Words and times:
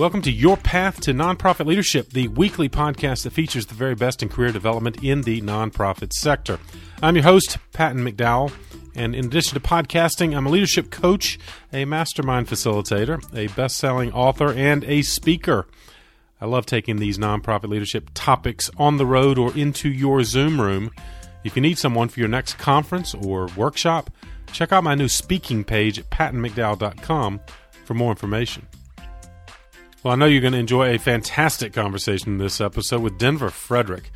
Welcome 0.00 0.22
to 0.22 0.32
Your 0.32 0.56
Path 0.56 1.02
to 1.02 1.12
Nonprofit 1.12 1.66
Leadership, 1.66 2.08
the 2.08 2.28
weekly 2.28 2.70
podcast 2.70 3.24
that 3.24 3.34
features 3.34 3.66
the 3.66 3.74
very 3.74 3.94
best 3.94 4.22
in 4.22 4.30
career 4.30 4.50
development 4.50 5.04
in 5.04 5.20
the 5.20 5.42
nonprofit 5.42 6.14
sector. 6.14 6.58
I'm 7.02 7.16
your 7.16 7.24
host, 7.24 7.58
Patton 7.74 8.02
McDowell, 8.02 8.50
and 8.94 9.14
in 9.14 9.26
addition 9.26 9.52
to 9.52 9.60
podcasting, 9.60 10.34
I'm 10.34 10.46
a 10.46 10.48
leadership 10.48 10.90
coach, 10.90 11.38
a 11.70 11.84
mastermind 11.84 12.46
facilitator, 12.48 13.22
a 13.36 13.48
best 13.48 13.76
selling 13.76 14.10
author, 14.12 14.54
and 14.54 14.84
a 14.84 15.02
speaker. 15.02 15.66
I 16.40 16.46
love 16.46 16.64
taking 16.64 16.96
these 16.96 17.18
nonprofit 17.18 17.68
leadership 17.68 18.08
topics 18.14 18.70
on 18.78 18.96
the 18.96 19.04
road 19.04 19.36
or 19.36 19.54
into 19.54 19.90
your 19.90 20.24
Zoom 20.24 20.62
room. 20.62 20.92
If 21.44 21.56
you 21.56 21.60
need 21.60 21.76
someone 21.76 22.08
for 22.08 22.20
your 22.20 22.28
next 22.30 22.54
conference 22.54 23.12
or 23.12 23.48
workshop, 23.54 24.08
check 24.50 24.72
out 24.72 24.82
my 24.82 24.94
new 24.94 25.08
speaking 25.08 25.62
page 25.62 25.98
at 25.98 26.08
pattonmcdowell.com 26.08 27.40
for 27.84 27.92
more 27.92 28.12
information. 28.12 28.66
Well, 30.02 30.14
I 30.14 30.16
know 30.16 30.24
you're 30.24 30.40
going 30.40 30.54
to 30.54 30.58
enjoy 30.58 30.94
a 30.94 30.98
fantastic 30.98 31.74
conversation 31.74 32.32
in 32.32 32.38
this 32.38 32.58
episode 32.58 33.02
with 33.02 33.18
Denver 33.18 33.50
Frederick, 33.50 34.10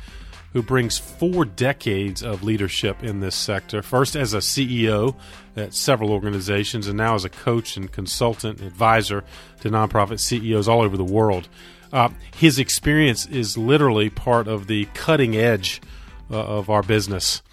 who 0.51 0.63
brings 0.63 0.97
four 0.97 1.45
decades 1.45 2.23
of 2.23 2.41
leadership 2.41 3.03
in 3.03 3.19
this 3.19 3.35
sector. 3.35 3.83
First 3.83 4.15
as 4.15 4.33
a 4.33 4.39
CEO 4.39 5.15
at 5.55 5.75
several 5.75 6.11
organizations, 6.11 6.87
and 6.87 6.97
now 6.97 7.13
as 7.13 7.23
a 7.23 7.29
coach 7.29 7.77
and 7.77 7.91
consultant 7.91 8.61
and 8.61 8.67
advisor 8.67 9.23
to 9.61 9.69
nonprofit 9.69 10.19
CEOs 10.19 10.67
all 10.67 10.81
over 10.81 10.97
the 10.97 11.03
world. 11.03 11.49
Uh, 11.93 12.09
his 12.35 12.57
experience 12.57 13.27
is 13.27 13.55
literally 13.55 14.09
part 14.09 14.47
of 14.47 14.65
the 14.65 14.85
cutting 14.95 15.35
edge 15.35 15.83
uh, 16.31 16.43
of 16.43 16.67
our 16.67 16.81
business. 16.81 17.43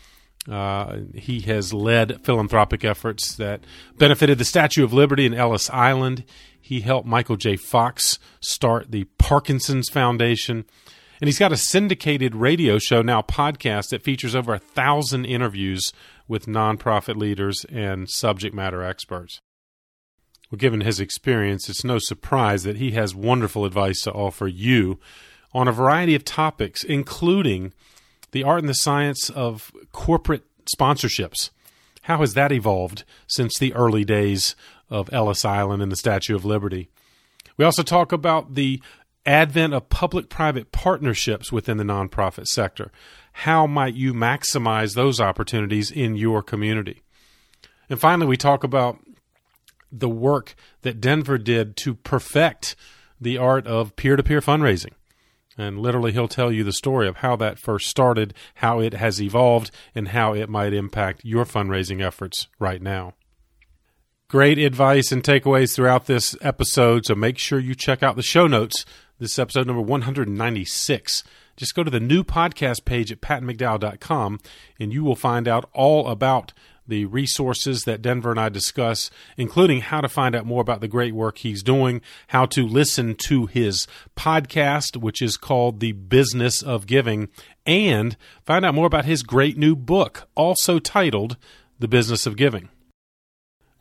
Uh, 0.51 1.01
he 1.15 1.41
has 1.41 1.75
led 1.75 2.25
philanthropic 2.25 2.83
efforts 2.83 3.35
that 3.35 3.61
benefited 3.99 4.39
the 4.39 4.45
Statue 4.47 4.85
of 4.85 4.93
Liberty 4.95 5.27
in 5.27 5.35
Ellis 5.35 5.69
Island. 5.69 6.25
He 6.63 6.81
helped 6.81 7.07
Michael 7.07 7.37
J. 7.37 7.57
Fox 7.57 8.19
start 8.41 8.93
the 8.93 9.05
Parkinson's 9.19 9.89
Foundation. 9.89 10.65
And 11.21 11.29
he's 11.29 11.39
got 11.39 11.53
a 11.53 11.57
syndicated 11.57 12.35
radio 12.35 12.79
show, 12.79 13.03
now 13.03 13.21
podcast, 13.21 13.91
that 13.91 14.03
features 14.03 14.35
over 14.35 14.55
a 14.55 14.59
thousand 14.59 15.25
interviews 15.25 15.93
with 16.29 16.47
nonprofit 16.47 17.17
leaders 17.17 17.67
and 17.67 18.09
subject 18.09 18.55
matter 18.55 18.83
experts. 18.83 19.41
Well, 20.51 20.59
given 20.59 20.83
his 20.83 21.01
experience, 21.01 21.69
it's 21.69 21.85
no 21.85 21.99
surprise 21.99 22.63
that 22.63 22.77
he 22.77 22.93
has 22.93 23.15
wonderful 23.15 23.65
advice 23.65 24.03
to 24.03 24.13
offer 24.13 24.47
you 24.47 25.01
on 25.53 25.69
a 25.69 25.73
variety 25.73 26.15
of 26.15 26.25
topics, 26.25 26.85
including 26.85 27.73
the 28.31 28.45
art 28.45 28.61
and 28.61 28.69
the 28.69 28.75
science 28.75 29.31
of 29.31 29.73
corporate 29.93 30.45
sponsorships. 30.77 31.51
How 32.03 32.19
has 32.19 32.35
that 32.35 32.53
evolved 32.53 33.05
since 33.29 33.59
the 33.59 33.73
early 33.75 34.05
days 34.05 34.57
of 34.93 35.13
Ellis 35.13 35.45
Island 35.45 35.83
and 35.83 35.91
the 35.91 35.97
Statue 35.97 36.37
of 36.37 36.45
Liberty? 36.45 36.89
We 37.57 37.65
also 37.65 37.83
talk 37.83 38.13
about 38.13 38.55
the 38.55 38.81
advent 39.25 39.73
of 39.73 39.89
public 39.89 40.29
private 40.29 40.73
partnerships 40.73 41.51
within 41.51 41.77
the 41.77 41.85
nonprofit 41.85 42.47
sector. 42.47 42.91
How 43.33 43.67
might 43.67 43.95
you 43.95 44.13
maximize 44.13 44.95
those 44.95 45.21
opportunities 45.21 45.91
in 45.91 46.17
your 46.17 46.43
community? 46.43 47.03
And 47.89 47.99
finally, 47.99 48.27
we 48.27 48.37
talk 48.37 48.65
about 48.65 48.99
the 49.91 50.09
work 50.09 50.55
that 50.83 51.01
Denver 51.01 51.39
did 51.39 51.77
to 51.79 51.95
perfect 51.95 52.75
the 53.21 53.39
art 53.39 53.67
of 53.67 53.95
peer 53.97 54.17
to 54.17 54.23
peer 54.23 54.41
fundraising. 54.41 54.93
And 55.57 55.79
literally, 55.79 56.13
he'll 56.13 56.29
tell 56.29 56.51
you 56.51 56.65
the 56.65 56.73
story 56.73 57.07
of 57.07 57.19
how 57.19 57.37
that 57.37 57.59
first 57.59 57.89
started, 57.89 58.35
how 58.57 58.81
it 58.81 58.95
has 58.95 59.21
evolved, 59.21 59.71
and 59.95 60.09
how 60.09 60.35
it 60.35 60.49
might 60.49 60.73
impact 60.73 61.25
your 61.25 61.45
fundraising 61.45 62.05
efforts 62.05 62.49
right 62.59 62.81
now. 62.81 63.13
Great 64.33 64.57
advice 64.57 65.13
and 65.13 65.23
takeaways 65.23 65.75
throughout 65.75 66.07
this 66.07 66.35
episode, 66.41 67.05
so 67.05 67.15
make 67.15 67.37
sure 67.37 67.59
you 67.59 67.75
check 67.75 68.03
out 68.03 68.17
the 68.17 68.23
show 68.23 68.47
notes. 68.47 68.87
This 69.19 69.33
is 69.33 69.39
episode 69.39 69.67
number 69.67 69.83
196. 69.83 71.23
Just 71.55 71.75
go 71.75 71.85
to 71.85 71.91
the 71.91 72.01
new 72.01 72.25
podcast 72.25 72.87
page 72.87 73.13
at 73.13 73.21
pattonmcdowell.com 73.21 74.41
and 74.81 74.91
you 74.91 75.05
will 75.05 75.17
find 75.17 75.47
out 75.47 75.69
all 75.75 76.09
about 76.09 76.55
the 76.89 77.05
resources 77.05 77.85
that 77.85 78.01
Denver 78.01 78.31
and 78.31 78.41
I 78.41 78.49
discuss, 78.49 79.11
including 79.37 79.83
how 79.83 80.01
to 80.01 80.09
find 80.09 80.35
out 80.35 80.47
more 80.47 80.63
about 80.63 80.81
the 80.81 80.89
great 80.89 81.15
work 81.15 81.37
he's 81.37 81.63
doing, 81.63 82.01
how 82.29 82.47
to 82.47 82.67
listen 82.67 83.15
to 83.27 83.45
his 83.45 83.87
podcast, 84.17 84.97
which 84.97 85.21
is 85.21 85.37
called 85.37 85.81
The 85.81 85.93
Business 85.93 86.63
of 86.63 86.87
Giving, 86.87 87.29
and 87.67 88.17
find 88.47 88.65
out 88.65 88.75
more 88.75 88.87
about 88.87 89.05
his 89.05 89.23
great 89.23 89.59
new 89.59 89.77
book, 89.77 90.27
also 90.35 90.79
titled 90.79 91.37
The 91.79 91.87
Business 91.87 92.25
of 92.25 92.39
Giving. 92.39 92.71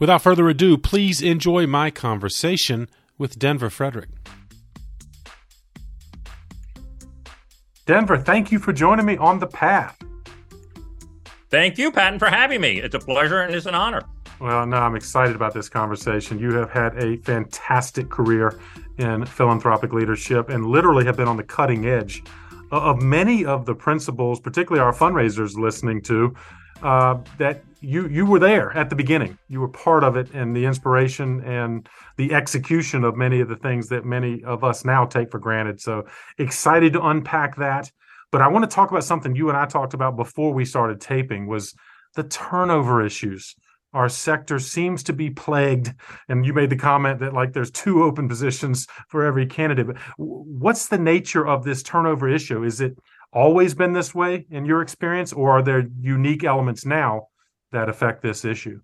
Without 0.01 0.23
further 0.23 0.49
ado, 0.49 0.79
please 0.79 1.21
enjoy 1.21 1.67
my 1.67 1.91
conversation 1.91 2.89
with 3.19 3.37
Denver 3.37 3.69
Frederick. 3.69 4.09
Denver, 7.85 8.17
thank 8.17 8.51
you 8.51 8.57
for 8.57 8.73
joining 8.73 9.05
me 9.05 9.15
on 9.17 9.37
the 9.37 9.45
path. 9.45 9.95
Thank 11.51 11.77
you, 11.77 11.91
Patton, 11.91 12.17
for 12.17 12.29
having 12.29 12.61
me. 12.61 12.79
It's 12.79 12.95
a 12.95 12.99
pleasure 12.99 13.41
and 13.41 13.53
it's 13.53 13.67
an 13.67 13.75
honor. 13.75 14.01
Well, 14.39 14.65
no, 14.65 14.77
I'm 14.77 14.95
excited 14.95 15.35
about 15.35 15.53
this 15.53 15.69
conversation. 15.69 16.39
You 16.39 16.51
have 16.55 16.71
had 16.71 16.97
a 16.97 17.17
fantastic 17.17 18.09
career 18.09 18.59
in 18.97 19.23
philanthropic 19.27 19.93
leadership 19.93 20.49
and 20.49 20.65
literally 20.65 21.05
have 21.05 21.15
been 21.15 21.27
on 21.27 21.37
the 21.37 21.43
cutting 21.43 21.85
edge 21.85 22.23
of 22.71 23.03
many 23.03 23.45
of 23.45 23.67
the 23.67 23.75
principles, 23.75 24.39
particularly 24.39 24.83
our 24.83 24.93
fundraisers 24.93 25.57
listening 25.57 26.01
to, 26.03 26.33
uh, 26.81 27.17
that 27.37 27.63
you 27.81 28.07
you 28.07 28.25
were 28.25 28.39
there 28.39 28.71
at 28.77 28.89
the 28.89 28.95
beginning. 28.95 29.37
You 29.47 29.59
were 29.59 29.67
part 29.67 30.03
of 30.03 30.15
it 30.15 30.31
and 30.33 30.55
the 30.55 30.65
inspiration 30.65 31.41
and 31.41 31.87
the 32.17 32.33
execution 32.33 33.03
of 33.03 33.15
many 33.15 33.41
of 33.41 33.49
the 33.49 33.55
things 33.55 33.89
that 33.89 34.05
many 34.05 34.43
of 34.43 34.63
us 34.63 34.85
now 34.85 35.05
take 35.05 35.31
for 35.31 35.39
granted. 35.39 35.81
So 35.81 36.05
excited 36.37 36.93
to 36.93 37.05
unpack 37.05 37.55
that. 37.57 37.91
But 38.31 38.41
I 38.41 38.47
want 38.47 38.69
to 38.69 38.73
talk 38.73 38.91
about 38.91 39.03
something 39.03 39.35
you 39.35 39.49
and 39.49 39.57
I 39.57 39.65
talked 39.65 39.93
about 39.93 40.15
before 40.15 40.53
we 40.53 40.63
started 40.63 41.01
taping 41.01 41.47
was 41.47 41.73
the 42.15 42.23
turnover 42.23 43.03
issues. 43.05 43.55
Our 43.93 44.07
sector 44.07 44.57
seems 44.57 45.03
to 45.03 45.13
be 45.13 45.29
plagued, 45.29 45.93
and 46.29 46.45
you 46.45 46.53
made 46.53 46.69
the 46.69 46.77
comment 46.77 47.19
that 47.19 47.33
like 47.33 47.51
there's 47.51 47.71
two 47.71 48.03
open 48.03 48.29
positions 48.29 48.87
for 49.09 49.25
every 49.25 49.45
candidate. 49.45 49.87
But 49.87 49.97
what's 50.17 50.87
the 50.87 50.97
nature 50.97 51.45
of 51.45 51.65
this 51.65 51.83
turnover 51.83 52.29
issue? 52.29 52.63
Is 52.63 52.79
it 52.79 52.97
always 53.33 53.73
been 53.73 53.93
this 53.93 54.13
way 54.13 54.45
in 54.49 54.65
your 54.65 54.81
experience, 54.81 55.33
or 55.33 55.51
are 55.51 55.61
there 55.61 55.87
unique 55.99 56.43
elements 56.43 56.85
now 56.85 57.27
that 57.71 57.89
affect 57.89 58.21
this 58.21 58.45
issue? 58.45 58.79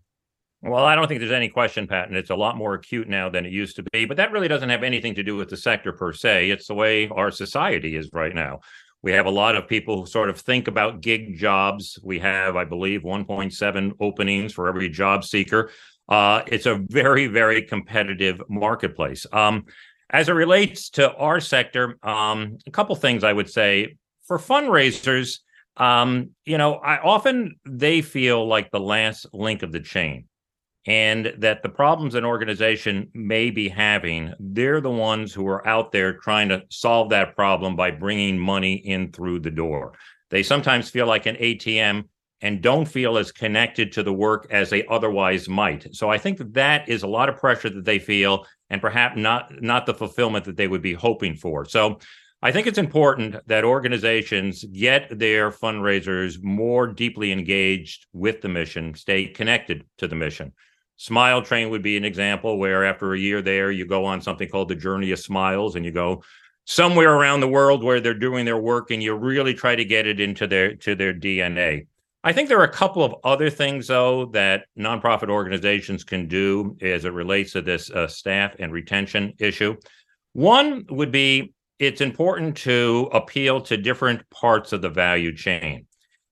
Well, 0.61 0.85
I 0.85 0.95
don't 0.95 1.07
think 1.07 1.19
there's 1.19 1.31
any 1.31 1.49
question, 1.49 1.87
Patton. 1.87 2.15
It's 2.15 2.31
a 2.31 2.35
lot 2.35 2.57
more 2.57 2.73
acute 2.73 3.07
now 3.07 3.29
than 3.29 3.45
it 3.45 3.51
used 3.51 3.75
to 3.75 3.83
be, 3.91 4.05
but 4.05 4.17
that 4.17 4.31
really 4.31 4.47
doesn't 4.47 4.69
have 4.69 4.83
anything 4.83 5.13
to 5.15 5.23
do 5.23 5.35
with 5.35 5.49
the 5.49 5.57
sector 5.57 5.93
per 5.93 6.13
se. 6.13 6.49
It's 6.49 6.67
the 6.67 6.73
way 6.73 7.07
our 7.09 7.29
society 7.29 7.95
is 7.95 8.09
right 8.11 8.33
now. 8.33 8.61
We 9.03 9.11
have 9.11 9.27
a 9.27 9.31
lot 9.31 9.55
of 9.55 9.67
people 9.67 9.99
who 9.99 10.05
sort 10.07 10.29
of 10.29 10.39
think 10.39 10.67
about 10.67 11.01
gig 11.01 11.37
jobs. 11.37 11.99
We 12.03 12.17
have, 12.19 12.55
I 12.55 12.63
believe, 12.63 13.03
1.7 13.03 13.91
openings 13.99 14.53
for 14.53 14.67
every 14.67 14.89
job 14.89 15.23
seeker. 15.23 15.69
Uh, 16.09 16.41
it's 16.47 16.65
a 16.65 16.75
very, 16.89 17.27
very 17.27 17.61
competitive 17.61 18.41
marketplace. 18.49 19.27
Um, 19.31 19.65
as 20.09 20.29
it 20.29 20.33
relates 20.33 20.89
to 20.91 21.13
our 21.13 21.39
sector, 21.39 21.97
um, 22.01 22.57
a 22.65 22.71
couple 22.71 22.95
things 22.95 23.23
I 23.23 23.33
would 23.33 23.49
say 23.49 23.97
for 24.27 24.37
fundraisers. 24.37 25.39
Um, 25.77 26.31
you 26.45 26.57
know, 26.57 26.75
I 26.75 26.99
often 26.99 27.55
they 27.65 28.01
feel 28.01 28.47
like 28.47 28.71
the 28.71 28.79
last 28.79 29.27
link 29.33 29.63
of 29.63 29.71
the 29.71 29.79
chain 29.79 30.25
and 30.87 31.33
that 31.39 31.61
the 31.61 31.69
problems 31.69 32.15
an 32.15 32.23
organization 32.23 33.09
may 33.13 33.51
be 33.51 33.67
having, 33.67 34.33
they're 34.39 34.81
the 34.81 34.89
ones 34.89 35.33
who 35.33 35.45
are 35.47 35.67
out 35.67 35.91
there 35.91 36.13
trying 36.13 36.49
to 36.49 36.63
solve 36.69 37.09
that 37.09 37.35
problem 37.35 37.75
by 37.75 37.91
bringing 37.91 38.39
money 38.39 38.75
in 38.75 39.11
through 39.11 39.41
the 39.41 39.51
door. 39.51 39.93
They 40.29 40.43
sometimes 40.43 40.89
feel 40.89 41.05
like 41.05 41.25
an 41.25 41.35
ATM 41.35 42.05
and 42.41 42.61
don't 42.61 42.85
feel 42.85 43.17
as 43.17 43.31
connected 43.31 43.91
to 43.91 44.03
the 44.03 44.13
work 44.13 44.47
as 44.49 44.69
they 44.69 44.85
otherwise 44.87 45.49
might. 45.49 45.93
So 45.93 46.09
I 46.09 46.17
think 46.17 46.37
that 46.37 46.53
that 46.53 46.87
is 46.87 47.03
a 47.03 47.07
lot 47.07 47.29
of 47.29 47.37
pressure 47.37 47.69
that 47.69 47.85
they 47.85 47.99
feel 47.99 48.45
and 48.69 48.81
perhaps 48.81 49.17
not 49.17 49.61
not 49.61 49.85
the 49.85 49.93
fulfillment 49.93 50.45
that 50.45 50.55
they 50.55 50.67
would 50.67 50.81
be 50.81 50.93
hoping 50.93 51.35
for. 51.35 51.65
So 51.65 51.99
I 52.41 52.51
think 52.51 52.67
it's 52.67 52.77
important 52.77 53.35
that 53.47 53.63
organizations 53.63 54.63
get 54.63 55.17
their 55.17 55.49
fundraisers 55.49 56.41
more 56.43 56.85
deeply 56.85 57.31
engaged 57.31 58.05
with 58.13 58.41
the 58.41 58.49
mission, 58.49 58.93
stay 58.93 59.25
connected 59.25 59.85
to 59.97 60.07
the 60.07 60.15
mission. 60.15 60.53
Smile 60.97 61.41
Train 61.41 61.69
would 61.71 61.81
be 61.81 61.97
an 61.97 62.05
example 62.05 62.57
where 62.59 62.85
after 62.85 63.13
a 63.13 63.19
year 63.19 63.41
there, 63.41 63.71
you 63.71 63.85
go 63.85 64.05
on 64.05 64.21
something 64.21 64.49
called 64.49 64.69
the 64.69 64.75
Journey 64.75 65.11
of 65.11 65.19
Smiles 65.19 65.75
and 65.75 65.83
you 65.83 65.91
go 65.91 66.23
somewhere 66.65 67.13
around 67.13 67.39
the 67.39 67.47
world 67.47 67.83
where 67.83 67.99
they're 67.99 68.13
doing 68.13 68.45
their 68.45 68.57
work 68.57 68.91
and 68.91 69.01
you 69.01 69.15
really 69.15 69.53
try 69.53 69.75
to 69.75 69.85
get 69.85 70.05
it 70.05 70.19
into 70.19 70.45
their 70.45 70.75
to 70.75 70.95
their 70.95 71.13
DNA. 71.13 71.87
I 72.23 72.33
think 72.33 72.49
there 72.49 72.59
are 72.59 72.65
a 72.65 72.71
couple 72.71 73.03
of 73.03 73.15
other 73.23 73.49
things 73.49 73.87
though 73.87 74.25
that 74.27 74.65
nonprofit 74.77 75.29
organizations 75.29 76.03
can 76.03 76.27
do 76.27 76.75
as 76.81 77.05
it 77.05 77.13
relates 77.13 77.53
to 77.53 77.61
this 77.61 77.89
uh, 77.89 78.07
staff 78.07 78.55
and 78.59 78.71
retention 78.71 79.33
issue. 79.39 79.75
One 80.33 80.85
would 80.89 81.11
be 81.11 81.53
it's 81.79 82.01
important 82.01 82.57
to 82.57 83.09
appeal 83.13 83.61
to 83.61 83.77
different 83.77 84.27
parts 84.29 84.73
of 84.73 84.81
the 84.81 84.89
value 84.89 85.35
chain 85.35 85.85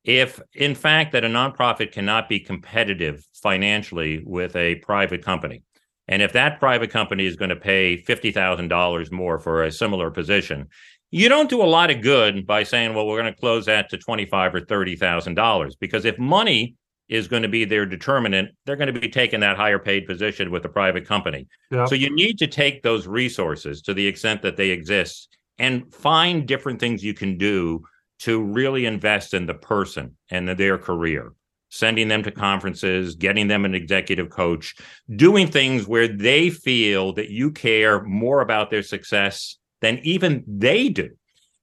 if 0.03 0.39
in 0.53 0.75
fact 0.75 1.11
that 1.11 1.23
a 1.25 1.27
nonprofit 1.27 1.91
cannot 1.91 2.29
be 2.29 2.39
competitive 2.39 3.23
financially 3.41 4.21
with 4.25 4.55
a 4.55 4.75
private 4.75 5.23
company 5.23 5.63
And 6.07 6.21
if 6.21 6.33
that 6.33 6.59
private 6.59 6.91
company 6.91 7.25
is 7.25 7.35
going 7.35 7.49
to 7.49 7.55
pay 7.55 7.97
$50,000 8.07 9.11
more 9.11 9.39
for 9.39 9.63
a 9.63 9.71
similar 9.71 10.11
position, 10.11 10.67
you 11.11 11.29
don't 11.29 11.49
do 11.49 11.61
a 11.63 11.73
lot 11.77 11.89
of 11.91 12.01
good 12.01 12.45
by 12.45 12.63
saying, 12.63 12.93
well, 12.93 13.07
we're 13.07 13.21
going 13.21 13.33
to 13.33 13.39
close 13.39 13.65
that 13.65 13.89
to 13.89 13.97
twenty-five 13.97 14.53
or 14.53 14.61
thirty 14.61 14.95
thousand 14.95 15.35
dollars. 15.35 15.75
Because 15.75 16.05
if 16.05 16.17
money 16.19 16.75
is 17.07 17.27
going 17.27 17.43
to 17.43 17.49
be 17.49 17.65
their 17.65 17.85
determinant, 17.85 18.49
they're 18.65 18.75
going 18.75 18.93
to 18.93 18.99
be 18.99 19.09
taking 19.09 19.39
that 19.41 19.57
higher 19.57 19.79
paid 19.79 20.07
position 20.07 20.51
with 20.51 20.65
a 20.65 20.69
private 20.69 21.05
company. 21.05 21.47
So 21.71 21.95
you 21.95 22.13
need 22.13 22.39
to 22.39 22.47
take 22.47 22.81
those 22.81 23.07
resources 23.07 23.81
to 23.83 23.93
the 23.93 24.07
extent 24.07 24.41
that 24.41 24.57
they 24.57 24.69
exist 24.69 25.37
and 25.57 25.93
find 25.93 26.47
different 26.47 26.79
things 26.79 27.03
you 27.03 27.13
can 27.13 27.37
do 27.37 27.83
to 28.19 28.41
really 28.41 28.85
invest 28.85 29.33
in 29.33 29.45
the 29.45 29.53
person 29.53 30.15
and 30.31 30.47
their 30.49 30.77
career 30.77 31.33
sending 31.69 32.07
them 32.07 32.23
to 32.23 32.31
conferences, 32.31 33.15
getting 33.15 33.49
them 33.49 33.65
an 33.65 33.75
executive 33.75 34.29
coach, 34.29 34.75
doing 35.17 35.45
things 35.45 35.85
where 35.85 36.07
they 36.07 36.49
feel 36.49 37.11
that 37.11 37.29
you 37.29 37.51
care 37.51 38.01
more 38.03 38.39
about 38.39 38.69
their 38.69 38.83
success 38.83 39.57
than 39.81 39.99
even 40.03 40.43
they 40.47 40.87
do. 40.87 41.09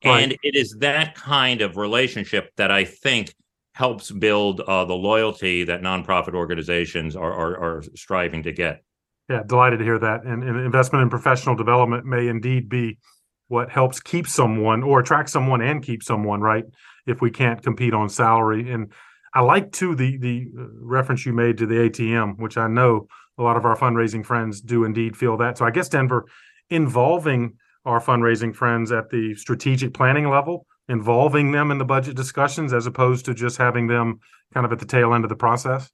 Right. 0.05 0.23
And 0.23 0.33
it 0.43 0.55
is 0.55 0.77
that 0.81 1.15
kind 1.15 1.63
of 1.63 1.79
relationship 1.79 2.51
that 2.57 2.71
I 2.71 2.85
think 2.85 3.35
helps 3.75 4.11
build 4.11 4.61
uh, 4.61 4.85
the 4.85 4.95
loyalty 4.95 5.65
that 5.65 5.81
nonprofit 5.81 6.35
organizations 6.35 7.17
are, 7.17 7.33
are, 7.33 7.57
are 7.59 7.83
striving 7.95 8.43
to 8.43 8.53
get. 8.53 8.85
Yeah, 9.29 9.43
delighted 9.47 9.79
to 9.79 9.85
hear 9.85 9.99
that. 9.99 10.25
And, 10.25 10.43
and, 10.43 10.59
investment 10.59 11.03
in 11.03 11.11
professional 11.11 11.55
development 11.55 12.05
may 12.05 12.29
indeed 12.29 12.69
be 12.69 12.99
what 13.49 13.71
helps 13.71 14.01
keep 14.01 14.27
someone 14.27 14.83
or 14.83 15.01
attract 15.01 15.31
someone 15.31 15.63
and 15.63 15.83
keep 15.83 16.03
someone, 16.03 16.41
right? 16.41 16.65
If 17.07 17.21
we 17.21 17.31
can't 17.31 17.63
compete 17.63 17.95
on 17.95 18.09
salary. 18.09 18.71
And 18.71 18.93
I 19.35 19.41
like 19.41 19.73
too 19.73 19.95
the 19.95 20.19
the 20.19 20.49
uh, 20.59 20.65
reference 20.81 21.25
you 21.25 21.33
made 21.33 21.59
to 21.59 21.67
the 21.67 21.75
ATM, 21.77 22.39
which 22.39 22.57
I 22.57 22.69
know 22.69 23.09
a 23.39 23.43
lot 23.43 23.57
of 23.57 23.65
our 23.65 23.77
fundraising 23.77 24.25
friends 24.25 24.61
do 24.61 24.85
indeed 24.85 25.17
feel 25.17 25.37
that. 25.39 25.59
So 25.59 25.65
I 25.65 25.71
guess 25.71 25.89
Denver 25.89 26.27
involving 26.69 27.55
our 27.85 28.01
fundraising 28.01 28.55
friends 28.55 28.93
at 28.93 29.11
the 29.11 29.35
strategic 29.35 29.95
planning 29.95 30.29
level, 30.29 30.67
involving 30.89 31.53
them 31.53 31.71
in 31.71 31.79
the 31.79 31.85
budget 31.85 32.17
discussions 32.17 32.73
as 32.73 32.87
opposed 32.87 33.25
to 33.25 33.35
just 33.35 33.57
having 33.57 33.87
them 33.87 34.21
kind 34.53 34.67
of 34.67 34.73
at 34.73 34.79
the 34.79 34.87
tail 34.87 35.15
end 35.15 35.25
of 35.25 35.29
the 35.29 35.37
process. 35.37 35.91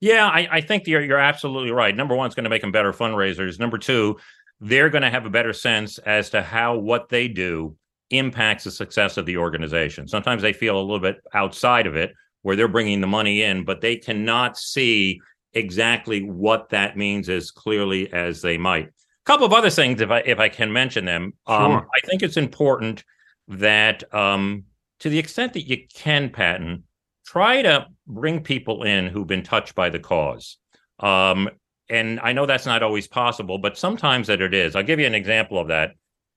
Yeah, 0.00 0.28
I, 0.28 0.48
I 0.50 0.60
think 0.60 0.86
you're 0.86 1.02
you're 1.02 1.18
absolutely 1.18 1.70
right. 1.70 1.96
Number 1.96 2.14
one, 2.14 2.26
it's 2.26 2.34
going 2.34 2.44
to 2.44 2.50
make 2.50 2.62
them 2.62 2.72
better 2.72 2.92
fundraisers. 2.92 3.58
Number 3.58 3.78
two, 3.78 4.16
they're 4.60 4.90
going 4.90 5.02
to 5.02 5.10
have 5.10 5.26
a 5.26 5.30
better 5.30 5.52
sense 5.52 5.98
as 5.98 6.30
to 6.30 6.42
how 6.42 6.76
what 6.76 7.08
they 7.08 7.28
do 7.28 7.76
impacts 8.10 8.64
the 8.64 8.70
success 8.70 9.16
of 9.16 9.26
the 9.26 9.36
organization. 9.36 10.08
Sometimes 10.08 10.42
they 10.42 10.52
feel 10.52 10.78
a 10.78 10.80
little 10.80 11.00
bit 11.00 11.20
outside 11.34 11.86
of 11.86 11.96
it 11.96 12.12
where 12.42 12.56
they're 12.56 12.68
bringing 12.68 13.00
the 13.00 13.06
money 13.06 13.42
in, 13.42 13.64
but 13.64 13.80
they 13.80 13.96
cannot 13.96 14.56
see 14.56 15.20
exactly 15.52 16.22
what 16.22 16.68
that 16.70 16.96
means 16.96 17.28
as 17.28 17.50
clearly 17.50 18.12
as 18.12 18.40
they 18.40 18.56
might. 18.56 18.86
A 18.86 19.26
couple 19.26 19.46
of 19.46 19.52
other 19.52 19.70
things, 19.70 20.00
if 20.00 20.10
I 20.10 20.20
if 20.20 20.38
I 20.38 20.48
can 20.48 20.72
mention 20.72 21.04
them, 21.04 21.34
um, 21.46 21.70
sure. 21.70 21.78
um, 21.78 21.86
I 21.94 22.06
think 22.06 22.22
it's 22.22 22.36
important 22.36 23.04
that 23.48 24.12
um, 24.14 24.64
to 25.00 25.08
the 25.08 25.18
extent 25.18 25.52
that 25.54 25.68
you 25.68 25.78
can, 25.92 26.30
Patton, 26.30 26.84
try 27.26 27.62
to 27.62 27.86
bring 28.06 28.42
people 28.42 28.84
in 28.84 29.06
who've 29.06 29.26
been 29.26 29.42
touched 29.42 29.74
by 29.74 29.90
the 29.90 29.98
cause. 29.98 30.58
Um, 31.00 31.48
and 31.90 32.20
I 32.20 32.32
know 32.32 32.46
that's 32.46 32.66
not 32.66 32.82
always 32.82 33.08
possible, 33.08 33.58
but 33.58 33.78
sometimes 33.78 34.26
that 34.26 34.40
it 34.40 34.54
is. 34.54 34.76
I'll 34.76 34.82
give 34.82 35.00
you 35.00 35.06
an 35.06 35.14
example 35.14 35.58
of 35.58 35.68
that 35.68 35.92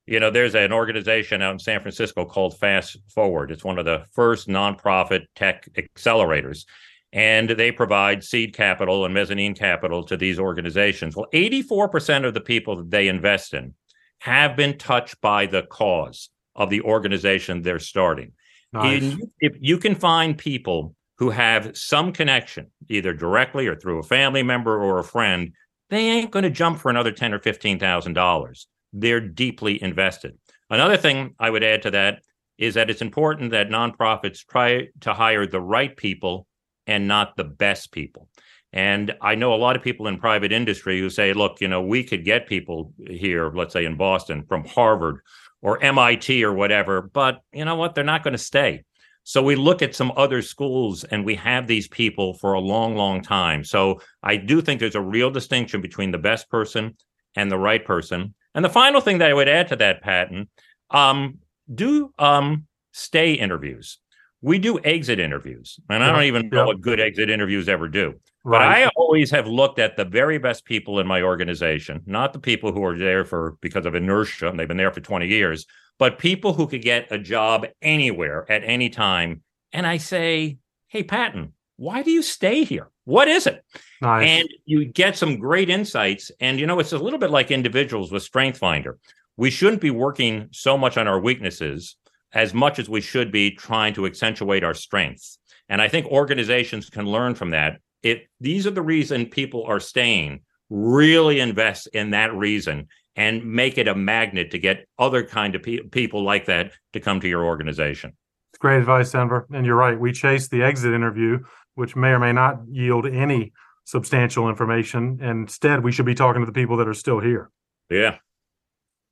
you 0.05 0.19
know, 0.19 0.29
there's 0.29 0.55
an 0.55 0.73
organization 0.73 1.41
out 1.41 1.53
in 1.53 1.59
San 1.59 1.79
Francisco 1.81 2.25
called 2.25 2.57
Fast 2.57 2.97
Forward. 3.07 3.51
It's 3.51 3.63
one 3.63 3.77
of 3.77 3.85
the 3.85 4.05
first 4.11 4.47
nonprofit 4.47 5.25
tech 5.35 5.69
accelerators, 5.75 6.65
and 7.13 7.49
they 7.49 7.71
provide 7.71 8.23
seed 8.23 8.53
capital 8.53 9.05
and 9.05 9.13
mezzanine 9.13 9.53
capital 9.53 10.03
to 10.05 10.17
these 10.17 10.39
organizations. 10.39 11.15
Well, 11.15 11.27
84% 11.33 12.25
of 12.25 12.33
the 12.33 12.41
people 12.41 12.77
that 12.77 12.89
they 12.89 13.07
invest 13.07 13.53
in 13.53 13.73
have 14.19 14.55
been 14.55 14.77
touched 14.77 15.21
by 15.21 15.45
the 15.45 15.63
cause 15.63 16.29
of 16.55 16.69
the 16.69 16.81
organization 16.81 17.61
they're 17.61 17.79
starting. 17.79 18.33
Nice. 18.73 19.17
if 19.39 19.53
you 19.59 19.77
can 19.77 19.95
find 19.95 20.37
people 20.37 20.95
who 21.17 21.29
have 21.29 21.75
some 21.75 22.13
connection, 22.13 22.67
either 22.89 23.13
directly 23.13 23.67
or 23.67 23.75
through 23.75 23.99
a 23.99 24.03
family 24.03 24.43
member 24.43 24.81
or 24.81 24.99
a 24.99 25.03
friend, 25.03 25.51
they 25.89 26.07
ain't 26.07 26.31
going 26.31 26.43
to 26.43 26.49
jump 26.49 26.79
for 26.79 26.89
another 26.89 27.11
ten 27.11 27.33
or 27.33 27.39
fifteen 27.39 27.79
thousand 27.79 28.13
dollars 28.13 28.67
they're 28.93 29.21
deeply 29.21 29.81
invested. 29.81 30.37
Another 30.69 30.97
thing 30.97 31.35
I 31.39 31.49
would 31.49 31.63
add 31.63 31.81
to 31.83 31.91
that 31.91 32.21
is 32.57 32.75
that 32.75 32.89
it's 32.89 33.01
important 33.01 33.51
that 33.51 33.69
nonprofits 33.69 34.45
try 34.45 34.87
to 35.01 35.13
hire 35.13 35.47
the 35.47 35.61
right 35.61 35.95
people 35.95 36.47
and 36.87 37.07
not 37.07 37.35
the 37.35 37.43
best 37.43 37.91
people. 37.91 38.27
And 38.73 39.13
I 39.21 39.35
know 39.35 39.53
a 39.53 39.55
lot 39.55 39.75
of 39.75 39.81
people 39.81 40.07
in 40.07 40.17
private 40.17 40.51
industry 40.51 40.99
who 40.99 41.09
say, 41.09 41.33
look, 41.33 41.59
you 41.59 41.67
know, 41.67 41.81
we 41.81 42.03
could 42.03 42.23
get 42.23 42.47
people 42.47 42.93
here, 43.07 43.51
let's 43.53 43.73
say 43.73 43.85
in 43.85 43.97
Boston 43.97 44.43
from 44.47 44.65
Harvard 44.65 45.19
or 45.61 45.83
MIT 45.83 46.43
or 46.43 46.53
whatever, 46.53 47.01
but 47.01 47.41
you 47.51 47.65
know 47.65 47.75
what? 47.75 47.95
They're 47.95 48.03
not 48.03 48.23
going 48.23 48.31
to 48.31 48.37
stay. 48.37 48.83
So 49.23 49.43
we 49.43 49.55
look 49.55 49.81
at 49.81 49.95
some 49.95 50.11
other 50.15 50.41
schools 50.41 51.03
and 51.03 51.25
we 51.25 51.35
have 51.35 51.67
these 51.67 51.87
people 51.87 52.33
for 52.35 52.53
a 52.53 52.59
long, 52.59 52.95
long 52.95 53.21
time. 53.21 53.63
So 53.63 54.01
I 54.23 54.37
do 54.37 54.61
think 54.61 54.79
there's 54.79 54.95
a 54.95 55.01
real 55.01 55.29
distinction 55.29 55.81
between 55.81 56.11
the 56.11 56.17
best 56.17 56.49
person 56.49 56.95
and 57.35 57.51
the 57.51 57.57
right 57.57 57.85
person. 57.85 58.33
And 58.55 58.65
the 58.65 58.69
final 58.69 58.99
thing 58.99 59.19
that 59.19 59.29
I 59.29 59.33
would 59.33 59.47
add 59.47 59.67
to 59.69 59.75
that, 59.77 60.01
Patton, 60.01 60.49
um, 60.89 61.39
do 61.73 62.13
um, 62.17 62.65
stay 62.93 63.33
interviews. 63.33 63.99
We 64.41 64.57
do 64.57 64.79
exit 64.79 65.19
interviews, 65.19 65.79
and 65.87 66.03
I 66.03 66.11
don't 66.11 66.23
even 66.23 66.49
know 66.49 66.65
what 66.65 66.81
good 66.81 66.99
exit 66.99 67.29
interviews 67.29 67.69
ever 67.69 67.87
do. 67.87 68.15
Right. 68.43 68.59
But 68.59 68.67
I 68.67 68.89
always 68.95 69.29
have 69.31 69.47
looked 69.47 69.77
at 69.77 69.97
the 69.97 70.05
very 70.05 70.39
best 70.39 70.65
people 70.65 70.99
in 70.99 71.05
my 71.05 71.21
organization, 71.21 72.01
not 72.05 72.33
the 72.33 72.39
people 72.39 72.71
who 72.71 72.83
are 72.83 72.97
there 72.97 73.23
for 73.23 73.57
because 73.61 73.85
of 73.85 73.93
inertia 73.93 74.47
and 74.47 74.59
they've 74.59 74.67
been 74.67 74.77
there 74.77 74.91
for 74.91 75.01
20 75.01 75.27
years, 75.27 75.67
but 75.99 76.17
people 76.17 76.53
who 76.53 76.65
could 76.65 76.81
get 76.81 77.11
a 77.11 77.19
job 77.19 77.67
anywhere 77.81 78.51
at 78.51 78.63
any 78.63 78.89
time. 78.89 79.43
And 79.71 79.85
I 79.85 79.97
say, 79.97 80.57
hey, 80.87 81.03
Patton, 81.03 81.53
why 81.77 82.01
do 82.01 82.11
you 82.11 82.23
stay 82.23 82.63
here? 82.63 82.89
What 83.05 83.27
is 83.27 83.45
it? 83.47 83.63
Nice. 84.01 84.27
And 84.27 84.49
you 84.65 84.85
get 84.85 85.17
some 85.17 85.37
great 85.37 85.69
insights. 85.69 86.31
And 86.39 86.59
you 86.59 86.65
know, 86.65 86.79
it's 86.79 86.93
a 86.93 86.97
little 86.97 87.19
bit 87.19 87.29
like 87.29 87.51
individuals 87.51 88.11
with 88.11 88.23
Strength 88.23 88.57
Finder. 88.57 88.97
We 89.37 89.51
shouldn't 89.51 89.81
be 89.81 89.91
working 89.91 90.49
so 90.51 90.77
much 90.77 90.97
on 90.97 91.07
our 91.07 91.19
weaknesses 91.19 91.95
as 92.33 92.53
much 92.53 92.79
as 92.79 92.89
we 92.89 93.01
should 93.01 93.31
be 93.31 93.51
trying 93.51 93.93
to 93.93 94.05
accentuate 94.05 94.63
our 94.63 94.73
strengths. 94.73 95.39
And 95.69 95.81
I 95.81 95.87
think 95.87 96.07
organizations 96.07 96.89
can 96.89 97.05
learn 97.05 97.35
from 97.35 97.51
that. 97.51 97.79
It 98.03 98.27
these 98.39 98.65
are 98.67 98.71
the 98.71 98.81
reason 98.81 99.25
people 99.27 99.65
are 99.65 99.79
staying. 99.79 100.41
Really 100.69 101.39
invest 101.39 101.87
in 101.87 102.11
that 102.11 102.33
reason 102.33 102.87
and 103.15 103.45
make 103.45 103.77
it 103.77 103.87
a 103.87 103.95
magnet 103.95 104.51
to 104.51 104.57
get 104.57 104.87
other 104.97 105.23
kind 105.23 105.53
of 105.55 105.63
pe- 105.63 105.81
people 105.81 106.23
like 106.23 106.45
that 106.45 106.71
to 106.93 106.99
come 106.99 107.19
to 107.19 107.27
your 107.27 107.43
organization. 107.43 108.13
It's 108.53 108.57
great 108.57 108.79
advice, 108.79 109.11
Denver. 109.11 109.47
And 109.53 109.65
you're 109.65 109.75
right. 109.75 109.99
We 109.99 110.13
chase 110.13 110.47
the 110.47 110.63
exit 110.63 110.93
interview 110.93 111.39
which 111.75 111.95
may 111.95 112.09
or 112.09 112.19
may 112.19 112.33
not 112.33 112.59
yield 112.69 113.05
any 113.05 113.53
substantial 113.85 114.49
information. 114.49 115.19
Instead, 115.21 115.83
we 115.83 115.91
should 115.91 116.05
be 116.05 116.15
talking 116.15 116.41
to 116.41 116.45
the 116.45 116.51
people 116.51 116.77
that 116.77 116.87
are 116.87 116.93
still 116.93 117.19
here. 117.19 117.49
Yeah. 117.89 118.17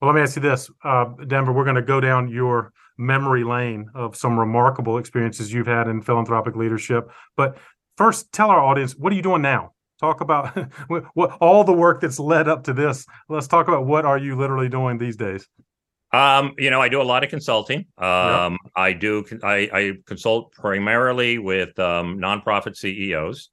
Well, 0.02 0.12
let 0.12 0.16
me 0.16 0.22
ask 0.22 0.36
you 0.36 0.42
this, 0.42 0.70
uh, 0.84 1.06
Denver. 1.28 1.52
We're 1.52 1.66
going 1.66 1.76
to 1.76 1.82
go 1.82 2.00
down 2.00 2.30
your 2.30 2.72
memory 2.98 3.44
lane 3.44 3.90
of 3.96 4.16
some 4.16 4.40
remarkable 4.40 4.98
experiences 4.98 5.52
you've 5.52 5.68
had 5.68 5.88
in 5.88 6.02
philanthropic 6.02 6.56
leadership. 6.56 7.10
But 7.36 7.58
first, 8.00 8.32
tell 8.32 8.50
our 8.50 8.62
audience 8.62 8.96
what 8.96 9.12
are 9.12 9.16
you 9.16 9.22
doing 9.22 9.42
now? 9.42 9.74
Talk 10.00 10.22
about 10.22 10.58
what 10.88 11.38
all 11.42 11.64
the 11.66 11.74
work 11.74 12.00
that's 12.02 12.18
led 12.18 12.48
up 12.48 12.64
to 12.64 12.74
this. 12.74 13.06
Let's 13.28 13.48
talk 13.48 13.68
about 13.68 13.86
what 13.86 14.06
are 14.06 14.18
you 14.18 14.36
literally 14.38 14.70
doing 14.70 14.98
these 14.98 15.18
days. 15.18 15.46
Um, 16.12 16.54
you 16.58 16.72
know, 16.72 16.82
I 16.82 16.88
do 16.90 17.02
a 17.02 17.04
lot 17.04 17.24
of 17.24 17.30
consulting. 17.30 17.86
Um, 17.98 18.54
yep. 18.54 18.72
I 18.76 18.94
do. 18.94 19.26
I, 19.44 19.70
I, 19.72 19.94
consult 20.08 20.54
primarily 20.54 21.38
with 21.38 21.78
um, 21.78 22.18
nonprofit 22.18 22.76
CEOs. 22.78 23.50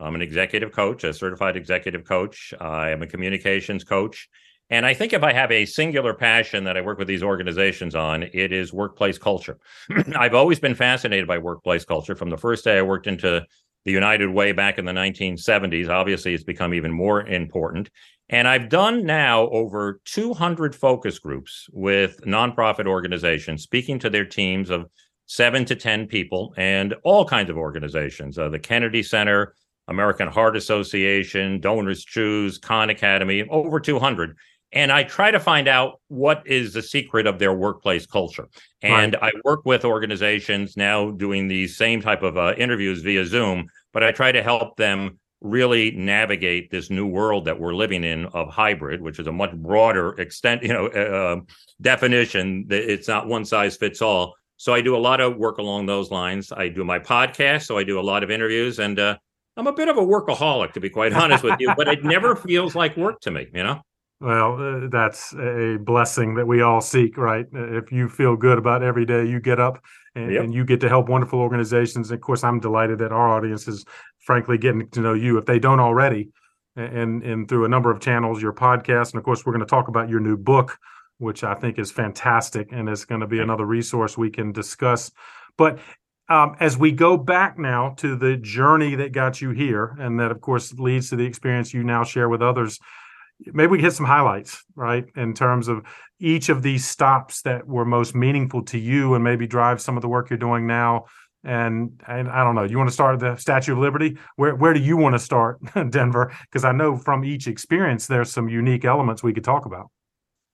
I'm 0.00 0.14
an 0.14 0.22
executive 0.22 0.72
coach, 0.72 1.02
a 1.04 1.12
certified 1.12 1.56
executive 1.56 2.04
coach. 2.04 2.54
I 2.60 2.90
am 2.90 3.02
a 3.02 3.06
communications 3.06 3.82
coach, 3.84 4.28
and 4.70 4.86
I 4.86 4.94
think 4.94 5.12
if 5.12 5.22
I 5.22 5.32
have 5.32 5.50
a 5.50 5.66
singular 5.66 6.14
passion 6.14 6.64
that 6.64 6.76
I 6.76 6.82
work 6.82 6.98
with 6.98 7.08
these 7.08 7.22
organizations 7.22 7.94
on, 7.94 8.22
it 8.22 8.52
is 8.52 8.72
workplace 8.72 9.18
culture. 9.18 9.58
I've 10.16 10.34
always 10.34 10.60
been 10.60 10.74
fascinated 10.74 11.26
by 11.26 11.38
workplace 11.38 11.84
culture 11.84 12.14
from 12.14 12.30
the 12.30 12.36
first 12.38 12.64
day 12.64 12.78
I 12.78 12.82
worked 12.82 13.06
into 13.06 13.44
the 13.84 13.92
United 13.92 14.28
Way 14.28 14.52
back 14.52 14.78
in 14.78 14.84
the 14.84 14.92
1970s. 14.92 15.88
Obviously, 15.88 16.34
it's 16.34 16.44
become 16.44 16.74
even 16.74 16.92
more 16.92 17.26
important. 17.26 17.90
And 18.30 18.46
I've 18.46 18.68
done 18.68 19.06
now 19.06 19.48
over 19.48 20.00
200 20.04 20.74
focus 20.74 21.18
groups 21.18 21.66
with 21.72 22.20
nonprofit 22.26 22.86
organizations, 22.86 23.62
speaking 23.62 23.98
to 24.00 24.10
their 24.10 24.26
teams 24.26 24.68
of 24.68 24.86
seven 25.26 25.64
to 25.66 25.74
10 25.74 26.06
people 26.06 26.54
and 26.56 26.94
all 27.04 27.24
kinds 27.24 27.50
of 27.50 27.56
organizations 27.56 28.38
uh, 28.38 28.48
the 28.48 28.58
Kennedy 28.58 29.02
Center, 29.02 29.54
American 29.88 30.28
Heart 30.28 30.56
Association, 30.56 31.60
Donors 31.60 32.04
Choose, 32.04 32.58
Khan 32.58 32.90
Academy, 32.90 33.46
over 33.48 33.80
200. 33.80 34.36
And 34.72 34.92
I 34.92 35.02
try 35.02 35.30
to 35.30 35.40
find 35.40 35.66
out 35.66 36.00
what 36.08 36.46
is 36.46 36.74
the 36.74 36.82
secret 36.82 37.26
of 37.26 37.38
their 37.38 37.54
workplace 37.54 38.04
culture. 38.04 38.48
And 38.82 39.16
right. 39.22 39.34
I 39.34 39.40
work 39.44 39.64
with 39.64 39.84
organizations 39.84 40.76
now 40.76 41.10
doing 41.10 41.48
these 41.48 41.76
same 41.76 42.02
type 42.02 42.22
of 42.22 42.36
uh, 42.36 42.54
interviews 42.58 43.02
via 43.02 43.24
Zoom, 43.24 43.68
but 43.92 44.04
I 44.04 44.12
try 44.12 44.30
to 44.30 44.42
help 44.42 44.76
them 44.76 45.18
really 45.40 45.92
navigate 45.92 46.70
this 46.70 46.90
new 46.90 47.06
world 47.06 47.44
that 47.44 47.58
we're 47.58 47.74
living 47.74 48.04
in 48.04 48.26
of 48.26 48.48
hybrid, 48.50 49.00
which 49.00 49.18
is 49.18 49.26
a 49.26 49.32
much 49.32 49.54
broader 49.54 50.10
extent, 50.20 50.62
you 50.64 50.68
know, 50.68 50.88
uh, 50.88 51.32
um, 51.32 51.46
definition. 51.80 52.66
That 52.68 52.90
it's 52.90 53.08
not 53.08 53.26
one 53.26 53.44
size 53.44 53.76
fits 53.76 54.02
all. 54.02 54.34
So 54.56 54.74
I 54.74 54.80
do 54.80 54.96
a 54.96 54.98
lot 54.98 55.20
of 55.20 55.36
work 55.36 55.58
along 55.58 55.86
those 55.86 56.10
lines. 56.10 56.50
I 56.50 56.68
do 56.68 56.84
my 56.84 56.98
podcast, 56.98 57.66
so 57.66 57.78
I 57.78 57.84
do 57.84 58.00
a 58.00 58.02
lot 58.02 58.24
of 58.24 58.30
interviews, 58.30 58.80
and 58.80 58.98
uh, 58.98 59.16
I'm 59.56 59.68
a 59.68 59.72
bit 59.72 59.88
of 59.88 59.96
a 59.96 60.02
workaholic, 60.02 60.72
to 60.72 60.80
be 60.80 60.90
quite 60.90 61.12
honest 61.12 61.44
with 61.44 61.60
you. 61.60 61.72
But 61.76 61.88
it 61.88 62.04
never 62.04 62.34
feels 62.48 62.74
like 62.74 62.96
work 62.96 63.20
to 63.20 63.30
me, 63.30 63.46
you 63.54 63.62
know. 63.62 63.80
Well, 64.20 64.60
uh, 64.60 64.88
that's 64.88 65.32
a 65.34 65.78
blessing 65.80 66.34
that 66.34 66.46
we 66.46 66.60
all 66.60 66.80
seek, 66.80 67.16
right? 67.16 67.46
If 67.52 67.92
you 67.92 68.08
feel 68.08 68.36
good 68.36 68.58
about 68.58 68.82
every 68.82 69.06
day 69.06 69.24
you 69.24 69.38
get 69.38 69.60
up 69.60 69.80
and, 70.16 70.32
yep. 70.32 70.42
and, 70.42 70.52
you 70.52 70.64
get 70.64 70.80
to 70.80 70.88
help 70.88 71.08
wonderful 71.08 71.38
organizations. 71.38 72.10
And 72.10 72.18
Of 72.18 72.22
course, 72.22 72.42
I'm 72.42 72.58
delighted 72.58 72.98
that 72.98 73.12
our 73.12 73.28
audience 73.28 73.68
is 73.68 73.84
frankly 74.18 74.58
getting 74.58 74.88
to 74.90 75.00
know 75.00 75.14
you 75.14 75.38
if 75.38 75.46
they 75.46 75.60
don't 75.60 75.78
already, 75.78 76.30
and 76.74 77.22
and 77.22 77.48
through 77.48 77.64
a 77.64 77.68
number 77.68 77.90
of 77.92 78.00
channels, 78.00 78.42
your 78.42 78.52
podcast, 78.52 79.12
and 79.12 79.18
of 79.18 79.24
course, 79.24 79.46
we're 79.46 79.52
going 79.52 79.64
to 79.64 79.70
talk 79.70 79.88
about 79.88 80.08
your 80.08 80.20
new 80.20 80.36
book, 80.36 80.78
which 81.18 81.44
I 81.44 81.54
think 81.54 81.78
is 81.78 81.92
fantastic, 81.92 82.72
and 82.72 82.88
it's 82.88 83.04
going 83.04 83.20
to 83.20 83.26
be 83.26 83.38
another 83.38 83.66
resource 83.66 84.18
we 84.18 84.30
can 84.30 84.50
discuss. 84.50 85.12
But 85.56 85.78
um, 86.28 86.56
as 86.58 86.76
we 86.76 86.90
go 86.90 87.16
back 87.16 87.56
now 87.56 87.94
to 87.98 88.16
the 88.16 88.36
journey 88.36 88.96
that 88.96 89.12
got 89.12 89.40
you 89.40 89.50
here, 89.50 89.96
and 90.00 90.18
that 90.18 90.32
of 90.32 90.40
course 90.40 90.72
leads 90.74 91.10
to 91.10 91.16
the 91.16 91.24
experience 91.24 91.72
you 91.72 91.84
now 91.84 92.02
share 92.02 92.28
with 92.28 92.42
others 92.42 92.80
maybe 93.46 93.70
we 93.70 93.80
hit 93.80 93.92
some 93.92 94.06
highlights, 94.06 94.64
right, 94.74 95.04
in 95.16 95.34
terms 95.34 95.68
of 95.68 95.84
each 96.20 96.48
of 96.48 96.62
these 96.62 96.86
stops 96.86 97.42
that 97.42 97.66
were 97.66 97.84
most 97.84 98.14
meaningful 98.14 98.62
to 98.64 98.78
you 98.78 99.14
and 99.14 99.22
maybe 99.22 99.46
drive 99.46 99.80
some 99.80 99.96
of 99.96 100.02
the 100.02 100.08
work 100.08 100.30
you're 100.30 100.38
doing 100.38 100.66
now. 100.66 101.06
And 101.44 102.02
and 102.06 102.28
I 102.28 102.42
don't 102.42 102.56
know, 102.56 102.64
you 102.64 102.76
want 102.76 102.88
to 102.90 102.94
start 102.94 103.20
the 103.20 103.36
Statue 103.36 103.72
of 103.72 103.78
Liberty? 103.78 104.18
Where 104.36 104.56
where 104.56 104.74
do 104.74 104.80
you 104.80 104.96
want 104.96 105.14
to 105.14 105.20
start, 105.20 105.60
Denver? 105.90 106.32
Because 106.42 106.64
I 106.64 106.72
know 106.72 106.96
from 106.96 107.24
each 107.24 107.46
experience 107.46 108.06
there's 108.06 108.32
some 108.32 108.48
unique 108.48 108.84
elements 108.84 109.22
we 109.22 109.32
could 109.32 109.44
talk 109.44 109.64
about. 109.64 109.90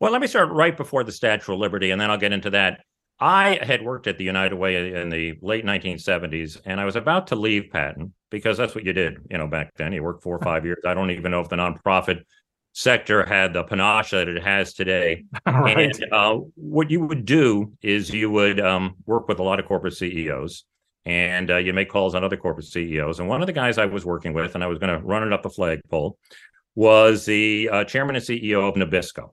Well, 0.00 0.12
let 0.12 0.20
me 0.20 0.26
start 0.26 0.50
right 0.50 0.76
before 0.76 1.02
the 1.02 1.12
Statue 1.12 1.54
of 1.54 1.58
Liberty, 1.58 1.90
and 1.90 2.00
then 2.00 2.10
I'll 2.10 2.18
get 2.18 2.32
into 2.32 2.50
that. 2.50 2.80
I 3.20 3.60
had 3.62 3.82
worked 3.82 4.06
at 4.08 4.18
the 4.18 4.24
United 4.24 4.56
Way 4.56 4.92
in 5.00 5.08
the 5.08 5.34
late 5.40 5.64
1970s, 5.64 6.60
and 6.66 6.80
I 6.80 6.84
was 6.84 6.96
about 6.96 7.28
to 7.28 7.36
leave 7.36 7.70
Patton 7.72 8.12
because 8.30 8.58
that's 8.58 8.74
what 8.74 8.84
you 8.84 8.92
did, 8.92 9.18
you 9.30 9.38
know, 9.38 9.46
back 9.46 9.72
then. 9.76 9.92
You 9.92 10.02
worked 10.02 10.22
four 10.22 10.36
or 10.36 10.42
five 10.42 10.64
years. 10.64 10.82
I 10.84 10.94
don't 10.94 11.10
even 11.10 11.30
know 11.30 11.40
if 11.40 11.48
the 11.48 11.56
nonprofit 11.56 12.24
sector 12.74 13.24
had 13.24 13.52
the 13.52 13.62
panache 13.62 14.10
that 14.10 14.28
it 14.28 14.42
has 14.42 14.74
today. 14.74 15.24
right. 15.46 15.78
And 15.78 16.12
uh, 16.12 16.38
what 16.56 16.90
you 16.90 17.00
would 17.06 17.24
do 17.24 17.72
is 17.80 18.10
you 18.10 18.30
would 18.30 18.60
um, 18.60 18.96
work 19.06 19.28
with 19.28 19.38
a 19.38 19.42
lot 19.42 19.60
of 19.60 19.66
corporate 19.66 19.94
CEOs 19.94 20.64
and 21.06 21.50
uh, 21.50 21.56
you 21.56 21.72
make 21.72 21.88
calls 21.88 22.14
on 22.14 22.24
other 22.24 22.36
corporate 22.36 22.66
CEOs. 22.66 23.20
And 23.20 23.28
one 23.28 23.42
of 23.42 23.46
the 23.46 23.52
guys 23.52 23.78
I 23.78 23.86
was 23.86 24.04
working 24.04 24.32
with, 24.32 24.54
and 24.54 24.64
I 24.64 24.66
was 24.66 24.78
going 24.78 24.98
to 24.98 25.06
run 25.06 25.22
it 25.22 25.32
up 25.32 25.42
the 25.42 25.50
flagpole, 25.50 26.18
was 26.74 27.24
the 27.24 27.68
uh, 27.70 27.84
chairman 27.84 28.16
and 28.16 28.24
CEO 28.24 28.68
of 28.68 28.74
Nabisco. 28.74 29.30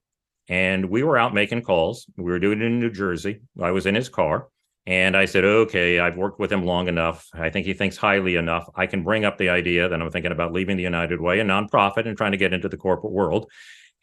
And 0.48 0.90
we 0.90 1.02
were 1.02 1.18
out 1.18 1.34
making 1.34 1.64
calls. 1.64 2.06
We 2.18 2.32
were 2.32 2.40
doing 2.40 2.62
it 2.62 2.66
in 2.66 2.80
New 2.80 2.92
Jersey. 2.92 3.42
I 3.60 3.72
was 3.72 3.86
in 3.86 3.96
his 3.96 4.10
car. 4.10 4.48
And 4.88 5.16
I 5.16 5.26
said, 5.26 5.46
okay, 5.46 6.00
I've 6.00 6.18
worked 6.18 6.40
with 6.40 6.52
him 6.52 6.66
long 6.66 6.88
enough. 6.88 7.28
I 7.34 7.50
think 7.50 7.68
he 7.68 7.74
thinks 7.74 7.98
highly 7.98 8.36
enough. 8.36 8.68
I 8.76 8.88
can 8.88 9.04
bring 9.04 9.26
up 9.26 9.38
the 9.38 9.50
idea 9.50 9.88
that 9.88 10.02
I'm 10.02 10.10
thinking 10.10 10.32
about 10.32 10.54
leaving 10.54 10.76
the 10.76 10.84
United 10.84 11.22
Way, 11.22 11.40
a 11.40 11.44
nonprofit, 11.44 12.08
and 12.08 12.18
trying 12.18 12.32
to 12.32 12.38
get 12.38 12.54
into 12.54 12.68
the 12.68 12.78
corporate 12.78 13.14
world. 13.14 13.50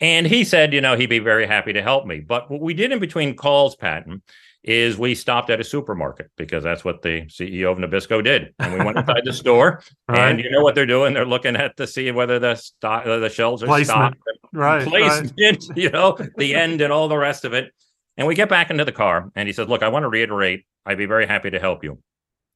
And 0.01 0.27
he 0.27 0.45
said, 0.45 0.73
you 0.73 0.81
know, 0.81 0.97
he'd 0.97 1.07
be 1.07 1.19
very 1.19 1.47
happy 1.47 1.73
to 1.73 1.83
help 1.83 2.07
me. 2.07 2.21
But 2.21 2.49
what 2.51 2.61
we 2.61 2.75
did 2.75 2.93
in 2.93 3.01
between 3.01 3.35
calls, 3.35 3.75
Patton, 3.75 4.23
is 4.63 4.99
we 4.99 5.15
stopped 5.15 5.51
at 5.51 5.61
a 5.61 5.65
supermarket 5.65 6.31
because 6.37 6.63
that's 6.63 6.85
what 6.85 7.03
the 7.03 7.23
CEO 7.23 7.73
of 7.73 7.79
Nabisco 7.79 8.23
did. 8.23 8.55
And 8.59 8.75
we 8.75 8.85
went 8.85 8.99
inside 8.99 9.23
the 9.25 9.33
store, 9.33 9.83
right. 10.09 10.31
and 10.31 10.41
you 10.41 10.51
know 10.51 10.63
what 10.63 10.75
they're 10.75 10.87
doing? 10.87 11.15
They're 11.15 11.27
looking 11.27 11.57
at 11.57 11.77
to 11.79 11.87
see 11.87 12.11
whether 12.11 12.39
the 12.39 12.55
stock, 12.55 13.07
uh, 13.07 13.19
the 13.19 13.31
shelves 13.31 13.63
are 13.63 13.67
placement. 13.67 14.15
stocked, 14.15 14.39
right? 14.53 14.87
Placement, 14.87 15.33
right. 15.41 15.65
you 15.77 15.91
know, 15.91 16.19
the 16.37 16.55
end 16.55 16.81
and 16.81 16.93
all 16.93 17.09
the 17.09 17.17
rest 17.17 17.45
of 17.45 17.53
it. 17.53 17.73
And 18.19 18.27
we 18.27 18.35
get 18.35 18.49
back 18.49 18.69
into 18.69 18.85
the 18.85 18.93
car, 18.93 19.31
and 19.37 19.49
he 19.49 19.53
says, 19.53 19.69
Look, 19.69 19.85
I 19.85 19.89
want 19.89 20.03
to 20.03 20.09
reiterate, 20.09 20.67
I'd 20.85 20.99
be 20.99 21.07
very 21.07 21.25
happy 21.27 21.51
to 21.51 21.61
help 21.61 21.85
you. 21.85 22.03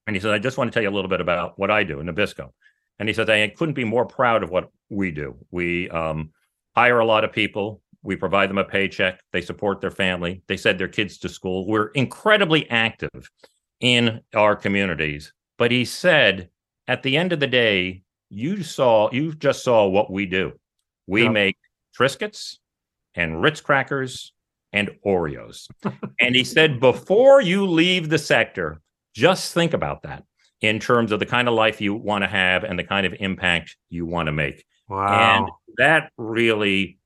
And 0.06 0.16
he 0.16 0.20
says, 0.20 0.32
I 0.32 0.38
just 0.40 0.58
want 0.58 0.70
to 0.70 0.74
tell 0.74 0.82
you 0.82 0.90
a 0.90 0.92
little 0.96 1.08
bit 1.08 1.20
about 1.20 1.56
what 1.56 1.70
I 1.70 1.84
do 1.84 2.00
in 2.00 2.06
Nabisco. 2.06 2.50
And 2.98 3.08
he 3.08 3.14
says, 3.14 3.30
I 3.30 3.46
couldn't 3.48 3.74
be 3.74 3.84
more 3.84 4.04
proud 4.04 4.42
of 4.42 4.50
what 4.50 4.70
we 4.90 5.12
do. 5.12 5.36
We 5.52 5.88
um, 5.90 6.30
hire 6.74 6.98
a 6.98 7.06
lot 7.06 7.22
of 7.22 7.32
people, 7.32 7.80
we 8.02 8.16
provide 8.16 8.50
them 8.50 8.58
a 8.58 8.64
paycheck, 8.64 9.20
they 9.32 9.40
support 9.40 9.80
their 9.80 9.92
family, 9.92 10.42
they 10.48 10.56
send 10.56 10.80
their 10.80 10.88
kids 10.88 11.18
to 11.18 11.28
school. 11.28 11.68
We're 11.68 11.88
incredibly 11.88 12.68
active 12.68 13.30
in 13.80 14.20
our 14.34 14.56
communities. 14.56 15.32
But 15.58 15.70
he 15.70 15.84
said, 15.84 16.48
at 16.88 17.04
the 17.04 17.16
end 17.16 17.32
of 17.32 17.38
the 17.38 17.46
day, 17.46 18.02
you 18.28 18.64
saw, 18.64 19.10
you 19.12 19.32
just 19.34 19.62
saw 19.62 19.86
what 19.86 20.10
we 20.10 20.26
do. 20.26 20.52
We 21.06 21.24
yeah. 21.24 21.30
make 21.30 21.56
Triscuits 21.96 22.56
and 23.14 23.40
Ritz 23.40 23.60
crackers 23.60 24.31
and 24.72 24.90
Oreos. 25.04 25.68
and 26.20 26.34
he 26.34 26.44
said, 26.44 26.80
before 26.80 27.40
you 27.40 27.66
leave 27.66 28.08
the 28.08 28.18
sector, 28.18 28.80
just 29.14 29.52
think 29.52 29.74
about 29.74 30.02
that 30.02 30.24
in 30.60 30.78
terms 30.78 31.12
of 31.12 31.18
the 31.18 31.26
kind 31.26 31.48
of 31.48 31.54
life 31.54 31.80
you 31.80 31.94
want 31.94 32.22
to 32.22 32.28
have 32.28 32.64
and 32.64 32.78
the 32.78 32.84
kind 32.84 33.04
of 33.04 33.14
impact 33.20 33.76
you 33.90 34.06
want 34.06 34.26
to 34.26 34.32
make. 34.32 34.64
Wow. 34.88 35.38
And 35.38 35.50
that 35.78 36.10
really, 36.16 36.98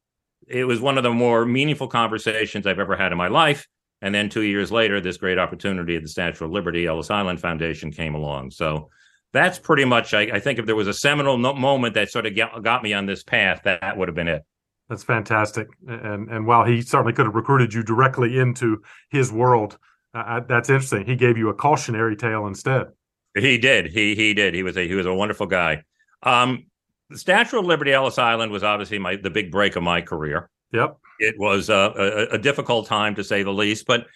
it 0.46 0.64
was 0.64 0.80
one 0.80 0.98
of 0.98 1.04
the 1.04 1.12
more 1.12 1.44
meaningful 1.46 1.88
conversations 1.88 2.66
I've 2.66 2.78
ever 2.78 2.96
had 2.96 3.12
in 3.12 3.18
my 3.18 3.28
life. 3.28 3.66
And 4.02 4.14
then 4.14 4.28
two 4.28 4.42
years 4.42 4.70
later, 4.70 5.00
this 5.00 5.16
great 5.16 5.38
opportunity 5.38 5.96
at 5.96 6.02
the 6.02 6.08
Statue 6.08 6.44
of 6.44 6.50
Liberty, 6.50 6.86
Ellis 6.86 7.10
Island 7.10 7.40
Foundation 7.40 7.90
came 7.90 8.14
along. 8.14 8.50
So 8.50 8.90
that's 9.32 9.58
pretty 9.58 9.84
much, 9.84 10.14
I, 10.14 10.22
I 10.22 10.38
think 10.38 10.58
if 10.58 10.66
there 10.66 10.76
was 10.76 10.86
a 10.86 10.94
seminal 10.94 11.38
no- 11.38 11.54
moment 11.54 11.94
that 11.94 12.10
sort 12.10 12.26
of 12.26 12.34
get, 12.34 12.62
got 12.62 12.82
me 12.82 12.92
on 12.92 13.06
this 13.06 13.22
path, 13.22 13.62
that, 13.64 13.80
that 13.80 13.96
would 13.96 14.08
have 14.08 14.14
been 14.14 14.28
it. 14.28 14.42
That's 14.88 15.02
fantastic. 15.02 15.68
And 15.86 16.28
and 16.28 16.46
while 16.46 16.64
he 16.64 16.82
certainly 16.82 17.12
could 17.12 17.26
have 17.26 17.34
recruited 17.34 17.74
you 17.74 17.82
directly 17.82 18.38
into 18.38 18.82
his 19.10 19.32
world, 19.32 19.78
uh, 20.14 20.40
that's 20.48 20.70
interesting. 20.70 21.04
He 21.04 21.16
gave 21.16 21.36
you 21.36 21.48
a 21.48 21.54
cautionary 21.54 22.16
tale 22.16 22.46
instead. 22.46 22.86
He 23.34 23.58
did. 23.58 23.86
He 23.86 24.14
he 24.14 24.32
did. 24.32 24.54
He 24.54 24.62
was 24.62 24.76
a 24.76 24.86
he 24.86 24.94
was 24.94 25.06
a 25.06 25.14
wonderful 25.14 25.46
guy. 25.46 25.82
Um, 26.22 26.66
the 27.10 27.18
Statue 27.18 27.58
of 27.58 27.66
Liberty, 27.66 27.92
Ellis 27.92 28.18
Island, 28.18 28.52
was 28.52 28.62
obviously 28.62 28.98
my 28.98 29.16
the 29.16 29.30
big 29.30 29.50
break 29.50 29.76
of 29.76 29.82
my 29.82 30.00
career. 30.00 30.50
Yep. 30.72 30.96
It 31.18 31.34
was 31.38 31.68
a, 31.70 32.28
a, 32.32 32.34
a 32.34 32.38
difficult 32.38 32.86
time 32.86 33.14
to 33.14 33.24
say 33.24 33.42
the 33.42 33.52
least, 33.52 33.86
but 33.86 34.06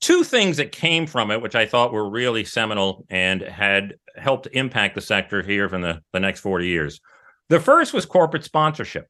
two 0.00 0.24
things 0.24 0.56
that 0.56 0.72
came 0.72 1.06
from 1.06 1.30
it, 1.30 1.42
which 1.42 1.54
I 1.54 1.66
thought 1.66 1.92
were 1.92 2.08
really 2.08 2.44
seminal 2.44 3.04
and 3.10 3.42
had 3.42 3.94
helped 4.16 4.48
impact 4.52 4.94
the 4.94 5.00
sector 5.00 5.42
here 5.42 5.68
from 5.68 5.82
the, 5.82 6.00
the 6.12 6.20
next 6.20 6.40
40 6.40 6.66
years. 6.66 7.00
The 7.48 7.60
first 7.60 7.94
was 7.94 8.06
corporate 8.06 8.44
sponsorship. 8.44 9.08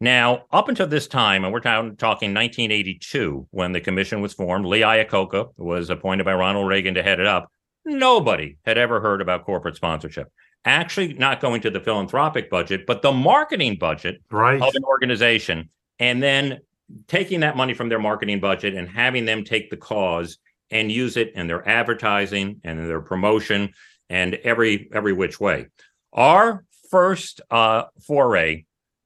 Now, 0.00 0.44
up 0.50 0.68
until 0.68 0.86
this 0.86 1.06
time, 1.06 1.44
and 1.44 1.52
we're 1.52 1.60
talking 1.60 1.96
1982 2.34 3.46
when 3.50 3.72
the 3.72 3.80
commission 3.80 4.20
was 4.20 4.34
formed, 4.34 4.66
Lee 4.66 4.80
Iacocca 4.80 5.50
was 5.56 5.88
appointed 5.88 6.24
by 6.24 6.34
Ronald 6.34 6.68
Reagan 6.68 6.94
to 6.94 7.02
head 7.02 7.20
it 7.20 7.26
up. 7.26 7.50
Nobody 7.84 8.56
had 8.64 8.76
ever 8.76 9.00
heard 9.00 9.20
about 9.20 9.44
corporate 9.44 9.76
sponsorship. 9.76 10.32
Actually, 10.64 11.14
not 11.14 11.40
going 11.40 11.60
to 11.60 11.70
the 11.70 11.80
philanthropic 11.80 12.50
budget, 12.50 12.86
but 12.86 13.02
the 13.02 13.12
marketing 13.12 13.76
budget 13.78 14.20
right. 14.30 14.60
of 14.60 14.74
an 14.74 14.84
organization, 14.84 15.68
and 15.98 16.22
then 16.22 16.60
taking 17.06 17.40
that 17.40 17.56
money 17.56 17.74
from 17.74 17.88
their 17.88 17.98
marketing 17.98 18.40
budget 18.40 18.74
and 18.74 18.88
having 18.88 19.24
them 19.24 19.44
take 19.44 19.70
the 19.70 19.76
cause 19.76 20.38
and 20.70 20.90
use 20.90 21.16
it 21.16 21.32
in 21.34 21.46
their 21.46 21.66
advertising 21.68 22.60
and 22.64 22.78
their 22.78 23.00
promotion 23.00 23.72
and 24.08 24.34
every 24.36 24.88
every 24.92 25.12
which 25.12 25.38
way. 25.38 25.66
Our 26.12 26.64
first 26.90 27.40
uh, 27.50 27.84
foray 28.06 28.64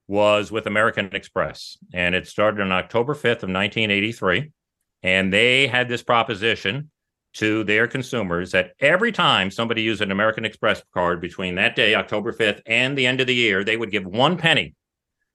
was 0.09 0.51
with 0.51 0.67
American 0.67 1.15
Express, 1.15 1.77
and 1.93 2.15
it 2.15 2.27
started 2.27 2.63
on 2.63 2.73
October 2.73 3.15
5th 3.15 3.45
of 3.45 3.51
1983. 3.51 4.51
And 5.03 5.33
they 5.33 5.69
had 5.69 5.89
this 5.89 6.03
proposition 6.03 6.91
to 7.35 7.63
their 7.65 7.87
consumers 7.87 8.51
that 8.53 8.73
every 8.81 9.13
time 9.13 9.51
somebody 9.51 9.83
used 9.83 10.01
an 10.01 10.11
American 10.11 10.45
Express 10.45 10.83
card 10.93 11.21
between 11.21 11.55
that 11.55 11.77
day, 11.77 11.95
October 11.95 12.33
5th, 12.33 12.63
and 12.67 12.97
the 12.97 13.07
end 13.07 13.21
of 13.21 13.27
the 13.27 13.35
year, 13.35 13.63
they 13.63 13.77
would 13.77 13.93
give 13.93 14.07
one 14.07 14.37
penny 14.37 14.75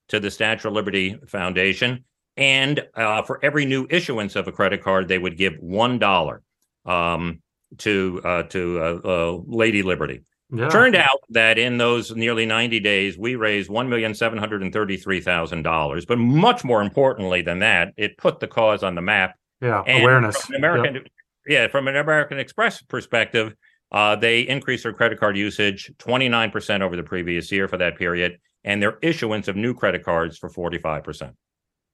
to 0.09 0.19
the 0.19 0.31
Statue 0.31 0.67
of 0.67 0.73
Liberty 0.73 1.17
Foundation. 1.27 2.03
And 2.35 2.85
uh, 2.95 3.21
for 3.21 3.39
every 3.43 3.65
new 3.65 3.87
issuance 3.89 4.35
of 4.35 4.47
a 4.47 4.51
credit 4.51 4.83
card, 4.83 5.07
they 5.07 5.19
would 5.19 5.37
give 5.37 5.53
one 5.59 5.99
dollar 5.99 6.41
um, 6.85 7.41
to 7.77 8.21
uh, 8.25 8.43
to 8.43 8.79
uh, 8.81 9.07
uh 9.07 9.39
Lady 9.45 9.83
Liberty. 9.83 10.23
Yeah. 10.53 10.69
Turned 10.69 10.95
out 10.95 11.19
that 11.29 11.57
in 11.57 11.79
those 11.79 12.11
nearly 12.11 12.45
90 12.45 12.79
days, 12.79 13.17
we 13.17 13.33
raised 13.35 13.71
$1,733,000. 13.71 16.07
But 16.07 16.19
much 16.19 16.63
more 16.63 16.83
importantly 16.83 17.41
than 17.41 17.57
that, 17.59 17.93
it 17.97 18.17
put 18.17 18.39
the 18.39 18.47
cause 18.47 18.83
on 18.83 18.93
the 18.93 19.01
map. 19.01 19.35
Yeah, 19.61 19.81
and 19.87 20.03
awareness. 20.03 20.45
From 20.45 20.55
American, 20.55 20.95
yep. 20.95 21.05
Yeah, 21.47 21.67
from 21.69 21.87
an 21.87 21.95
American 21.95 22.37
Express 22.37 22.83
perspective, 22.83 23.55
uh, 23.91 24.15
they 24.15 24.41
increased 24.41 24.83
their 24.83 24.93
credit 24.93 25.19
card 25.19 25.37
usage 25.37 25.91
29% 25.97 26.81
over 26.81 26.95
the 26.95 27.03
previous 27.03 27.51
year 27.51 27.67
for 27.67 27.77
that 27.77 27.97
period, 27.97 28.39
and 28.63 28.81
their 28.81 28.97
issuance 29.01 29.47
of 29.47 29.55
new 29.55 29.73
credit 29.73 30.03
cards 30.03 30.37
for 30.37 30.49
45%. 30.49 31.33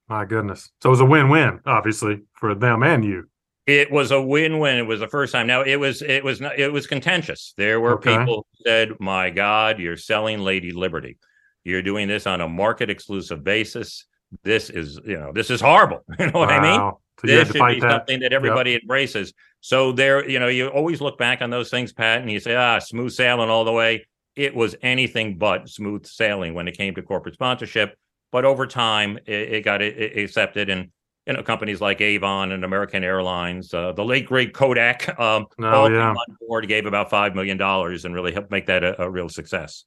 My 0.08 0.24
goodness. 0.24 0.70
So 0.82 0.88
it 0.88 0.90
was 0.90 1.00
a 1.00 1.04
win 1.04 1.28
win, 1.28 1.60
obviously, 1.64 2.22
for 2.34 2.54
them 2.54 2.82
and 2.82 3.04
you. 3.04 3.28
It 3.66 3.90
was 3.90 4.10
a 4.10 4.20
win-win. 4.20 4.78
It 4.78 4.86
was 4.86 5.00
the 5.00 5.08
first 5.08 5.32
time. 5.32 5.46
Now 5.46 5.62
it 5.62 5.76
was 5.76 6.02
it 6.02 6.24
was 6.24 6.40
not, 6.40 6.58
it 6.58 6.72
was 6.72 6.86
contentious. 6.86 7.54
There 7.56 7.80
were 7.80 7.94
okay. 7.94 8.18
people 8.18 8.46
who 8.50 8.64
said, 8.64 8.92
"My 8.98 9.30
God, 9.30 9.78
you're 9.78 9.96
selling 9.96 10.40
Lady 10.40 10.72
Liberty. 10.72 11.18
You're 11.64 11.82
doing 11.82 12.08
this 12.08 12.26
on 12.26 12.40
a 12.40 12.48
market 12.48 12.90
exclusive 12.90 13.44
basis. 13.44 14.06
This 14.42 14.70
is 14.70 14.98
you 15.04 15.18
know 15.18 15.32
this 15.32 15.50
is 15.50 15.60
horrible. 15.60 16.04
You 16.18 16.26
know 16.26 16.32
wow. 16.34 16.40
what 16.40 16.50
I 16.50 16.60
mean? 16.60 16.92
So 17.20 17.26
this 17.26 17.48
should 17.48 17.66
be 17.66 17.80
that. 17.80 17.90
something 17.90 18.20
that 18.20 18.32
everybody 18.32 18.72
yep. 18.72 18.82
embraces. 18.82 19.34
So 19.60 19.92
there, 19.92 20.26
you 20.28 20.38
know, 20.38 20.48
you 20.48 20.68
always 20.68 21.00
look 21.00 21.18
back 21.18 21.42
on 21.42 21.50
those 21.50 21.68
things, 21.68 21.92
Pat, 21.92 22.22
and 22.22 22.30
you 22.30 22.40
say, 22.40 22.54
ah, 22.54 22.78
smooth 22.78 23.12
sailing 23.12 23.50
all 23.50 23.64
the 23.64 23.72
way. 23.72 24.06
It 24.36 24.54
was 24.54 24.74
anything 24.80 25.36
but 25.36 25.68
smooth 25.68 26.06
sailing 26.06 26.54
when 26.54 26.66
it 26.66 26.76
came 26.76 26.94
to 26.94 27.02
corporate 27.02 27.34
sponsorship. 27.34 27.94
But 28.32 28.44
over 28.44 28.66
time, 28.66 29.18
it, 29.26 29.52
it 29.52 29.64
got 29.64 29.82
it, 29.82 29.98
it 29.98 30.18
accepted, 30.18 30.70
and 30.70 30.90
you 31.30 31.36
know, 31.36 31.42
companies 31.44 31.80
like 31.80 32.00
Avon 32.00 32.50
and 32.50 32.64
American 32.64 33.04
Airlines, 33.04 33.72
uh, 33.72 33.92
the 33.92 34.04
late 34.04 34.26
great 34.26 34.52
Kodak, 34.52 35.08
um, 35.20 35.46
oh, 35.60 35.64
all 35.64 35.90
yeah. 35.90 36.10
on 36.10 36.16
board, 36.48 36.66
gave 36.66 36.86
about 36.86 37.08
five 37.08 37.36
million 37.36 37.56
dollars, 37.56 38.04
and 38.04 38.14
really 38.14 38.32
helped 38.32 38.50
make 38.50 38.66
that 38.66 38.82
a, 38.82 39.00
a 39.02 39.08
real 39.08 39.28
success. 39.28 39.84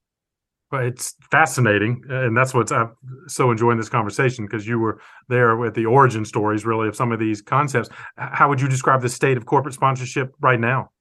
But 0.72 0.86
it's 0.86 1.16
fascinating, 1.30 2.02
and 2.10 2.36
that's 2.36 2.54
what's 2.54 2.72
I'm 2.72 2.96
so 3.28 3.52
enjoying 3.52 3.78
this 3.78 3.90
conversation 3.90 4.46
because 4.46 4.66
you 4.66 4.80
were 4.80 5.02
there 5.28 5.58
with 5.58 5.76
the 5.76 5.86
origin 5.86 6.24
stories, 6.24 6.66
really, 6.66 6.88
of 6.88 6.96
some 6.96 7.12
of 7.12 7.20
these 7.20 7.42
concepts. 7.42 7.90
How 8.16 8.48
would 8.48 8.62
you 8.62 8.70
describe 8.70 9.02
the 9.02 9.10
state 9.10 9.36
of 9.36 9.46
corporate 9.46 9.76
sponsorship 9.76 10.34
right 10.40 10.60
now? 10.60 10.92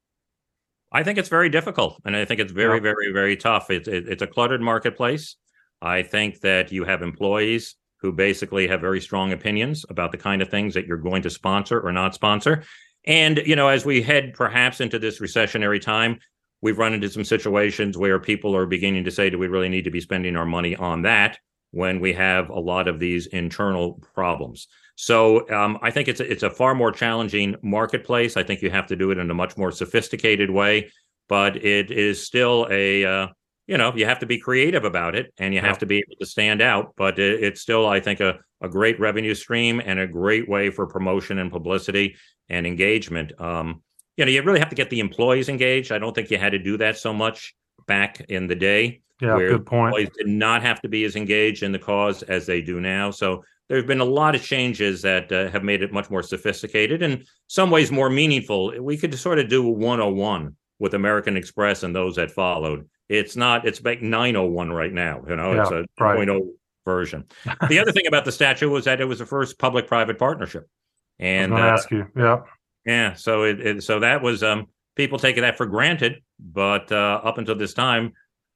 I 0.91 1.05
think 1.05 1.19
it's 1.19 1.29
very 1.29 1.51
difficult, 1.51 2.03
and 2.05 2.17
I 2.17 2.25
think 2.25 2.41
it's 2.41 2.53
very, 2.53 2.79
yeah. 2.79 2.83
very, 2.83 3.13
very 3.13 3.37
tough. 3.37 3.71
It's 3.71 3.87
it, 3.87 4.09
it's 4.09 4.23
a 4.23 4.27
cluttered 4.27 4.61
marketplace. 4.61 5.37
I 5.81 6.03
think 6.03 6.41
that 6.41 6.73
you 6.73 6.85
have 6.85 7.01
employees 7.01 7.77
who 8.03 8.13
basically 8.13 8.67
have 8.67 8.81
very 8.81 9.01
strong 9.01 9.33
opinions 9.33 9.87
about 9.89 10.13
the 10.13 10.19
kind 10.19 10.43
of 10.43 10.51
things 10.51 10.75
that 10.75 10.87
you're 10.87 10.97
going 10.99 11.23
to 11.23 11.31
sponsor 11.31 11.81
or 11.81 11.93
not 11.93 12.15
sponsor. 12.15 12.65
And 13.07 13.39
you 13.47 13.57
know, 13.57 13.69
as 13.69 13.85
we 13.85 14.03
head 14.03 14.35
perhaps 14.35 14.81
into 14.81 14.99
this 14.99 15.21
recessionary 15.21 15.81
time, 15.81 16.19
we've 16.61 16.79
run 16.79 16.95
into 16.95 17.09
some 17.09 17.25
situations 17.25 17.97
where 17.97 18.19
people 18.19 18.57
are 18.57 18.67
beginning 18.67 19.05
to 19.05 19.11
say, 19.11 19.31
do 19.31 19.39
we 19.39 19.47
really 19.47 19.69
need 19.69 19.85
to 19.85 19.91
be 19.91 20.01
spending 20.01 20.37
our 20.37 20.47
money 20.47 20.77
on 20.77 21.03
that 21.03 21.39
when 21.71 22.01
we 22.01 22.13
have 22.13 22.51
a 22.51 22.59
lot 22.59 22.89
of 22.89 22.99
these 22.99 23.27
internal 23.27 24.01
problems? 24.15 24.67
So 24.97 25.49
um, 25.51 25.79
I 25.83 25.91
think 25.91 26.09
it's 26.09 26.21
a, 26.21 26.31
it's 26.31 26.43
a 26.43 26.51
far 26.51 26.75
more 26.75 26.93
challenging 26.93 27.57
marketplace. 27.63 28.37
I 28.37 28.43
think 28.43 28.63
you 28.63 28.71
have 28.71 28.87
to 28.89 28.97
do 28.97 29.11
it 29.11 29.19
in 29.19 29.31
a 29.31 29.35
much 29.35 29.57
more 29.57 29.73
sophisticated 29.73 30.51
way, 30.51 30.91
but 31.29 31.57
it 31.57 31.91
is 31.91 32.25
still 32.25 32.69
a 32.71 33.05
uh, 33.05 33.27
you 33.67 33.79
know 33.79 33.93
you 33.95 34.07
have 34.07 34.19
to 34.21 34.27
be 34.27 34.39
creative 34.39 34.85
about 34.85 35.15
it 35.15 35.33
and 35.39 35.55
you 35.55 35.61
have 35.61 35.79
to 35.79 35.87
be 35.87 35.99
able 35.99 36.17
to 36.21 36.27
stand 36.27 36.61
out. 36.61 36.95
But 36.97 37.19
it, 37.19 37.43
it's 37.43 37.61
still 37.61 37.87
I 37.87 38.01
think 38.01 38.21
a 38.21 38.39
a 38.61 38.69
great 38.69 38.99
revenue 39.01 39.35
stream 39.35 39.83
and 39.85 39.99
a 39.99 40.07
great 40.07 40.49
way 40.49 40.71
for 40.71 40.87
promotion 40.87 41.39
and 41.39 41.51
publicity 41.51 42.17
and 42.49 42.67
engagement. 42.67 43.33
Um, 43.41 43.83
you 44.17 44.25
know, 44.25 44.31
you 44.31 44.43
really 44.43 44.61
have 44.61 44.69
to 44.69 44.77
get 44.77 44.91
the 44.91 45.01
employees 45.01 45.49
engaged. 45.49 45.91
I 45.91 45.99
don't 45.99 46.15
think 46.15 46.31
you 46.31 46.39
had 46.39 46.53
to 46.53 46.59
do 46.59 46.77
that 46.79 46.97
so 46.97 47.13
much 47.13 47.55
back 47.87 48.21
in 48.29 48.47
the 48.47 48.55
day. 48.55 49.01
Yeah, 49.21 49.37
where 49.37 49.51
good 49.51 49.67
point. 49.67 49.89
Employees 49.89 50.11
did 50.17 50.29
not 50.29 50.63
have 50.63 50.81
to 50.83 50.89
be 50.89 51.05
as 51.05 51.17
engaged 51.17 51.63
in 51.63 51.73
the 51.73 51.79
cause 51.79 52.23
as 52.25 52.47
they 52.47 52.61
do 52.61 52.81
now. 52.81 53.11
So 53.11 53.45
there 53.69 53.79
have 53.79 53.87
been 53.87 54.01
a 54.01 54.05
lot 54.05 54.35
of 54.35 54.43
changes 54.43 55.01
that 55.03 55.31
uh, 55.33 55.49
have 55.51 55.65
made 55.65 55.83
it 55.83 55.93
much 55.93 56.11
more 56.11 56.23
sophisticated 56.23 57.03
and 57.03 57.25
some 57.47 57.71
ways 57.71 57.91
more 57.91 58.11
meaningful. 58.11 58.75
We 58.81 58.97
could 58.97 59.17
sort 59.19 59.39
of 59.39 59.49
do 59.49 59.67
a 59.67 59.71
101 59.71 60.57
with 60.79 60.95
American 60.95 61.37
Express 61.37 61.83
and 61.83 61.95
those 61.95 62.17
that 62.17 62.31
followed. 62.31 62.89
It's 63.13 63.37
not, 63.37 63.67
it's 63.67 63.83
like 63.83 64.01
901 64.01 64.73
right 64.73 64.93
now. 64.93 65.23
You 65.29 65.37
know, 65.37 65.53
yeah, 65.53 65.63
it's 65.63 65.71
a 65.71 65.85
right. 66.03 66.19
2.0 66.19 66.49
version. 66.85 67.25
the 67.69 67.79
other 67.79 67.93
thing 67.93 68.07
about 68.07 68.25
the 68.25 68.33
statue 68.33 68.71
was 68.71 68.87
that 68.87 69.01
it 69.01 69.05
was 69.05 69.19
the 69.19 69.27
first 69.27 69.59
public 69.59 69.87
private 69.87 70.19
partnership. 70.19 70.69
And 71.19 71.53
uh, 71.53 71.59
ask 71.59 71.91
you, 71.91 72.07
yeah. 72.17 72.41
Yeah, 72.87 73.15
so 73.15 73.45
it, 73.45 73.61
it, 73.61 73.83
so 73.85 74.01
that 74.01 74.23
was 74.23 74.43
um 74.43 74.67
people 74.97 75.19
taking 75.19 75.43
that 75.43 75.57
for 75.57 75.67
granted, 75.67 76.23
but 76.41 76.91
uh, 76.91 77.21
up 77.23 77.39
until 77.39 77.55
this 77.55 77.75
time, 77.75 78.13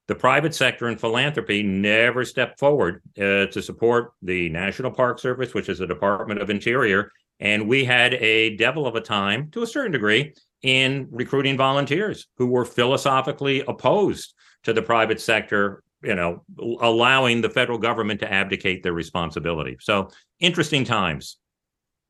the 0.07 0.15
private 0.15 0.53
sector 0.53 0.87
and 0.87 0.99
philanthropy 0.99 1.63
never 1.63 2.25
stepped 2.25 2.59
forward 2.59 3.01
uh, 3.17 3.45
to 3.47 3.61
support 3.61 4.11
the 4.21 4.49
National 4.49 4.91
Park 4.91 5.19
Service, 5.19 5.53
which 5.53 5.69
is 5.69 5.79
the 5.79 5.87
Department 5.87 6.41
of 6.41 6.49
Interior, 6.49 7.11
and 7.39 7.67
we 7.67 7.85
had 7.85 8.15
a 8.15 8.55
devil 8.57 8.87
of 8.87 8.95
a 8.95 9.01
time 9.01 9.49
to 9.51 9.63
a 9.63 9.67
certain 9.67 9.91
degree 9.91 10.33
in 10.63 11.07
recruiting 11.11 11.55
volunteers 11.55 12.27
who 12.37 12.47
were 12.47 12.65
philosophically 12.65 13.63
opposed 13.67 14.33
to 14.67 14.73
the 14.73 14.81
private 14.81 15.19
sector 15.19 15.81
you 16.03 16.13
know 16.13 16.43
allowing 16.81 17.41
the 17.41 17.49
federal 17.49 17.79
government 17.79 18.19
to 18.19 18.31
abdicate 18.31 18.83
their 18.83 18.93
responsibility 18.93 19.75
so 19.79 20.09
interesting 20.39 20.83
times 20.83 21.37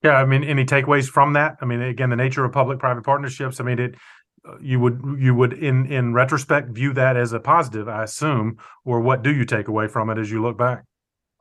yeah, 0.04 0.13
I 0.13 0.26
mean, 0.26 0.43
any 0.43 0.63
takeaways 0.63 1.10
from 1.10 1.34
that? 1.34 1.58
I 1.60 1.65
mean, 1.65 1.82
again, 1.82 2.12
the 2.12 2.15
nature 2.15 2.46
of 2.46 2.52
public-private 2.52 3.04
partnerships. 3.04 3.60
I 3.60 3.63
mean, 3.63 3.80
it 3.80 3.96
you 4.62 4.80
would 4.80 5.02
you 5.20 5.36
would 5.36 5.54
in 5.54 5.91
in 5.91 6.13
retrospect 6.13 6.70
view 6.70 6.93
that 6.93 7.17
as 7.17 7.34
a 7.34 7.39
positive, 7.39 7.88
I 7.88 8.04
assume, 8.04 8.58
or 8.86 9.02
what 9.02 9.24
do 9.24 9.34
you 9.34 9.46
take 9.46 9.67
away 9.67 9.88
from 9.88 10.10
it 10.10 10.17
as 10.17 10.32
you 10.32 10.41
look 10.41 10.58
back? 10.58 10.84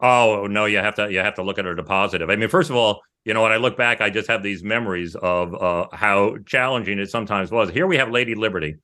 Oh 0.00 0.46
no, 0.46 0.66
you 0.66 0.78
have 0.78 0.94
to 0.96 1.10
you 1.10 1.20
have 1.20 1.34
to 1.34 1.42
look 1.42 1.58
at 1.58 1.66
it 1.66 1.72
as 1.72 1.78
a 1.78 1.82
positive. 1.82 2.30
I 2.30 2.36
mean, 2.36 2.48
first 2.48 2.70
of 2.70 2.76
all, 2.76 3.00
you 3.24 3.34
know, 3.34 3.42
when 3.42 3.52
I 3.52 3.56
look 3.56 3.76
back, 3.76 4.00
I 4.00 4.10
just 4.10 4.28
have 4.28 4.42
these 4.42 4.62
memories 4.62 5.14
of 5.16 5.54
uh, 5.54 5.86
how 5.92 6.36
challenging 6.46 6.98
it 6.98 7.10
sometimes 7.10 7.50
was. 7.50 7.70
Here 7.70 7.86
we 7.86 7.96
have 7.96 8.10
Lady 8.10 8.34
Liberty, 8.34 8.76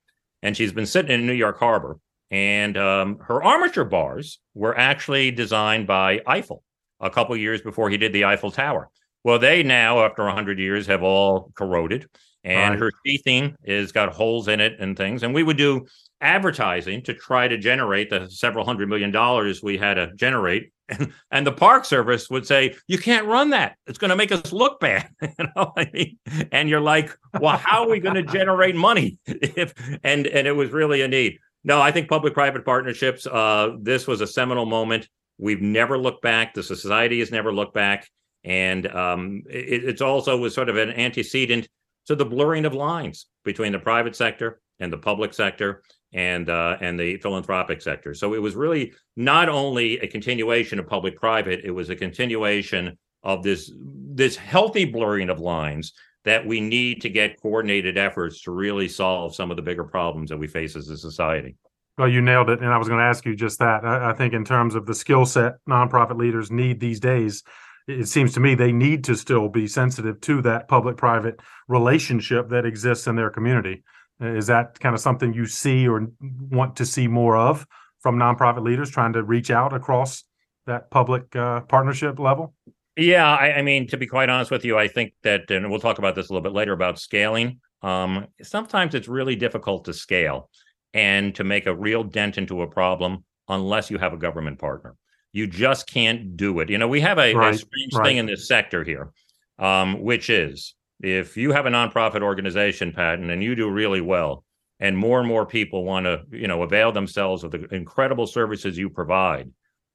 and 0.42 0.56
she's 0.56 0.72
been 0.72 0.86
sitting 0.86 1.10
in 1.10 1.26
New 1.26 1.32
York 1.32 1.58
Harbor, 1.58 1.98
and 2.32 2.78
um, 2.78 3.18
her 3.18 3.42
armature 3.44 3.84
bars 3.84 4.40
were 4.54 4.76
actually 4.76 5.30
designed 5.30 5.86
by 5.86 6.20
Eiffel 6.26 6.64
a 6.98 7.10
couple 7.10 7.36
years 7.36 7.60
before 7.60 7.90
he 7.90 7.98
did 7.98 8.14
the 8.14 8.24
Eiffel 8.24 8.50
Tower. 8.50 8.88
Well, 9.22 9.38
they 9.38 9.62
now, 9.62 10.04
after 10.04 10.24
100 10.24 10.58
years, 10.58 10.86
have 10.86 11.02
all 11.02 11.52
corroded, 11.54 12.08
and 12.42 12.70
right. 12.70 12.78
her 12.80 12.90
sheathing 13.06 13.54
is 13.62 13.92
got 13.92 14.12
holes 14.12 14.48
in 14.48 14.60
it 14.60 14.76
and 14.80 14.96
things. 14.96 15.22
And 15.22 15.34
we 15.34 15.42
would 15.42 15.58
do 15.58 15.86
advertising 16.22 17.02
to 17.02 17.14
try 17.14 17.48
to 17.48 17.58
generate 17.58 18.08
the 18.08 18.28
several 18.30 18.64
hundred 18.64 18.88
million 18.88 19.10
dollars 19.10 19.62
we 19.62 19.76
had 19.76 19.94
to 19.94 20.12
generate. 20.14 20.72
And, 20.88 21.12
and 21.30 21.46
the 21.46 21.52
Park 21.52 21.84
Service 21.84 22.28
would 22.30 22.46
say, 22.46 22.74
"You 22.88 22.98
can't 22.98 23.26
run 23.26 23.50
that; 23.50 23.76
it's 23.86 23.98
going 23.98 24.10
to 24.10 24.16
make 24.16 24.32
us 24.32 24.52
look 24.52 24.80
bad." 24.80 25.08
you 25.22 25.46
know, 25.54 25.72
I 25.76 25.88
mean, 25.92 26.18
and 26.50 26.68
you're 26.68 26.80
like, 26.80 27.16
"Well, 27.38 27.56
how 27.58 27.84
are 27.84 27.88
we 27.88 28.00
going 28.00 28.14
to 28.24 28.24
generate 28.24 28.74
money?" 28.74 29.18
if 29.26 29.74
and 30.02 30.26
and 30.26 30.48
it 30.48 30.52
was 30.52 30.70
really 30.70 31.02
a 31.02 31.08
need. 31.08 31.38
No, 31.64 31.80
I 31.80 31.92
think 31.92 32.08
public-private 32.08 32.64
partnerships. 32.64 33.26
Uh, 33.26 33.76
this 33.80 34.06
was 34.06 34.20
a 34.20 34.26
seminal 34.26 34.66
moment. 34.66 35.08
We've 35.38 35.62
never 35.62 35.96
looked 35.96 36.22
back. 36.22 36.54
The 36.54 36.62
society 36.62 37.20
has 37.20 37.30
never 37.30 37.52
looked 37.52 37.74
back 37.74 38.08
and 38.44 38.86
um, 38.88 39.42
it, 39.48 39.84
it's 39.84 40.02
also 40.02 40.36
was 40.36 40.54
sort 40.54 40.68
of 40.68 40.76
an 40.76 40.90
antecedent 40.90 41.68
to 42.06 42.14
the 42.14 42.24
blurring 42.24 42.64
of 42.64 42.74
lines 42.74 43.26
between 43.44 43.72
the 43.72 43.78
private 43.78 44.16
sector 44.16 44.60
and 44.80 44.92
the 44.92 44.98
public 44.98 45.32
sector 45.32 45.82
and 46.12 46.50
uh, 46.50 46.76
and 46.80 46.98
the 46.98 47.16
philanthropic 47.18 47.80
sector. 47.80 48.14
So 48.14 48.34
it 48.34 48.42
was 48.42 48.54
really 48.54 48.92
not 49.16 49.48
only 49.48 49.98
a 50.00 50.06
continuation 50.06 50.78
of 50.78 50.86
public-private; 50.86 51.60
it 51.64 51.70
was 51.70 51.90
a 51.90 51.96
continuation 51.96 52.98
of 53.22 53.42
this 53.42 53.72
this 53.76 54.36
healthy 54.36 54.84
blurring 54.84 55.30
of 55.30 55.38
lines 55.38 55.92
that 56.24 56.46
we 56.46 56.60
need 56.60 57.02
to 57.02 57.08
get 57.08 57.40
coordinated 57.40 57.98
efforts 57.98 58.42
to 58.42 58.52
really 58.52 58.88
solve 58.88 59.34
some 59.34 59.50
of 59.50 59.56
the 59.56 59.62
bigger 59.62 59.84
problems 59.84 60.30
that 60.30 60.38
we 60.38 60.46
face 60.46 60.76
as 60.76 60.88
a 60.88 60.96
society. 60.96 61.56
Well, 61.98 62.08
you 62.08 62.20
nailed 62.20 62.48
it, 62.48 62.60
and 62.60 62.68
I 62.68 62.78
was 62.78 62.88
going 62.88 63.00
to 63.00 63.04
ask 63.04 63.26
you 63.26 63.36
just 63.36 63.58
that. 63.58 63.84
I, 63.84 64.10
I 64.10 64.12
think 64.14 64.32
in 64.32 64.44
terms 64.44 64.74
of 64.74 64.86
the 64.86 64.94
skill 64.94 65.26
set 65.26 65.54
nonprofit 65.68 66.16
leaders 66.16 66.50
need 66.50 66.80
these 66.80 67.00
days 67.00 67.42
it 67.88 68.08
seems 68.08 68.32
to 68.34 68.40
me 68.40 68.54
they 68.54 68.72
need 68.72 69.04
to 69.04 69.16
still 69.16 69.48
be 69.48 69.66
sensitive 69.66 70.20
to 70.22 70.42
that 70.42 70.68
public 70.68 70.96
private 70.96 71.40
relationship 71.68 72.48
that 72.50 72.64
exists 72.64 73.06
in 73.06 73.16
their 73.16 73.30
community. 73.30 73.82
Is 74.20 74.46
that 74.46 74.78
kind 74.78 74.94
of 74.94 75.00
something 75.00 75.32
you 75.32 75.46
see 75.46 75.88
or 75.88 76.08
want 76.20 76.76
to 76.76 76.86
see 76.86 77.08
more 77.08 77.36
of 77.36 77.66
from 78.00 78.16
nonprofit 78.16 78.62
leaders 78.62 78.90
trying 78.90 79.14
to 79.14 79.22
reach 79.22 79.50
out 79.50 79.72
across 79.72 80.24
that 80.66 80.90
public 80.90 81.34
uh, 81.34 81.62
partnership 81.62 82.20
level? 82.20 82.54
Yeah, 82.96 83.26
I, 83.26 83.54
I, 83.54 83.62
mean, 83.62 83.86
to 83.88 83.96
be 83.96 84.06
quite 84.06 84.28
honest 84.28 84.50
with 84.50 84.64
you, 84.64 84.78
I 84.78 84.86
think 84.86 85.14
that, 85.22 85.50
and 85.50 85.70
we'll 85.70 85.80
talk 85.80 85.98
about 85.98 86.14
this 86.14 86.28
a 86.28 86.32
little 86.32 86.42
bit 86.42 86.52
later 86.52 86.72
about 86.72 86.98
scaling. 86.98 87.60
Um, 87.80 88.26
sometimes 88.42 88.94
it's 88.94 89.08
really 89.08 89.34
difficult 89.34 89.86
to 89.86 89.94
scale 89.94 90.50
and 90.92 91.34
to 91.34 91.44
make 91.44 91.66
a 91.66 91.74
real 91.74 92.04
dent 92.04 92.36
into 92.36 92.62
a 92.62 92.66
problem 92.66 93.24
unless 93.48 93.90
you 93.90 93.98
have 93.98 94.12
a 94.12 94.18
government 94.18 94.58
partner. 94.58 94.94
You 95.32 95.46
just 95.46 95.86
can't 95.86 96.36
do 96.36 96.60
it. 96.60 96.68
You 96.68 96.76
know, 96.76 96.88
we 96.88 97.00
have 97.00 97.18
a, 97.18 97.34
right, 97.34 97.54
a 97.54 97.58
strange 97.58 97.94
right. 97.94 98.04
thing 98.04 98.16
in 98.18 98.26
this 98.26 98.46
sector 98.46 98.84
here, 98.84 99.10
um, 99.58 100.02
which 100.02 100.28
is 100.28 100.74
if 101.00 101.36
you 101.36 101.52
have 101.52 101.64
a 101.64 101.70
nonprofit 101.70 102.22
organization, 102.22 102.92
Patton, 102.92 103.30
and 103.30 103.42
you 103.42 103.54
do 103.54 103.70
really 103.70 104.02
well, 104.02 104.44
and 104.78 104.96
more 104.96 105.18
and 105.18 105.28
more 105.28 105.46
people 105.46 105.84
want 105.84 106.04
to, 106.04 106.22
you 106.30 106.46
know, 106.46 106.62
avail 106.62 106.92
themselves 106.92 107.42
of 107.42 107.52
the 107.52 107.64
incredible 107.74 108.26
services 108.26 108.76
you 108.76 108.90
provide, 108.90 109.50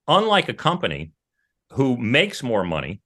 unlike 0.08 0.50
a 0.50 0.54
company 0.54 1.12
who 1.74 1.98
makes 1.98 2.44
more 2.44 2.64
money, 2.64 3.02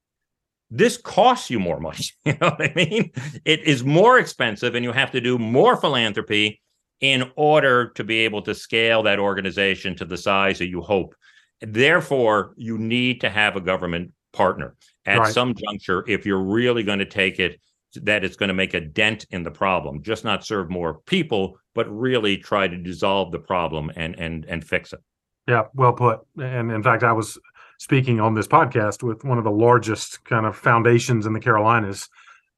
this 0.70 0.98
costs 0.98 1.50
you 1.50 1.60
more 1.60 1.80
money. 1.80 2.06
You 2.26 2.34
know 2.40 2.50
what 2.50 2.62
I 2.62 2.74
mean? 2.76 3.12
It 3.46 3.62
is 3.62 3.84
more 3.84 4.20
expensive, 4.20 4.76
and 4.76 4.86
you 4.86 4.92
have 4.92 5.12
to 5.12 5.22
do 5.22 5.38
more 5.38 5.76
philanthropy 5.76 6.62
in 7.02 7.32
order 7.36 7.90
to 7.90 8.04
be 8.04 8.20
able 8.20 8.44
to 8.44 8.54
scale 8.54 9.04
that 9.04 9.20
organization 9.20 9.96
to 9.96 10.06
the 10.06 10.18
size 10.18 10.60
that 10.60 10.68
you 10.68 10.82
hope 10.82 11.16
Therefore, 11.62 12.54
you 12.58 12.78
need 12.78 13.22
to 13.22 13.30
have 13.30 13.56
a 13.56 13.62
government 13.62 14.12
partner 14.34 14.76
at 15.06 15.20
right. 15.20 15.34
some 15.34 15.54
juncture 15.54 16.04
if 16.08 16.26
you're 16.26 16.42
really 16.42 16.84
going 16.84 17.00
to 17.00 17.06
take 17.06 17.40
it 17.40 17.60
that 17.96 18.24
it's 18.24 18.38
going 18.38 18.48
to 18.48 18.54
make 18.54 18.74
a 18.74 18.80
dent 18.80 19.26
in 19.32 19.44
the 19.44 19.52
problem, 19.52 20.02
just 20.02 20.24
not 20.24 20.46
serve 20.46 20.70
more 20.70 21.02
people, 21.06 21.60
but 21.76 21.92
really 21.92 22.38
try 22.38 22.68
to 22.68 22.78
dissolve 22.78 23.32
the 23.32 23.40
problem 23.40 23.92
and 23.96 24.18
and 24.18 24.46
and 24.46 24.66
fix 24.66 24.94
it. 24.94 25.02
Yeah, 25.48 25.64
well 25.74 25.94
put. 25.94 26.22
And 26.42 26.72
in 26.72 26.82
fact, 26.82 27.04
I 27.04 27.12
was 27.12 27.38
speaking 27.82 28.20
on 28.20 28.36
this 28.36 28.48
podcast 28.48 29.02
with 29.02 29.24
one 29.24 29.40
of 29.40 29.44
the 29.44 29.50
largest 29.50 30.24
kind 30.24 30.46
of 30.46 30.56
foundations 30.56 31.26
in 31.26 31.34
the 31.34 31.40
Carolinas, 31.40 32.10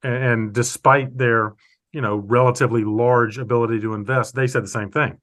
and 0.04 0.52
despite 0.52 1.18
their 1.18 1.54
you 1.94 2.02
know 2.02 2.18
relatively 2.18 2.84
large 2.84 3.38
ability 3.38 3.80
to 3.80 3.94
invest, 3.94 4.36
they 4.36 4.48
said 4.48 4.64
the 4.64 4.68
same 4.68 4.92
thing 4.92 5.18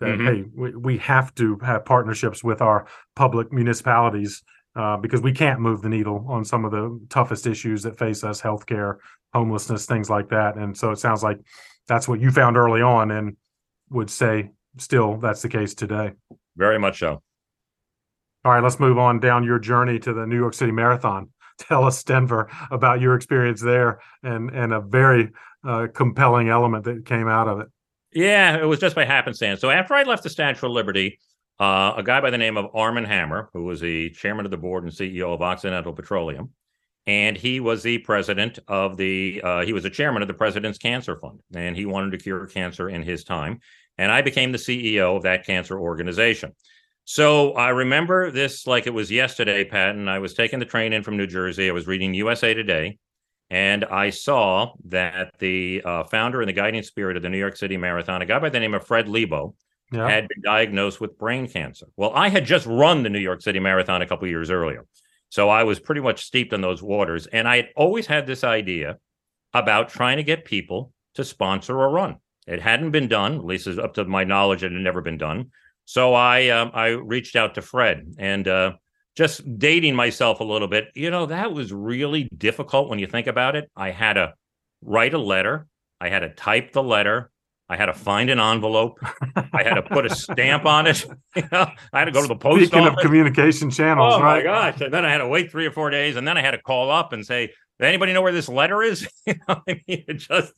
that 0.00 0.18
mm-hmm. 0.18 0.26
hey, 0.26 0.44
we, 0.54 0.74
we 0.74 0.96
have 0.96 1.34
to 1.34 1.58
have 1.58 1.84
partnerships 1.84 2.42
with 2.42 2.62
our 2.62 2.86
public 3.14 3.52
municipalities 3.52 4.42
uh, 4.74 4.96
because 4.96 5.20
we 5.20 5.32
can't 5.32 5.60
move 5.60 5.82
the 5.82 5.88
needle 5.90 6.24
on 6.30 6.46
some 6.46 6.64
of 6.64 6.70
the 6.70 6.98
toughest 7.10 7.46
issues 7.46 7.82
that 7.82 7.98
face 7.98 8.24
us 8.24 8.40
healthcare 8.40 8.96
homelessness 9.34 9.84
things 9.84 10.08
like 10.08 10.30
that. 10.30 10.56
And 10.56 10.74
so 10.74 10.92
it 10.92 10.98
sounds 10.98 11.22
like 11.22 11.38
that's 11.88 12.08
what 12.08 12.20
you 12.20 12.30
found 12.30 12.56
early 12.56 12.80
on 12.80 13.10
and 13.10 13.36
would 13.90 14.08
say 14.08 14.50
still 14.78 15.18
that's 15.18 15.42
the 15.42 15.50
case 15.50 15.74
today. 15.74 16.12
Very 16.56 16.78
much 16.78 17.00
so 17.00 17.22
all 18.44 18.52
right 18.52 18.62
let's 18.62 18.80
move 18.80 18.98
on 18.98 19.20
down 19.20 19.44
your 19.44 19.58
journey 19.58 19.98
to 19.98 20.12
the 20.12 20.26
new 20.26 20.36
york 20.36 20.54
city 20.54 20.72
marathon. 20.72 21.28
Tell 21.58 21.84
us 21.84 22.02
denver 22.02 22.48
about 22.70 23.00
your 23.00 23.14
experience 23.14 23.60
there 23.60 24.00
and 24.22 24.50
and 24.50 24.72
a 24.72 24.80
very 24.80 25.30
uh, 25.64 25.86
compelling 25.94 26.48
element 26.48 26.84
that 26.84 27.06
came 27.06 27.28
out 27.28 27.46
of 27.46 27.60
it. 27.60 27.68
Yeah 28.12 28.56
it 28.56 28.64
was 28.64 28.80
just 28.80 28.96
by 28.96 29.04
happenstance. 29.04 29.60
So 29.60 29.70
after 29.70 29.94
i 29.94 30.02
left 30.02 30.22
the 30.22 30.30
statue 30.30 30.66
of 30.66 30.72
liberty 30.72 31.18
uh, 31.60 31.94
a 31.96 32.02
guy 32.02 32.20
by 32.20 32.30
the 32.30 32.38
name 32.38 32.56
of 32.56 32.74
Armand 32.74 33.06
Hammer, 33.06 33.48
who 33.52 33.64
was 33.64 33.80
the 33.80 34.10
chairman 34.10 34.46
of 34.46 34.50
the 34.50 34.56
board 34.56 34.82
and 34.82 34.92
CEO 34.92 35.32
of 35.32 35.42
Occidental 35.42 35.92
Petroleum, 35.92 36.50
and 37.06 37.36
he 37.36 37.60
was 37.60 37.82
the 37.82 37.98
president 37.98 38.58
of 38.68 38.96
the 38.96 39.40
uh, 39.42 39.64
he 39.64 39.72
was 39.72 39.82
the 39.82 39.90
chairman 39.90 40.22
of 40.22 40.28
the 40.28 40.34
president's 40.34 40.78
cancer 40.78 41.16
fund 41.16 41.40
and 41.54 41.76
he 41.76 41.86
wanted 41.86 42.12
to 42.12 42.18
cure 42.18 42.46
cancer 42.46 42.88
in 42.88 43.02
his 43.02 43.24
time 43.24 43.60
and 43.98 44.12
i 44.12 44.22
became 44.22 44.52
the 44.52 44.58
ceo 44.58 45.16
of 45.16 45.22
that 45.22 45.44
cancer 45.44 45.78
organization 45.78 46.52
so 47.04 47.52
i 47.54 47.68
remember 47.68 48.30
this 48.30 48.66
like 48.66 48.86
it 48.86 48.94
was 48.94 49.10
yesterday 49.10 49.64
patton 49.64 50.08
i 50.08 50.18
was 50.18 50.34
taking 50.34 50.58
the 50.58 50.64
train 50.64 50.92
in 50.92 51.02
from 51.02 51.16
new 51.16 51.26
jersey 51.26 51.68
i 51.68 51.72
was 51.72 51.86
reading 51.86 52.14
usa 52.14 52.54
today 52.54 52.96
and 53.50 53.84
i 53.86 54.08
saw 54.10 54.72
that 54.84 55.32
the 55.38 55.82
uh, 55.84 56.04
founder 56.04 56.40
and 56.40 56.48
the 56.48 56.52
guiding 56.52 56.82
spirit 56.82 57.16
of 57.16 57.22
the 57.22 57.28
new 57.28 57.38
york 57.38 57.56
city 57.56 57.76
marathon 57.76 58.22
a 58.22 58.26
guy 58.26 58.38
by 58.38 58.48
the 58.48 58.60
name 58.60 58.74
of 58.74 58.86
fred 58.86 59.06
lebow 59.06 59.52
yeah. 59.92 60.08
had 60.08 60.28
been 60.28 60.40
diagnosed 60.42 61.00
with 61.00 61.18
brain 61.18 61.48
cancer 61.48 61.86
well 61.96 62.12
i 62.14 62.28
had 62.28 62.44
just 62.44 62.66
run 62.66 63.02
the 63.02 63.10
new 63.10 63.18
york 63.18 63.42
city 63.42 63.58
marathon 63.58 64.02
a 64.02 64.06
couple 64.06 64.26
years 64.28 64.50
earlier 64.50 64.86
so 65.32 65.48
I 65.48 65.64
was 65.64 65.80
pretty 65.80 66.02
much 66.02 66.26
steeped 66.26 66.52
in 66.52 66.60
those 66.60 66.82
waters. 66.82 67.26
And 67.26 67.48
I 67.48 67.56
had 67.56 67.70
always 67.74 68.06
had 68.06 68.26
this 68.26 68.44
idea 68.44 68.98
about 69.54 69.88
trying 69.88 70.18
to 70.18 70.22
get 70.22 70.44
people 70.44 70.92
to 71.14 71.24
sponsor 71.24 71.72
a 71.80 71.88
run. 71.88 72.16
It 72.46 72.60
hadn't 72.60 72.90
been 72.90 73.08
done, 73.08 73.36
at 73.36 73.44
least 73.46 73.66
up 73.66 73.94
to 73.94 74.04
my 74.04 74.24
knowledge, 74.24 74.62
it 74.62 74.72
had 74.72 74.82
never 74.82 75.00
been 75.00 75.16
done. 75.16 75.50
So 75.84 76.14
I 76.14 76.48
um, 76.48 76.70
I 76.74 76.88
reached 76.88 77.36
out 77.36 77.54
to 77.56 77.62
Fred 77.62 78.14
and 78.18 78.46
uh, 78.48 78.72
just 79.16 79.58
dating 79.58 79.94
myself 79.94 80.40
a 80.40 80.44
little 80.44 80.68
bit. 80.68 80.88
You 80.94 81.10
know, 81.10 81.26
that 81.26 81.52
was 81.52 81.72
really 81.72 82.28
difficult 82.36 82.88
when 82.88 82.98
you 82.98 83.06
think 83.06 83.26
about 83.26 83.56
it. 83.56 83.70
I 83.76 83.90
had 83.90 84.14
to 84.14 84.34
write 84.82 85.14
a 85.14 85.18
letter. 85.18 85.66
I 86.00 86.08
had 86.08 86.20
to 86.20 86.30
type 86.30 86.72
the 86.72 86.82
letter. 86.82 87.30
I 87.68 87.76
had 87.76 87.86
to 87.86 87.94
find 87.94 88.28
an 88.28 88.38
envelope. 88.38 88.98
I 89.52 89.62
had 89.62 89.74
to 89.74 89.82
put 89.82 90.04
a 90.04 90.14
stamp 90.14 90.66
on 90.66 90.86
it. 90.86 91.06
You 91.34 91.44
know, 91.50 91.66
I 91.94 91.98
had 91.98 92.04
to 92.04 92.10
go 92.10 92.20
to 92.20 92.28
the 92.28 92.36
post 92.36 92.66
Speaking 92.66 92.80
office. 92.80 92.98
of 92.98 93.02
communication 93.02 93.70
channels, 93.70 94.16
oh 94.16 94.20
right? 94.20 94.36
my 94.36 94.42
gosh! 94.42 94.82
And 94.82 94.92
then 94.92 95.06
I 95.06 95.10
had 95.10 95.18
to 95.18 95.26
wait 95.28 95.50
three 95.50 95.64
or 95.64 95.70
four 95.70 95.88
days, 95.88 96.16
and 96.16 96.28
then 96.28 96.36
I 96.36 96.42
had 96.42 96.50
to 96.50 96.58
call 96.60 96.90
up 96.90 97.14
and 97.14 97.24
say, 97.24 97.46
"Does 97.46 97.86
anybody 97.88 98.12
know 98.12 98.20
where 98.20 98.32
this 98.32 98.50
letter 98.50 98.82
is?" 98.82 99.08
you 99.26 99.34
know, 99.48 99.62
I 99.66 99.80
mean, 99.88 100.04
it 100.06 100.18
just 100.18 100.52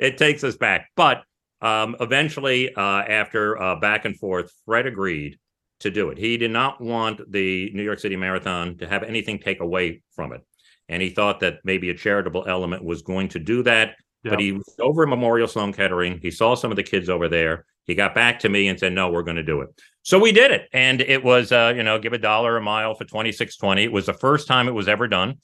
it 0.00 0.18
takes 0.18 0.42
us 0.42 0.56
back. 0.56 0.88
But 0.96 1.22
um, 1.60 1.96
eventually, 2.00 2.74
uh, 2.74 2.80
after 2.80 3.60
uh, 3.60 3.76
back 3.76 4.04
and 4.04 4.18
forth, 4.18 4.50
Fred 4.64 4.86
agreed 4.86 5.38
to 5.80 5.90
do 5.90 6.10
it. 6.10 6.18
He 6.18 6.36
did 6.36 6.50
not 6.50 6.80
want 6.80 7.20
the 7.30 7.70
New 7.72 7.82
York 7.82 7.98
City 7.98 8.16
Marathon 8.16 8.78
to 8.78 8.88
have 8.88 9.02
anything 9.02 9.38
take 9.38 9.60
away 9.60 10.02
from 10.14 10.32
it, 10.32 10.42
and 10.88 11.02
he 11.02 11.10
thought 11.10 11.40
that 11.40 11.58
maybe 11.64 11.90
a 11.90 11.94
charitable 11.94 12.44
element 12.46 12.84
was 12.84 13.02
going 13.02 13.28
to 13.30 13.38
do 13.38 13.62
that. 13.64 13.96
But 14.24 14.40
he 14.40 14.52
was 14.52 14.74
over 14.80 15.04
at 15.04 15.08
Memorial 15.08 15.46
Sloan 15.46 15.72
Kettering. 15.72 16.18
He 16.20 16.32
saw 16.32 16.56
some 16.56 16.72
of 16.72 16.76
the 16.76 16.82
kids 16.82 17.08
over 17.08 17.28
there. 17.28 17.64
He 17.84 17.94
got 17.94 18.12
back 18.12 18.40
to 18.40 18.48
me 18.48 18.66
and 18.66 18.78
said, 18.78 18.92
"No, 18.92 19.08
we're 19.08 19.22
going 19.22 19.36
to 19.36 19.44
do 19.44 19.60
it." 19.60 19.68
So 20.02 20.18
we 20.18 20.32
did 20.32 20.50
it, 20.50 20.68
and 20.72 21.00
it 21.00 21.22
was, 21.22 21.52
uh, 21.52 21.72
you 21.76 21.84
know, 21.84 21.98
give 21.98 22.12
a 22.12 22.18
dollar 22.18 22.56
a 22.56 22.60
mile 22.60 22.94
for 22.94 23.04
twenty 23.04 23.30
six 23.30 23.56
twenty. 23.56 23.84
It 23.84 23.92
was 23.92 24.06
the 24.06 24.14
first 24.14 24.48
time 24.48 24.66
it 24.66 24.72
was 24.74 24.88
ever 24.88 25.06
done. 25.06 25.36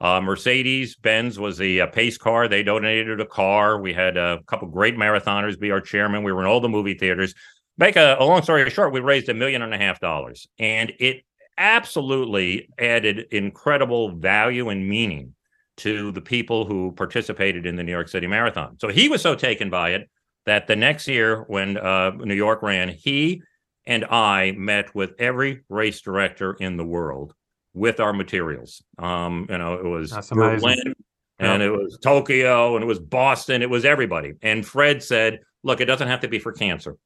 Uh, 0.00 0.20
Mercedes 0.20 0.96
Benz 0.96 1.38
was 1.38 1.58
the 1.58 1.82
uh, 1.82 1.86
pace 1.86 2.16
car. 2.16 2.48
They 2.48 2.62
donated 2.62 3.20
a 3.20 3.26
car. 3.26 3.80
We 3.80 3.92
had 3.92 4.16
a 4.16 4.40
couple 4.46 4.68
great 4.68 4.96
marathoners 4.96 5.60
be 5.60 5.70
our 5.70 5.80
chairman. 5.80 6.22
We 6.22 6.32
were 6.32 6.40
in 6.40 6.46
all 6.46 6.60
the 6.60 6.68
movie 6.68 6.94
theaters. 6.94 7.34
Make 7.76 7.96
a, 7.96 8.16
a 8.18 8.24
long 8.24 8.42
story 8.42 8.68
short, 8.70 8.92
we 8.92 9.00
raised 9.00 9.28
a 9.28 9.34
million 9.34 9.62
and 9.62 9.74
a 9.74 9.78
half 9.78 10.00
dollars, 10.00 10.46
and 10.58 10.92
it 10.98 11.22
absolutely 11.56 12.68
added 12.78 13.26
incredible 13.30 14.16
value 14.16 14.70
and 14.70 14.88
meaning 14.88 15.34
to 15.76 16.12
the 16.12 16.20
people 16.20 16.64
who 16.64 16.92
participated 16.92 17.66
in 17.66 17.76
the 17.76 17.82
New 17.82 17.92
York 17.92 18.08
City 18.08 18.26
Marathon. 18.26 18.78
So 18.78 18.88
he 18.88 19.08
was 19.08 19.22
so 19.22 19.34
taken 19.34 19.70
by 19.70 19.90
it 19.90 20.10
that 20.46 20.66
the 20.66 20.76
next 20.76 21.08
year, 21.08 21.44
when 21.48 21.76
uh, 21.76 22.10
New 22.10 22.34
York 22.34 22.62
ran, 22.62 22.88
he 22.88 23.42
and 23.86 24.04
I 24.04 24.52
met 24.52 24.94
with 24.94 25.12
every 25.18 25.62
race 25.68 26.00
director 26.00 26.54
in 26.60 26.76
the 26.76 26.84
world 26.84 27.34
with 27.74 28.00
our 28.00 28.12
materials. 28.12 28.82
Um, 28.98 29.46
you 29.48 29.58
know, 29.58 29.74
it 29.74 29.84
was 29.84 30.12
Berlin 30.60 30.94
and 31.38 31.62
it 31.62 31.70
was 31.70 31.98
Tokyo 32.02 32.74
and 32.76 32.82
it 32.82 32.86
was 32.86 32.98
Boston. 32.98 33.62
It 33.62 33.70
was 33.70 33.84
everybody. 33.84 34.34
And 34.42 34.66
Fred 34.66 35.02
said, 35.02 35.40
"Look, 35.62 35.80
it 35.80 35.86
doesn't 35.86 36.08
have 36.08 36.20
to 36.20 36.28
be 36.28 36.38
for 36.38 36.52
cancer. 36.52 36.96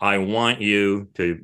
I 0.00 0.18
want 0.18 0.60
you 0.60 1.08
to 1.14 1.40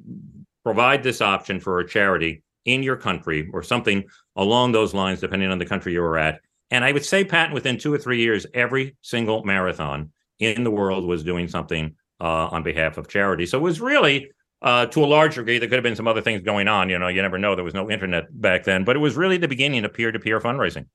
provide 0.65 1.03
this 1.03 1.21
option 1.21 1.61
for 1.61 1.81
a 1.81 1.89
charity 1.89 2.43
in 2.65 2.83
your 2.83 2.97
country 2.97 3.49
or 3.53 3.63
something 3.63 4.05
along 4.35 4.73
those 4.73 4.95
lines, 4.95 5.21
depending 5.21 5.51
on 5.51 5.59
the 5.59 5.67
country 5.67 5.93
you 5.93 6.01
were 6.01 6.19
at." 6.19 6.41
And 6.71 6.85
I 6.85 6.93
would 6.93 7.05
say, 7.05 7.25
Patton, 7.25 7.55
within 7.55 7.79
two 7.79 7.95
or 7.95 7.99
three 7.99 8.21
years, 8.21 8.45
every 8.53 8.97
single 9.01 9.45
marathon 9.45 10.11
in 10.39 10.65
the 10.65 10.71
world 10.71 11.07
was 11.07 11.23
doing 11.23 11.49
something 11.49 11.95
uh, 12.21 12.49
on 12.49 12.63
behalf 12.63 12.99
of 12.99 13.09
charity. 13.09 13.47
So 13.47 13.59
it 13.59 13.63
was 13.63 13.81
really, 13.81 14.31
uh, 14.67 14.85
to 14.85 15.05
a 15.05 15.07
large 15.07 15.37
degree, 15.37 15.61
there 15.61 15.69
could 15.69 15.77
have 15.77 15.85
been 15.85 15.95
some 15.95 16.09
other 16.09 16.21
things 16.21 16.43
going 16.43 16.67
on. 16.67 16.91
You 16.91 16.99
know, 16.99 17.07
you 17.07 17.23
never 17.23 17.39
know. 17.39 17.55
There 17.55 17.65
was 17.65 17.73
no 17.73 17.89
internet 17.89 18.25
back 18.41 18.65
then, 18.65 18.83
but 18.83 18.97
it 18.97 18.99
was 18.99 19.15
really 19.15 19.39
the 19.39 19.47
beginning 19.47 19.85
of 19.85 19.95
peer 19.95 20.11
to 20.11 20.19
peer 20.19 20.41
fundraising. 20.41 20.87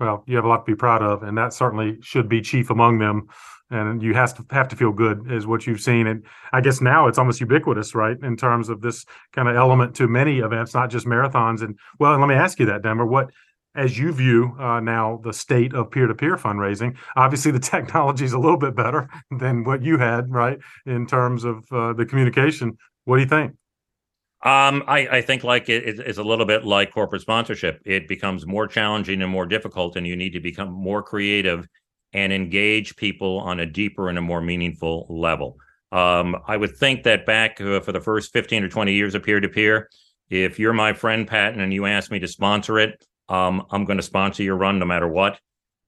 Well, 0.00 0.24
you 0.26 0.36
have 0.36 0.46
a 0.46 0.48
lot 0.48 0.64
to 0.64 0.72
be 0.72 0.74
proud 0.74 1.02
of, 1.02 1.22
and 1.22 1.36
that 1.36 1.52
certainly 1.52 1.98
should 2.00 2.26
be 2.26 2.40
chief 2.40 2.70
among 2.70 3.00
them. 3.00 3.26
And 3.70 4.02
you 4.02 4.14
have 4.14 4.34
to 4.36 4.46
have 4.54 4.68
to 4.68 4.76
feel 4.76 4.92
good, 4.92 5.30
is 5.30 5.46
what 5.46 5.66
you've 5.66 5.82
seen. 5.82 6.06
And 6.06 6.24
I 6.54 6.62
guess 6.62 6.80
now 6.80 7.06
it's 7.06 7.18
almost 7.18 7.38
ubiquitous, 7.38 7.94
right, 7.94 8.16
in 8.22 8.34
terms 8.34 8.70
of 8.70 8.80
this 8.80 9.04
kind 9.34 9.46
of 9.46 9.56
element 9.56 9.94
to 9.96 10.08
many 10.08 10.38
events, 10.38 10.72
not 10.72 10.88
just 10.88 11.04
marathons. 11.04 11.60
And 11.60 11.78
well, 12.00 12.12
and 12.14 12.22
let 12.22 12.28
me 12.28 12.34
ask 12.34 12.58
you 12.58 12.64
that, 12.64 12.82
Denver. 12.82 13.04
What 13.04 13.30
as 13.74 13.98
you 13.98 14.12
view 14.12 14.56
uh, 14.58 14.80
now 14.80 15.20
the 15.22 15.32
state 15.32 15.74
of 15.74 15.90
peer-to-peer 15.90 16.36
fundraising 16.36 16.96
obviously 17.16 17.52
the 17.52 17.58
technology 17.74 18.24
is 18.24 18.32
a 18.32 18.38
little 18.38 18.56
bit 18.56 18.74
better 18.74 19.08
than 19.38 19.62
what 19.62 19.82
you 19.82 19.98
had 19.98 20.30
right 20.32 20.58
in 20.86 21.06
terms 21.06 21.44
of 21.44 21.64
uh, 21.70 21.92
the 21.92 22.04
communication 22.04 22.76
what 23.08 23.16
do 23.16 23.22
you 23.22 23.28
think 23.28 23.52
um, 24.44 24.84
I, 24.86 25.08
I, 25.08 25.20
think 25.22 25.42
like 25.42 25.68
it, 25.68 25.98
it's 25.98 26.18
a 26.18 26.22
little 26.22 26.46
bit 26.46 26.64
like 26.64 26.92
corporate 26.92 27.22
sponsorship. 27.22 27.82
It 27.84 28.06
becomes 28.06 28.46
more 28.46 28.68
challenging 28.68 29.20
and 29.20 29.28
more 29.32 29.46
difficult, 29.46 29.96
and 29.96 30.06
you 30.06 30.14
need 30.14 30.32
to 30.34 30.38
become 30.38 30.70
more 30.70 31.02
creative 31.02 31.66
and 32.12 32.32
engage 32.32 32.94
people 32.94 33.40
on 33.40 33.58
a 33.58 33.66
deeper 33.66 34.08
and 34.08 34.16
a 34.16 34.20
more 34.20 34.40
meaningful 34.40 35.06
level. 35.10 35.56
Um, 35.90 36.36
I 36.46 36.56
would 36.56 36.76
think 36.76 37.02
that 37.02 37.26
back 37.26 37.60
uh, 37.60 37.80
for 37.80 37.90
the 37.90 38.00
first 38.00 38.32
15 38.32 38.62
or 38.62 38.68
20 38.68 38.92
years 38.92 39.16
of 39.16 39.24
peer 39.24 39.40
to 39.40 39.48
peer, 39.48 39.90
if 40.30 40.60
you're 40.60 40.72
my 40.72 40.92
friend 40.92 41.26
Patton 41.26 41.60
and 41.60 41.74
you 41.74 41.86
ask 41.86 42.10
me 42.10 42.20
to 42.20 42.28
sponsor 42.28 42.78
it, 42.78 43.04
um, 43.28 43.66
I'm 43.70 43.84
going 43.84 43.98
to 43.98 44.04
sponsor 44.04 44.44
your 44.44 44.56
run 44.56 44.78
no 44.78 44.86
matter 44.86 45.08
what. 45.08 45.40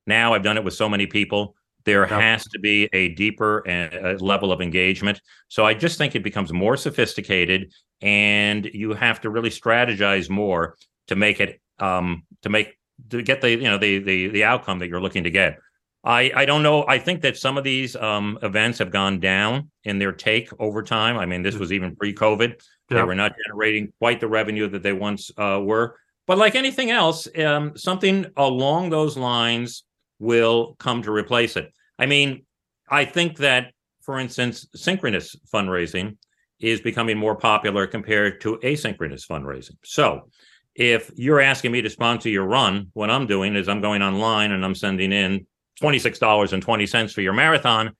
Now 0.07 0.35
I've 0.35 0.43
done 0.43 0.57
it 0.57 0.65
with 0.65 0.75
so 0.75 0.89
many 0.89 1.07
people. 1.07 1.55
There 1.91 2.03
yep. 2.03 2.21
has 2.21 2.45
to 2.51 2.61
be 2.61 2.89
a 2.93 3.09
deeper 3.09 3.69
uh, 3.69 4.17
level 4.21 4.53
of 4.53 4.61
engagement. 4.61 5.21
So 5.49 5.67
I 5.67 5.75
just 5.75 5.99
think 5.99 6.15
it 6.15 6.23
becomes 6.23 6.53
more 6.53 6.77
sophisticated, 6.77 7.73
and 8.01 8.65
you 8.67 8.95
have 8.95 9.21
to 9.23 9.31
really 9.31 9.51
strategize 9.51 10.31
more 10.31 10.77
to 11.09 11.17
make 11.17 11.41
it 11.41 11.61
um, 11.81 12.23
to 12.43 12.49
make 12.49 12.79
to 13.09 13.23
get 13.23 13.41
the 13.41 13.51
you 13.51 13.65
know 13.65 13.77
the 13.77 13.99
the 13.99 14.29
the 14.29 14.45
outcome 14.45 14.79
that 14.79 14.89
you're 14.89 15.01
looking 15.01 15.25
to 15.25 15.33
get. 15.33 15.59
I, 16.05 16.31
I 16.35 16.45
don't 16.45 16.63
know. 16.63 16.87
I 16.87 16.99
think 16.99 17.23
that 17.23 17.37
some 17.37 17.59
of 17.59 17.65
these 17.65 17.97
um, 17.97 18.39
events 18.43 18.79
have 18.79 18.93
gone 18.93 19.19
down 19.19 19.69
in 19.83 19.99
their 19.99 20.13
take 20.13 20.49
over 20.61 20.83
time. 20.83 21.19
I 21.19 21.27
mean, 21.27 21.43
this 21.43 21.57
was 21.57 21.73
even 21.73 21.95
pre-COVID. 21.95 22.55
They 22.89 23.03
were 23.03 23.15
not 23.15 23.35
generating 23.47 23.93
quite 23.99 24.19
the 24.19 24.27
revenue 24.27 24.67
that 24.69 24.83
they 24.83 24.95
once 24.95 25.31
uh, 25.37 25.61
were. 25.63 25.97
But 26.27 26.39
like 26.39 26.55
anything 26.55 26.91
else, 26.91 27.29
um, 27.37 27.77
something 27.77 28.25
along 28.37 28.89
those 28.89 29.19
lines 29.19 29.85
will 30.21 30.77
come 30.79 31.03
to 31.03 31.11
replace 31.13 31.57
it. 31.57 31.71
I 32.01 32.07
mean, 32.07 32.45
I 32.89 33.05
think 33.05 33.37
that, 33.37 33.73
for 34.01 34.19
instance, 34.19 34.67
synchronous 34.75 35.37
fundraising 35.53 36.17
is 36.59 36.81
becoming 36.81 37.19
more 37.19 37.37
popular 37.37 37.87
compared 37.87 38.41
to 38.41 38.57
asynchronous 38.65 39.27
fundraising. 39.29 39.77
So, 39.85 40.31
if 40.75 41.11
you're 41.15 41.41
asking 41.41 41.73
me 41.73 41.83
to 41.83 41.91
sponsor 41.91 42.31
your 42.31 42.47
run, 42.47 42.89
what 42.95 43.11
I'm 43.11 43.27
doing 43.27 43.55
is 43.55 43.69
I'm 43.69 43.83
going 43.83 44.03
online 44.03 44.53
and 44.53 44.65
I'm 44.65 44.75
sending 44.75 45.13
in 45.13 45.47
$26.20 45.83 47.13
for 47.13 47.21
your 47.21 47.33
marathon, 47.33 47.91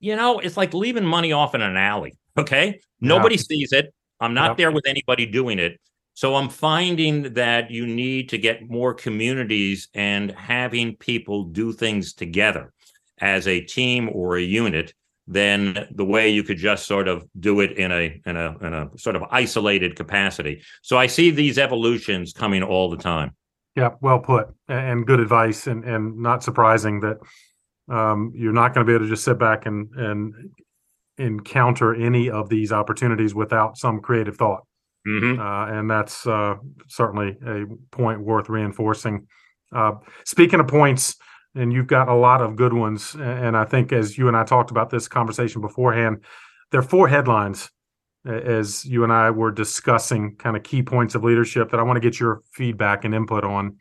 you 0.00 0.16
know, 0.16 0.38
it's 0.38 0.56
like 0.56 0.72
leaving 0.72 1.04
money 1.04 1.32
off 1.32 1.54
in 1.54 1.60
an 1.60 1.76
alley. 1.76 2.16
Okay. 2.38 2.80
Nobody 3.00 3.36
sees 3.36 3.72
it. 3.72 3.92
I'm 4.20 4.32
not 4.32 4.56
there 4.56 4.70
with 4.70 4.86
anybody 4.86 5.26
doing 5.26 5.58
it. 5.58 5.78
So 6.14 6.34
I'm 6.34 6.48
finding 6.48 7.34
that 7.34 7.70
you 7.70 7.86
need 7.86 8.28
to 8.30 8.38
get 8.38 8.68
more 8.68 8.94
communities 8.94 9.88
and 9.92 10.30
having 10.32 10.96
people 10.96 11.44
do 11.44 11.72
things 11.72 12.14
together 12.14 12.72
as 13.20 13.46
a 13.46 13.60
team 13.60 14.10
or 14.12 14.36
a 14.36 14.42
unit 14.42 14.92
than 15.26 15.86
the 15.94 16.04
way 16.04 16.30
you 16.30 16.42
could 16.42 16.56
just 16.56 16.86
sort 16.86 17.06
of 17.06 17.24
do 17.38 17.60
it 17.60 17.72
in 17.72 17.92
a 17.92 18.20
in 18.24 18.36
a 18.36 18.56
in 18.66 18.72
a 18.72 18.90
sort 18.96 19.14
of 19.14 19.22
isolated 19.30 19.94
capacity. 19.94 20.62
So 20.82 20.96
I 20.96 21.06
see 21.06 21.30
these 21.30 21.58
evolutions 21.58 22.32
coming 22.32 22.62
all 22.62 22.88
the 22.88 22.96
time. 22.96 23.32
Yeah, 23.76 23.90
well 24.00 24.18
put, 24.18 24.48
and 24.68 25.06
good 25.06 25.20
advice, 25.20 25.66
and 25.66 25.84
and 25.84 26.18
not 26.18 26.42
surprising 26.42 27.00
that 27.00 27.18
um, 27.90 28.32
you're 28.34 28.52
not 28.52 28.74
going 28.74 28.86
to 28.86 28.90
be 28.90 28.94
able 28.94 29.04
to 29.04 29.10
just 29.10 29.24
sit 29.24 29.38
back 29.38 29.66
and 29.66 29.88
and 29.96 30.34
encounter 31.18 31.94
any 31.94 32.30
of 32.30 32.48
these 32.48 32.72
opportunities 32.72 33.34
without 33.34 33.76
some 33.76 34.00
creative 34.00 34.36
thought. 34.36 34.64
Mm-hmm. 35.06 35.40
Uh, 35.40 35.78
and 35.78 35.90
that's 35.90 36.26
uh, 36.26 36.56
certainly 36.88 37.36
a 37.46 37.64
point 37.90 38.20
worth 38.20 38.48
reinforcing. 38.48 39.26
Uh, 39.74 39.92
speaking 40.24 40.60
of 40.60 40.68
points, 40.68 41.16
and 41.58 41.72
you've 41.72 41.86
got 41.86 42.08
a 42.08 42.14
lot 42.14 42.40
of 42.40 42.56
good 42.56 42.72
ones. 42.72 43.14
And 43.14 43.56
I 43.56 43.64
think 43.64 43.92
as 43.92 44.16
you 44.16 44.28
and 44.28 44.36
I 44.36 44.44
talked 44.44 44.70
about 44.70 44.90
this 44.90 45.08
conversation 45.08 45.60
beforehand, 45.60 46.24
there 46.70 46.80
are 46.80 46.84
four 46.84 47.08
headlines 47.08 47.70
as 48.24 48.84
you 48.84 49.04
and 49.04 49.12
I 49.12 49.30
were 49.30 49.50
discussing 49.50 50.36
kind 50.36 50.56
of 50.56 50.62
key 50.62 50.82
points 50.82 51.14
of 51.14 51.24
leadership 51.24 51.70
that 51.70 51.80
I 51.80 51.82
want 51.82 51.96
to 51.96 52.00
get 52.00 52.20
your 52.20 52.42
feedback 52.52 53.04
and 53.04 53.14
input 53.14 53.44
on. 53.44 53.76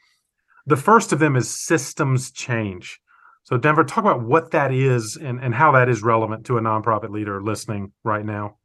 The 0.65 0.77
first 0.77 1.13
of 1.13 1.19
them 1.19 1.35
is 1.35 1.49
systems 1.49 2.31
change. 2.31 2.99
So, 3.43 3.57
Denver, 3.57 3.83
talk 3.83 4.03
about 4.03 4.23
what 4.23 4.51
that 4.51 4.73
is 4.73 5.15
and, 5.15 5.39
and 5.41 5.55
how 5.55 5.71
that 5.71 5.87
is 5.87 6.03
relevant 6.03 6.45
to 6.47 6.57
a 6.57 6.61
nonprofit 6.61 7.09
leader 7.09 7.41
listening 7.41 7.93
right 8.03 8.25
now. 8.25 8.57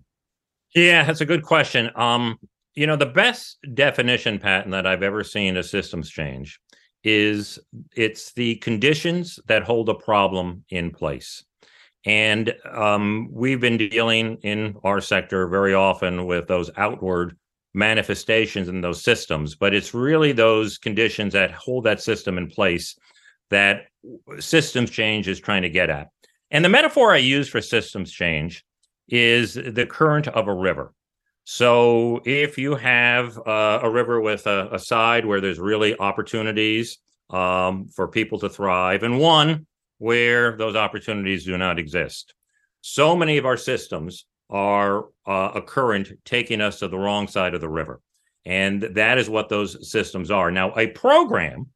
Yeah, 0.74 1.04
that's 1.04 1.20
a 1.20 1.26
good 1.26 1.42
question. 1.42 1.90
Um, 1.94 2.38
you 2.74 2.86
know, 2.86 2.96
the 2.96 3.06
best 3.06 3.58
definition 3.74 4.38
Patton 4.38 4.72
that 4.72 4.86
I've 4.86 5.02
ever 5.02 5.22
seen 5.22 5.56
of 5.56 5.66
systems 5.66 6.10
change 6.10 6.58
is 7.04 7.58
it's 7.94 8.32
the 8.32 8.56
conditions 8.56 9.38
that 9.46 9.62
hold 9.62 9.88
a 9.88 9.94
problem 9.94 10.64
in 10.68 10.90
place. 10.90 11.44
And 12.04 12.54
um, 12.70 13.28
we've 13.30 13.60
been 13.60 13.76
dealing 13.76 14.38
in 14.42 14.76
our 14.82 15.00
sector 15.00 15.46
very 15.48 15.74
often 15.74 16.26
with 16.26 16.48
those 16.48 16.70
outward 16.76 17.36
manifestations 17.74 18.68
in 18.68 18.80
those 18.80 19.02
systems, 19.02 19.54
but 19.54 19.72
it's 19.72 19.94
really 19.94 20.32
those 20.32 20.78
conditions 20.78 21.32
that 21.32 21.52
hold 21.52 21.84
that 21.84 22.02
system 22.02 22.38
in 22.38 22.48
place 22.48 22.96
that 23.50 23.84
systems 24.40 24.90
change 24.90 25.28
is 25.28 25.40
trying 25.40 25.62
to 25.62 25.70
get 25.70 25.90
at. 25.90 26.08
And 26.50 26.64
the 26.64 26.68
metaphor 26.68 27.12
I 27.12 27.18
use 27.18 27.48
for 27.48 27.60
systems 27.60 28.12
change 28.12 28.64
is 29.08 29.54
the 29.54 29.86
current 29.86 30.28
of 30.28 30.48
a 30.48 30.54
river. 30.54 30.92
So 31.44 32.20
if 32.24 32.56
you 32.56 32.76
have 32.76 33.36
uh, 33.38 33.80
a 33.82 33.90
river 33.90 34.20
with 34.20 34.46
a, 34.46 34.68
a, 34.72 34.78
side 34.78 35.26
where 35.26 35.40
there's 35.40 35.58
really 35.58 35.98
opportunities 35.98 36.98
um, 37.30 37.88
for 37.88 38.06
people 38.06 38.38
to 38.40 38.48
thrive, 38.48 39.02
and 39.02 39.18
one 39.18 39.66
where 39.98 40.56
those 40.56 40.76
opportunities 40.76 41.44
do 41.44 41.58
not 41.58 41.78
exist, 41.78 42.34
so 42.80 43.16
many 43.16 43.38
of 43.38 43.46
our 43.46 43.56
systems 43.56 44.26
are 44.50 45.06
uh, 45.26 45.50
a 45.54 45.62
current 45.62 46.12
taking 46.24 46.60
us 46.60 46.78
to 46.78 46.88
the 46.88 46.98
wrong 46.98 47.26
side 47.26 47.54
of 47.54 47.60
the 47.60 47.68
river. 47.68 48.00
And 48.44 48.82
that 48.82 49.18
is 49.18 49.30
what 49.30 49.48
those 49.48 49.90
systems 49.90 50.30
are. 50.30 50.50
Now, 50.50 50.76
a 50.76 50.88
program 50.88 51.66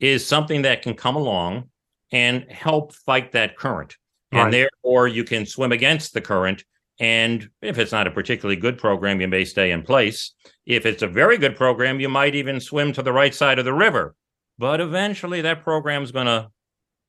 is 0.00 0.26
something 0.26 0.62
that 0.62 0.82
can 0.82 0.94
come 0.94 1.16
along 1.16 1.70
and 2.12 2.44
help 2.50 2.92
fight 2.92 3.32
that 3.32 3.56
current. 3.56 3.96
Right. 4.32 4.44
And 4.44 4.52
therefore, 4.52 5.08
you 5.08 5.24
can 5.24 5.46
swim 5.46 5.72
against 5.72 6.14
the 6.14 6.20
current 6.20 6.64
and 6.98 7.48
if 7.60 7.78
it's 7.78 7.92
not 7.92 8.06
a 8.06 8.10
particularly 8.10 8.56
good 8.56 8.78
program, 8.78 9.20
you 9.20 9.28
may 9.28 9.44
stay 9.44 9.70
in 9.70 9.82
place. 9.82 10.32
If 10.64 10.86
it's 10.86 11.02
a 11.02 11.08
very 11.08 11.36
good 11.36 11.56
program, 11.56 12.00
you 12.00 12.08
might 12.08 12.34
even 12.34 12.60
swim 12.60 12.92
to 12.94 13.02
the 13.02 13.12
right 13.12 13.34
side 13.34 13.58
of 13.58 13.64
the 13.64 13.74
river. 13.74 14.14
But 14.58 14.80
eventually 14.80 15.42
that 15.42 15.62
program 15.62 16.02
is 16.02 16.12
going 16.12 16.26
to 16.26 16.48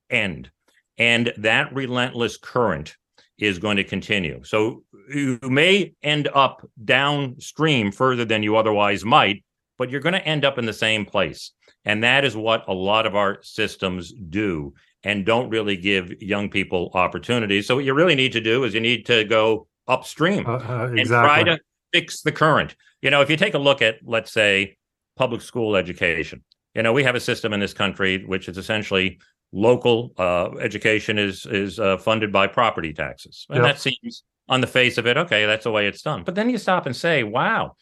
end. 0.10 0.52
And 0.98 1.32
that 1.38 1.74
relentless 1.74 2.38
current 2.38 2.96
is 3.38 3.60
going 3.60 3.78
to 3.78 3.84
continue. 3.84 4.44
So 4.44 4.84
you 5.10 5.40
may 5.44 5.94
end 6.04 6.28
up 6.34 6.68
downstream 6.84 7.92
further 7.92 8.26
than 8.26 8.44
you 8.44 8.58
otherwise 8.58 9.06
might, 9.06 9.44
but 9.78 9.90
you're 9.90 10.02
going 10.02 10.14
to 10.14 10.28
end 10.28 10.44
up 10.44 10.58
in 10.58 10.66
the 10.66 10.74
same 10.74 11.06
place. 11.06 11.52
And 11.86 12.04
that 12.04 12.26
is 12.26 12.36
what 12.36 12.68
a 12.68 12.74
lot 12.74 13.06
of 13.06 13.16
our 13.16 13.38
systems 13.44 14.12
do 14.12 14.74
and 15.04 15.26
don't 15.26 15.50
really 15.50 15.78
give 15.78 16.22
young 16.22 16.50
people 16.50 16.92
opportunities. 16.94 17.68
So 17.68 17.76
what 17.76 17.86
you 17.86 17.94
really 17.94 18.16
need 18.16 18.34
to 18.34 18.42
do 18.42 18.64
is 18.66 18.74
you 18.74 18.82
need 18.82 19.06
to 19.06 19.24
go 19.24 19.68
upstream 19.88 20.46
uh, 20.46 20.58
uh, 20.58 20.92
exactly. 20.94 20.98
and 20.98 21.08
try 21.08 21.44
to 21.44 21.60
fix 21.94 22.22
the 22.22 22.32
current. 22.32 22.76
You 23.02 23.12
know, 23.12 23.22
if 23.22 23.30
you 23.30 23.38
take 23.38 23.54
a 23.54 23.60
look 23.60 23.82
at, 23.82 23.98
let's 24.04 24.32
say, 24.32 24.78
public 25.16 25.42
school 25.42 25.76
education, 25.76 26.44
you 26.74 26.84
know, 26.84 26.94
we 26.94 27.04
have 27.04 27.16
a 27.16 27.20
system 27.20 27.54
in 27.54 27.60
this 27.60 27.74
country 27.74 28.24
which 28.26 28.48
is 28.48 28.58
essentially 28.58 29.20
local 29.52 30.12
uh, 30.18 30.50
education 30.60 31.18
is 31.18 31.46
is 31.46 31.80
uh, 31.80 31.98
funded 31.98 32.32
by 32.32 32.48
property 32.48 32.94
taxes, 32.94 33.46
and 33.50 33.64
yep. 33.64 33.76
that 33.76 33.82
seems 33.82 34.24
on 34.50 34.62
the 34.62 34.68
face 34.68 34.98
of 34.98 35.06
it, 35.06 35.18
okay, 35.18 35.46
that's 35.46 35.66
the 35.66 35.72
way 35.72 35.88
it's 35.88 36.02
done. 36.02 36.24
But 36.24 36.36
then 36.36 36.50
you 36.50 36.58
stop 36.58 36.86
and 36.86 36.96
say, 36.96 37.24
wow, 37.24 37.76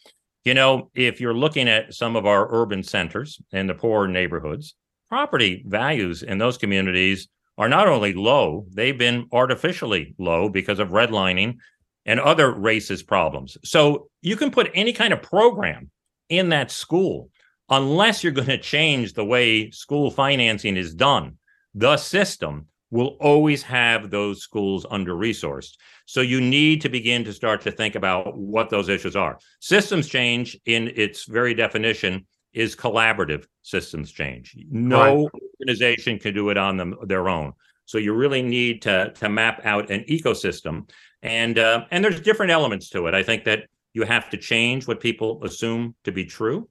you 0.44 0.54
know, 0.54 0.90
if 0.94 1.20
you're 1.20 1.34
looking 1.34 1.68
at 1.68 1.94
some 1.94 2.16
of 2.16 2.26
our 2.26 2.48
urban 2.50 2.82
centers 2.82 3.40
and 3.52 3.68
the 3.68 3.74
poor 3.74 4.06
neighborhoods, 4.06 4.74
property 5.08 5.64
values 5.66 6.22
in 6.22 6.38
those 6.38 6.58
communities 6.58 7.28
are 7.58 7.68
not 7.68 7.88
only 7.88 8.12
low, 8.12 8.66
they've 8.72 8.98
been 8.98 9.26
artificially 9.32 10.14
low 10.18 10.48
because 10.48 10.78
of 10.78 10.88
redlining 10.88 11.56
and 12.06 12.20
other 12.20 12.52
racist 12.52 13.06
problems. 13.06 13.58
So 13.64 14.08
you 14.22 14.36
can 14.36 14.50
put 14.50 14.70
any 14.74 14.92
kind 14.92 15.12
of 15.12 15.20
program 15.20 15.90
in 16.28 16.48
that 16.50 16.70
school 16.70 17.30
unless 17.68 18.22
you're 18.22 18.32
going 18.32 18.46
to 18.46 18.58
change 18.58 19.12
the 19.12 19.24
way 19.24 19.70
school 19.70 20.10
financing 20.10 20.76
is 20.76 20.94
done. 20.94 21.36
The 21.74 21.96
system 21.96 22.66
will 22.90 23.16
always 23.20 23.62
have 23.64 24.10
those 24.10 24.40
schools 24.40 24.86
under 24.88 25.14
resourced. 25.14 25.74
So 26.06 26.20
you 26.20 26.40
need 26.40 26.80
to 26.82 26.88
begin 26.88 27.24
to 27.24 27.32
start 27.32 27.60
to 27.62 27.72
think 27.72 27.96
about 27.96 28.38
what 28.38 28.70
those 28.70 28.88
issues 28.88 29.16
are. 29.16 29.38
Systems 29.60 30.08
change, 30.08 30.56
in 30.66 30.92
its 30.94 31.24
very 31.24 31.52
definition, 31.52 32.26
is 32.52 32.76
collaborative 32.76 33.44
systems 33.62 34.12
change. 34.12 34.56
No 34.70 34.98
right. 35.24 35.30
organization 35.60 36.18
can 36.20 36.32
do 36.32 36.48
it 36.50 36.56
on 36.56 36.76
them, 36.76 36.94
their 37.02 37.28
own. 37.28 37.52
So 37.86 37.98
you 37.98 38.12
really 38.14 38.42
need 38.42 38.82
to, 38.82 39.12
to 39.12 39.28
map 39.28 39.64
out 39.64 39.90
an 39.90 40.04
ecosystem 40.08 40.86
and 41.26 41.58
uh, 41.58 41.84
and 41.90 42.04
there's 42.04 42.20
different 42.20 42.52
elements 42.52 42.88
to 42.90 43.06
it. 43.06 43.14
I 43.14 43.22
think 43.22 43.44
that 43.44 43.66
you 43.92 44.04
have 44.04 44.30
to 44.30 44.36
change 44.36 44.86
what 44.86 45.00
people 45.00 45.42
assume 45.44 45.94
to 46.04 46.12
be 46.12 46.24
true, 46.24 46.68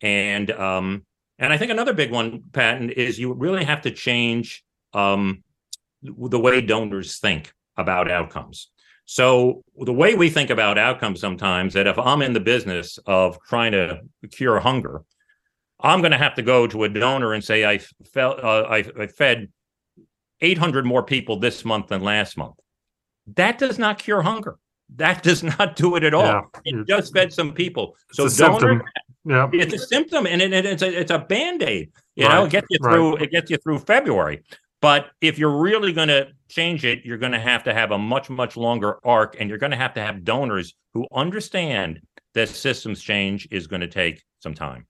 and 0.00 0.50
um, 0.52 1.04
and 1.38 1.52
I 1.52 1.58
think 1.58 1.70
another 1.70 1.92
big 1.92 2.10
one, 2.10 2.42
Patton, 2.52 2.90
is 2.90 3.18
you 3.18 3.32
really 3.32 3.64
have 3.64 3.82
to 3.82 3.90
change 3.90 4.64
um, 4.94 5.42
the 6.02 6.38
way 6.38 6.60
donors 6.60 7.18
think 7.18 7.52
about 7.76 8.10
outcomes. 8.10 8.70
So 9.04 9.62
the 9.76 9.92
way 9.92 10.14
we 10.14 10.28
think 10.28 10.50
about 10.50 10.76
outcomes 10.76 11.20
sometimes 11.20 11.74
that 11.74 11.86
if 11.86 11.98
I'm 11.98 12.20
in 12.20 12.34
the 12.34 12.40
business 12.40 12.98
of 13.06 13.38
trying 13.48 13.72
to 13.72 14.00
cure 14.30 14.60
hunger, 14.60 15.02
I'm 15.80 16.00
going 16.00 16.12
to 16.12 16.18
have 16.18 16.34
to 16.34 16.42
go 16.42 16.66
to 16.66 16.84
a 16.84 16.88
donor 16.88 17.32
and 17.32 17.42
say 17.42 17.64
I 17.64 17.78
felt 18.12 18.42
uh, 18.42 18.66
I, 18.68 18.84
I 18.98 19.06
fed 19.06 19.48
800 20.40 20.86
more 20.86 21.02
people 21.02 21.38
this 21.38 21.64
month 21.64 21.88
than 21.88 22.02
last 22.02 22.36
month. 22.36 22.54
That 23.34 23.58
does 23.58 23.78
not 23.78 23.98
cure 23.98 24.22
hunger. 24.22 24.58
That 24.96 25.22
does 25.28 25.42
not 25.42 25.76
do 25.76 25.96
it 25.96 26.04
at 26.04 26.14
all. 26.14 26.24
Yeah, 26.24 26.42
it 26.64 26.88
just 26.88 27.12
fed 27.12 27.32
some 27.32 27.52
people. 27.52 27.96
So 28.12 28.28
donor, 28.28 28.84
yeah. 29.24 29.48
it's 29.52 29.74
a 29.74 29.78
symptom, 29.78 30.26
and 30.26 30.40
it, 30.40 30.52
it's 30.52 30.82
a 30.82 31.00
it's 31.00 31.10
a 31.10 31.18
band 31.18 31.62
aid. 31.62 31.90
You 32.16 32.26
right. 32.26 32.34
know, 32.34 32.44
it 32.44 32.50
gets 32.50 32.66
you 32.70 32.78
through. 32.78 33.14
Right. 33.14 33.22
It 33.22 33.30
gets 33.30 33.50
you 33.50 33.58
through 33.58 33.80
February. 33.80 34.42
But 34.80 35.10
if 35.20 35.38
you're 35.38 35.58
really 35.58 35.92
going 35.92 36.08
to 36.08 36.28
change 36.48 36.84
it, 36.84 37.04
you're 37.04 37.18
going 37.18 37.32
to 37.32 37.40
have 37.40 37.64
to 37.64 37.74
have 37.74 37.90
a 37.90 37.98
much 37.98 38.30
much 38.30 38.56
longer 38.56 38.98
arc, 39.04 39.36
and 39.38 39.48
you're 39.48 39.58
going 39.58 39.72
to 39.72 39.76
have 39.76 39.94
to 39.94 40.00
have 40.00 40.24
donors 40.24 40.74
who 40.94 41.06
understand 41.12 42.00
that 42.34 42.48
systems 42.48 43.02
change 43.02 43.48
is 43.50 43.66
going 43.66 43.80
to 43.80 43.88
take 43.88 44.22
some 44.40 44.54
time. 44.54 44.86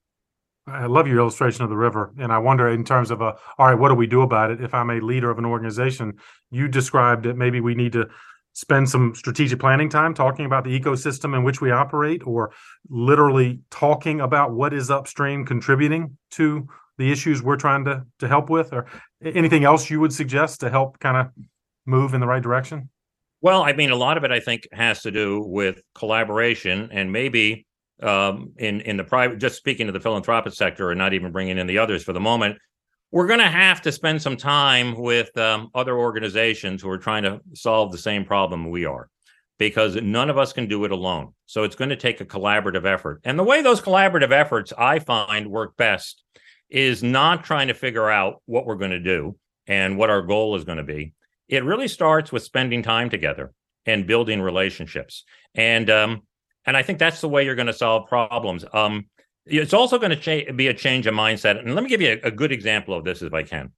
I 0.71 0.87
love 0.87 1.07
your 1.07 1.19
illustration 1.19 1.65
of 1.65 1.71
the 1.71 1.77
river, 1.77 2.13
and 2.19 2.33
I 2.33 2.39
wonder 2.39 2.69
in 2.69 2.85
terms 2.85 3.11
of 3.11 3.21
a 3.21 3.35
all 3.59 3.67
right, 3.67 3.75
what 3.75 3.89
do 3.89 3.95
we 3.95 4.07
do 4.07 4.23
about 4.23 4.51
it? 4.51 4.61
If 4.61 4.75
I'm 4.75 4.91
a 4.91 5.01
leader 5.01 5.31
of 5.31 5.39
an 5.39 5.45
organization, 5.45 6.15
you 6.51 6.69
described 6.69 7.25
that 7.25 7.37
maybe 7.37 7.61
we 7.61 7.75
need 7.75 7.93
to 7.93 8.09
spend 8.53 8.89
some 8.89 9.15
strategic 9.15 9.61
planning 9.61 9.89
time 9.89 10.15
talking 10.15 10.45
about 10.45 10.65
the 10.65 10.81
ecosystem 10.81 11.37
in 11.37 11.45
which 11.45 11.61
we 11.61 11.71
operate, 11.71 12.27
or 12.27 12.53
literally 12.89 13.61
talking 13.71 14.21
about 14.21 14.53
what 14.53 14.73
is 14.73 14.91
upstream 14.91 15.45
contributing 15.45 16.17
to 16.33 16.67
the 16.97 17.13
issues 17.13 17.43
we're 17.43 17.57
trying 17.57 17.85
to 17.85 18.05
to 18.19 18.27
help 18.27 18.51
with, 18.51 18.73
or 18.73 18.87
anything 19.23 19.65
else 19.65 19.89
you 19.89 20.01
would 20.01 20.13
suggest 20.13 20.61
to 20.61 20.71
help 20.71 20.99
kind 20.99 21.17
of 21.17 21.29
move 21.87 22.15
in 22.15 22.21
the 22.21 22.27
right 22.27 22.43
direction. 22.43 22.91
Well, 23.41 23.63
I 23.63 23.73
mean, 23.73 23.91
a 23.91 23.97
lot 23.97 24.17
of 24.17 24.25
it 24.25 24.33
I 24.33 24.41
think 24.41 24.67
has 24.73 25.03
to 25.03 25.13
do 25.13 25.41
with 25.41 25.81
collaboration 25.95 26.89
and 26.91 27.13
maybe 27.13 27.68
um, 28.03 28.53
in 28.59 28.81
in 28.83 28.97
the 28.97 29.05
private. 29.05 29.39
Just 29.39 29.57
speaking 29.57 29.87
to 29.87 29.93
the 29.93 30.01
philanthropic 30.01 30.53
sector, 30.55 30.91
and 30.91 30.99
not 30.99 31.15
even 31.15 31.33
bringing 31.33 31.59
in 31.59 31.67
the 31.67 31.79
others 31.79 32.03
for 32.03 32.13
the 32.13 32.21
moment. 32.21 32.59
we're 33.11 33.27
going 33.27 33.39
to 33.39 33.49
have 33.49 33.81
to 33.83 33.91
spend 33.91 34.21
some 34.21 34.37
time 34.37 34.95
with 34.95 35.37
um, 35.39 35.71
other 35.75 35.97
organizations 35.97 36.83
who 36.83 36.91
are 36.91 36.99
trying 36.99 37.23
to 37.23 37.41
solve 37.55 37.91
the 37.91 37.99
same 37.99 38.25
problem 38.25 38.69
we 38.69 38.85
are 38.85 39.09
because 39.59 39.97
none 39.97 40.31
of 40.31 40.39
us 40.39 40.53
can 40.53 40.69
do 40.69 40.85
it 40.85 40.93
alone. 40.93 41.35
So 41.47 41.65
it's 41.65 41.77
going 41.77 41.89
to 41.91 41.97
take 41.97 42.21
a 42.21 42.25
collaborative 42.25 42.87
effort. 42.87 43.21
And 43.25 43.39
the 43.39 43.45
way 43.45 43.63
those 43.63 43.81
collaborative 43.81 44.31
efforts 44.31 44.73
I 44.77 45.01
find 45.01 45.51
work 45.51 45.77
best 45.77 46.23
is 46.71 47.03
not 47.03 47.45
trying 47.45 47.69
to 47.69 47.75
figure 47.75 48.09
out 48.09 48.43
what 48.47 48.67
we're 48.67 48.77
going 48.77 48.93
to 48.93 49.01
do 49.01 49.37
and 49.67 49.99
what 49.99 50.11
our 50.11 50.23
goal 50.23 50.55
is 50.57 50.65
going 50.65 50.79
to 50.79 50.85
be. 50.85 51.15
It 51.49 51.65
really 51.65 51.89
starts 51.89 52.31
with 52.31 52.43
spending 52.43 52.83
time 52.83 53.11
together 53.11 53.53
and 53.87 54.07
building 54.07 54.41
relationships. 54.41 55.25
And 55.55 55.89
um, 55.91 56.23
and 56.69 56.77
I 56.77 56.83
think 56.83 56.99
that's 56.99 57.23
the 57.23 57.31
way 57.31 57.47
you're 57.47 57.55
going 57.55 57.67
to 57.67 57.73
solve 57.73 58.09
problems. 58.09 58.63
Um, 58.75 59.07
it's 59.47 59.73
also 59.73 59.99
going 59.99 60.11
to 60.11 60.17
cha- 60.17 60.53
be 60.53 60.67
a 60.67 60.75
change 60.75 61.07
of 61.07 61.15
mindset. 61.15 61.59
And 61.59 61.75
let 61.75 61.83
me 61.83 61.89
give 61.89 62.03
you 62.03 62.21
a, 62.23 62.29
a 62.29 62.31
good 62.31 62.53
example 62.53 62.93
of 62.93 63.05
this 63.05 63.23
if 63.23 63.33
I 63.33 63.43
can. 63.43 63.73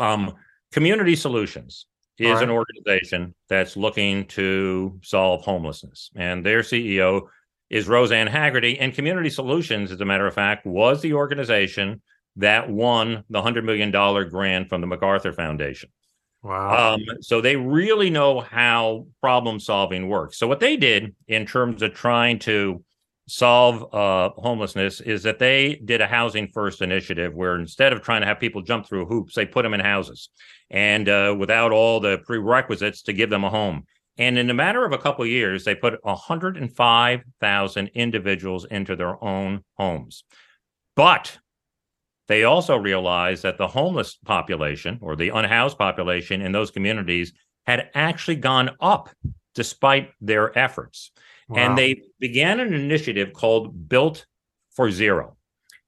Um, 0.00 0.34
Community 0.72 1.16
Solutions 1.16 1.84
is 2.18 2.32
right. 2.32 2.42
an 2.42 2.48
organization 2.48 3.34
that's 3.50 3.76
looking 3.76 4.26
to 4.28 4.98
solve 5.02 5.44
homelessness, 5.44 6.10
and 6.16 6.44
their 6.44 6.60
CEO 6.60 7.28
is 7.68 7.88
Rosanne 7.88 8.26
Haggerty. 8.26 8.78
And 8.78 8.94
Community 8.94 9.28
Solutions, 9.28 9.92
as 9.92 10.00
a 10.00 10.06
matter 10.06 10.26
of 10.26 10.32
fact, 10.32 10.64
was 10.64 11.02
the 11.02 11.12
organization 11.12 12.00
that 12.36 12.70
won 12.70 13.24
the 13.28 13.42
$100 13.42 13.64
million 13.64 13.90
grant 14.30 14.70
from 14.70 14.80
the 14.80 14.86
MacArthur 14.86 15.32
Foundation. 15.32 15.90
Wow. 16.44 16.94
Um, 16.94 17.00
so 17.22 17.40
they 17.40 17.56
really 17.56 18.10
know 18.10 18.40
how 18.40 19.06
problem 19.22 19.58
solving 19.58 20.08
works. 20.08 20.38
So, 20.38 20.46
what 20.46 20.60
they 20.60 20.76
did 20.76 21.14
in 21.26 21.46
terms 21.46 21.80
of 21.80 21.94
trying 21.94 22.38
to 22.40 22.84
solve 23.26 23.82
uh, 23.94 24.28
homelessness 24.36 25.00
is 25.00 25.22
that 25.22 25.38
they 25.38 25.76
did 25.86 26.02
a 26.02 26.06
housing 26.06 26.48
first 26.48 26.82
initiative 26.82 27.34
where 27.34 27.56
instead 27.56 27.94
of 27.94 28.02
trying 28.02 28.20
to 28.20 28.26
have 28.26 28.38
people 28.38 28.60
jump 28.60 28.86
through 28.86 29.06
hoops, 29.06 29.34
they 29.34 29.46
put 29.46 29.62
them 29.62 29.72
in 29.72 29.80
houses 29.80 30.28
and 30.68 31.08
uh, 31.08 31.34
without 31.38 31.72
all 31.72 31.98
the 31.98 32.18
prerequisites 32.26 33.00
to 33.02 33.14
give 33.14 33.30
them 33.30 33.44
a 33.44 33.50
home. 33.50 33.84
And 34.18 34.36
in 34.36 34.50
a 34.50 34.54
matter 34.54 34.84
of 34.84 34.92
a 34.92 34.98
couple 34.98 35.24
of 35.24 35.30
years, 35.30 35.64
they 35.64 35.74
put 35.74 36.04
105,000 36.04 37.90
individuals 37.94 38.66
into 38.66 38.96
their 38.96 39.24
own 39.24 39.64
homes. 39.78 40.24
But 40.94 41.38
they 42.26 42.44
also 42.44 42.76
realized 42.76 43.42
that 43.42 43.58
the 43.58 43.68
homeless 43.68 44.16
population 44.24 44.98
or 45.02 45.16
the 45.16 45.28
unhoused 45.30 45.78
population 45.78 46.40
in 46.40 46.52
those 46.52 46.70
communities 46.70 47.32
had 47.66 47.90
actually 47.94 48.36
gone 48.36 48.70
up 48.80 49.10
despite 49.54 50.10
their 50.20 50.56
efforts. 50.58 51.10
Wow. 51.48 51.58
And 51.58 51.78
they 51.78 52.02
began 52.18 52.60
an 52.60 52.72
initiative 52.72 53.32
called 53.32 53.88
Built 53.88 54.26
for 54.74 54.90
Zero. 54.90 55.36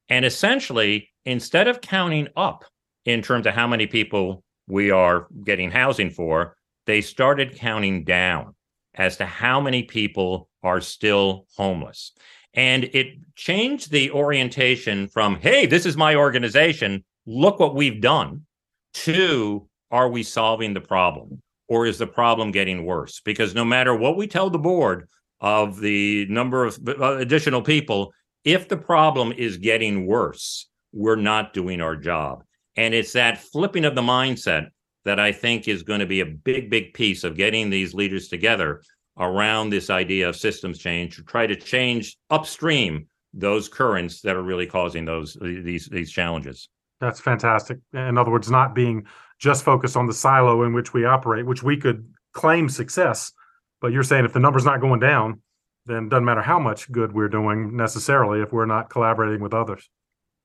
And 0.08 0.24
essentially, 0.24 1.10
instead 1.24 1.68
of 1.68 1.80
counting 1.80 2.28
up 2.36 2.64
in 3.04 3.22
terms 3.22 3.46
of 3.46 3.54
how 3.54 3.66
many 3.66 3.86
people 3.86 4.42
we 4.68 4.90
are 4.90 5.26
getting 5.44 5.70
housing 5.70 6.10
for, 6.10 6.56
they 6.86 7.00
started 7.00 7.56
counting 7.56 8.04
down 8.04 8.54
as 8.94 9.16
to 9.16 9.26
how 9.26 9.60
many 9.60 9.82
people 9.82 10.48
are 10.62 10.80
still 10.80 11.46
homeless. 11.56 12.12
And 12.56 12.84
it 12.92 13.18
changed 13.36 13.90
the 13.90 14.10
orientation 14.10 15.08
from, 15.08 15.36
hey, 15.36 15.66
this 15.66 15.86
is 15.86 15.96
my 15.96 16.14
organization, 16.16 17.04
look 17.26 17.60
what 17.60 17.74
we've 17.74 18.00
done, 18.00 18.46
to 18.94 19.68
are 19.90 20.08
we 20.08 20.22
solving 20.22 20.74
the 20.74 20.80
problem? 20.80 21.40
Or 21.68 21.86
is 21.86 21.98
the 21.98 22.06
problem 22.06 22.50
getting 22.50 22.84
worse? 22.84 23.20
Because 23.20 23.54
no 23.54 23.64
matter 23.64 23.94
what 23.94 24.16
we 24.16 24.26
tell 24.26 24.50
the 24.50 24.58
board, 24.58 25.08
of 25.40 25.80
the 25.80 26.26
number 26.26 26.64
of 26.64 26.78
uh, 26.88 27.16
additional 27.16 27.62
people, 27.62 28.12
if 28.44 28.68
the 28.68 28.76
problem 28.76 29.32
is 29.32 29.56
getting 29.56 30.06
worse, 30.06 30.68
we're 30.92 31.16
not 31.16 31.52
doing 31.52 31.80
our 31.80 31.96
job. 31.96 32.42
And 32.76 32.94
it's 32.94 33.12
that 33.12 33.38
flipping 33.38 33.84
of 33.84 33.94
the 33.94 34.02
mindset 34.02 34.68
that 35.04 35.20
I 35.20 35.32
think 35.32 35.68
is 35.68 35.82
going 35.82 36.00
to 36.00 36.06
be 36.06 36.20
a 36.20 36.26
big, 36.26 36.70
big 36.70 36.94
piece 36.94 37.24
of 37.24 37.36
getting 37.36 37.70
these 37.70 37.94
leaders 37.94 38.28
together 38.28 38.82
around 39.18 39.70
this 39.70 39.90
idea 39.90 40.28
of 40.28 40.36
systems 40.36 40.78
change 40.78 41.16
to 41.16 41.22
try 41.22 41.46
to 41.46 41.56
change 41.56 42.16
upstream 42.30 43.06
those 43.32 43.68
currents 43.68 44.20
that 44.22 44.36
are 44.36 44.42
really 44.42 44.66
causing 44.66 45.04
those 45.04 45.36
these 45.40 45.86
these 45.86 46.10
challenges. 46.10 46.68
That's 47.00 47.20
fantastic. 47.20 47.78
In 47.92 48.16
other 48.16 48.30
words, 48.30 48.50
not 48.50 48.74
being 48.74 49.06
just 49.38 49.64
focused 49.64 49.96
on 49.96 50.06
the 50.06 50.14
silo 50.14 50.62
in 50.62 50.72
which 50.72 50.94
we 50.94 51.04
operate, 51.04 51.44
which 51.44 51.62
we 51.62 51.76
could 51.76 52.10
claim 52.32 52.68
success 52.68 53.32
but 53.80 53.92
you're 53.92 54.02
saying 54.02 54.24
if 54.24 54.32
the 54.32 54.40
number's 54.40 54.64
not 54.64 54.80
going 54.80 55.00
down, 55.00 55.40
then 55.86 56.04
it 56.04 56.08
doesn't 56.08 56.24
matter 56.24 56.42
how 56.42 56.58
much 56.58 56.90
good 56.90 57.12
we're 57.12 57.28
doing 57.28 57.76
necessarily 57.76 58.40
if 58.40 58.52
we're 58.52 58.66
not 58.66 58.90
collaborating 58.90 59.40
with 59.40 59.54
others. 59.54 59.88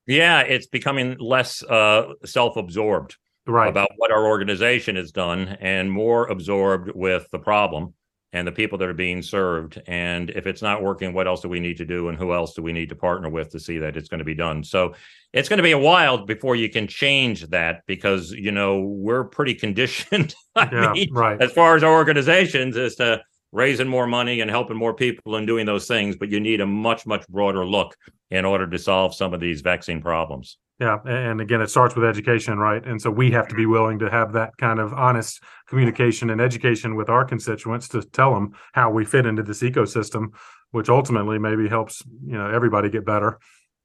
Yeah, 0.07 0.41
it's 0.41 0.67
becoming 0.67 1.17
less 1.19 1.63
uh, 1.63 2.13
self-absorbed 2.25 3.17
right. 3.47 3.69
about 3.69 3.89
what 3.97 4.11
our 4.11 4.25
organization 4.25 4.95
has 4.95 5.11
done 5.11 5.57
and 5.59 5.91
more 5.91 6.27
absorbed 6.27 6.91
with 6.93 7.27
the 7.31 7.39
problem 7.39 7.93
and 8.33 8.47
the 8.47 8.51
people 8.51 8.77
that 8.77 8.87
are 8.87 8.93
being 8.93 9.21
served. 9.21 9.81
And 9.87 10.29
if 10.29 10.47
it's 10.47 10.61
not 10.61 10.81
working, 10.81 11.13
what 11.13 11.27
else 11.27 11.41
do 11.41 11.49
we 11.49 11.59
need 11.59 11.77
to 11.77 11.85
do? 11.85 12.07
And 12.07 12.17
who 12.17 12.33
else 12.33 12.53
do 12.53 12.61
we 12.61 12.71
need 12.71 12.89
to 12.89 12.95
partner 12.95 13.29
with 13.29 13.49
to 13.51 13.59
see 13.59 13.79
that 13.79 13.97
it's 13.97 14.07
going 14.07 14.19
to 14.19 14.25
be 14.25 14.35
done? 14.35 14.63
So 14.63 14.93
it's 15.33 15.49
going 15.49 15.57
to 15.57 15.63
be 15.63 15.71
a 15.71 15.79
while 15.79 16.25
before 16.25 16.55
you 16.55 16.69
can 16.69 16.87
change 16.87 17.47
that 17.47 17.81
because, 17.87 18.31
you 18.31 18.51
know, 18.51 18.79
we're 18.79 19.25
pretty 19.25 19.53
conditioned. 19.65 20.33
yeah, 20.55 20.91
mean, 20.93 21.13
right. 21.13 21.41
As 21.41 21.51
far 21.51 21.75
as 21.75 21.83
our 21.83 21.93
organizations 21.93 22.77
as 22.77 22.95
to 22.95 23.21
raising 23.51 23.87
more 23.87 24.07
money 24.07 24.39
and 24.41 24.49
helping 24.49 24.77
more 24.77 24.93
people 24.93 25.35
and 25.35 25.45
doing 25.45 25.65
those 25.65 25.87
things, 25.87 26.15
but 26.15 26.29
you 26.29 26.39
need 26.39 26.61
a 26.61 26.65
much, 26.65 27.05
much 27.05 27.27
broader 27.27 27.65
look 27.65 27.95
in 28.29 28.45
order 28.45 28.67
to 28.67 28.79
solve 28.79 29.13
some 29.13 29.33
of 29.33 29.39
these 29.39 29.61
vaccine 29.61 30.01
problems. 30.01 30.57
Yeah, 30.79 30.97
and 31.05 31.41
again, 31.41 31.61
it 31.61 31.69
starts 31.69 31.95
with 31.95 32.05
education, 32.05 32.57
right? 32.57 32.83
And 32.83 32.99
so 32.99 33.11
we 33.11 33.29
have 33.31 33.47
to 33.49 33.55
be 33.55 33.67
willing 33.67 33.99
to 33.99 34.09
have 34.09 34.33
that 34.33 34.57
kind 34.57 34.79
of 34.79 34.93
honest 34.93 35.43
communication 35.67 36.31
and 36.31 36.41
education 36.41 36.95
with 36.95 37.07
our 37.07 37.23
constituents 37.23 37.87
to 37.89 38.01
tell 38.01 38.33
them 38.33 38.53
how 38.73 38.89
we 38.89 39.05
fit 39.05 39.27
into 39.27 39.43
this 39.43 39.61
ecosystem, 39.61 40.29
which 40.71 40.89
ultimately 40.89 41.37
maybe 41.37 41.69
helps 41.69 42.01
you 42.25 42.35
know 42.35 42.49
everybody 42.49 42.89
get 42.89 43.05
better. 43.05 43.37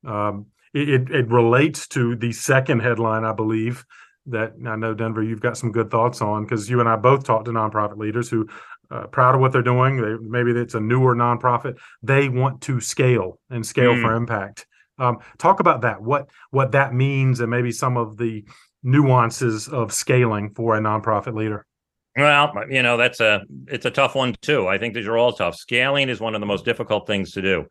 Um, 0.07 0.47
it, 0.73 1.11
it 1.11 1.29
relates 1.29 1.87
to 1.89 2.17
the 2.17 2.33
second 2.33 2.81
headline, 2.81 3.25
I 3.25 3.33
believe, 3.33 3.85
that 4.27 4.55
I 4.67 4.77
know 4.77 4.95
Denver, 4.95 5.23
you've 5.23 5.41
got 5.41 5.57
some 5.57 5.73
good 5.73 5.91
thoughts 5.91 6.21
on 6.21 6.45
because 6.45 6.69
you 6.69 6.81
and 6.81 6.89
I 6.89 6.97
both 6.97 7.25
talked 7.25 7.45
to 7.45 7.53
nonprofit 7.53 7.97
leaders 7.97 8.29
who 8.29 8.49
uh, 8.91 9.07
proud 9.07 9.35
of 9.35 9.41
what 9.41 9.53
they're 9.53 9.63
doing. 9.63 10.01
They, 10.01 10.15
maybe 10.21 10.53
it's 10.53 10.75
a 10.75 10.81
newer 10.81 11.15
nonprofit. 11.15 11.77
They 12.03 12.29
want 12.29 12.61
to 12.63 12.81
scale 12.81 13.39
and 13.51 13.65
scale 13.65 13.95
mm. 13.95 14.03
for 14.03 14.15
impact. 14.15 14.67
Um, 14.99 15.19
talk 15.39 15.61
about 15.61 15.83
that. 15.83 16.03
What 16.03 16.29
what 16.51 16.73
that 16.73 16.95
means, 16.95 17.41
and 17.41 17.51
maybe 17.51 17.71
some 17.73 17.97
of 17.97 18.17
the 18.17 18.45
nuances 18.83 19.69
of 19.69 19.93
scaling 19.93 20.51
for 20.55 20.77
a 20.77 20.81
nonprofit 20.81 21.35
leader. 21.35 21.67
Well, 22.17 22.53
you 22.71 22.83
know 22.83 22.97
that's 22.97 23.21
a 23.21 23.43
it's 23.67 23.85
a 23.85 23.91
tough 23.91 24.15
one 24.15 24.35
too. 24.41 24.67
I 24.67 24.79
think 24.79 24.95
these 24.95 25.07
are 25.07 25.19
all 25.19 25.33
tough. 25.33 25.55
Scaling 25.55 26.09
is 26.09 26.21
one 26.21 26.35
of 26.35 26.41
the 26.41 26.47
most 26.47 26.65
difficult 26.65 27.07
things 27.07 27.33
to 27.33 27.43
do, 27.43 27.67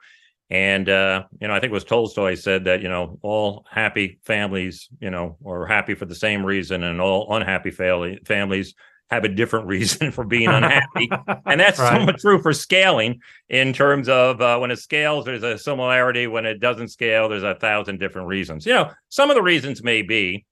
and 0.51 0.88
uh, 0.88 1.23
you 1.41 1.47
know 1.47 1.56
I 1.56 1.60
think 1.60 1.71
it 1.71 1.73
was 1.73 1.84
Tolstoy 1.84 2.36
said 2.36 2.65
that 2.65 2.84
you 2.84 2.89
know 2.89 3.17
all 3.23 3.65
happy 3.71 4.19
families 4.23 4.88
you 4.99 5.10
know 5.10 5.38
are 5.43 5.65
happy 5.65 5.95
for 5.95 6.06
the 6.06 6.13
same 6.13 6.45
reason, 6.45 6.84
and 6.84 7.01
all 7.01 7.36
unhappy 7.36 7.71
family, 7.71 8.19
families 8.23 8.75
have 9.09 9.23
a 9.23 9.29
different 9.29 9.67
reason 9.67 10.11
for 10.13 10.23
being 10.23 10.47
unhappy. 10.49 11.09
and 11.45 11.59
that's 11.59 11.79
right. 11.79 11.97
somewhat 11.97 12.19
true 12.19 12.41
for 12.41 12.53
scaling 12.53 13.21
in 13.49 13.73
terms 13.73 14.09
of 14.09 14.41
uh, 14.41 14.57
when 14.57 14.71
it 14.71 14.77
scales, 14.77 15.25
there's 15.25 15.43
a 15.43 15.57
similarity. 15.57 16.27
When 16.27 16.45
it 16.45 16.59
doesn't 16.59 16.89
scale, 16.89 17.29
there's 17.29 17.43
a 17.43 17.55
thousand 17.55 17.99
different 17.99 18.27
reasons. 18.27 18.65
You 18.65 18.73
know, 18.73 18.91
some 19.09 19.29
of 19.29 19.35
the 19.35 19.43
reasons 19.43 19.83
may 19.83 20.01
be 20.01 20.45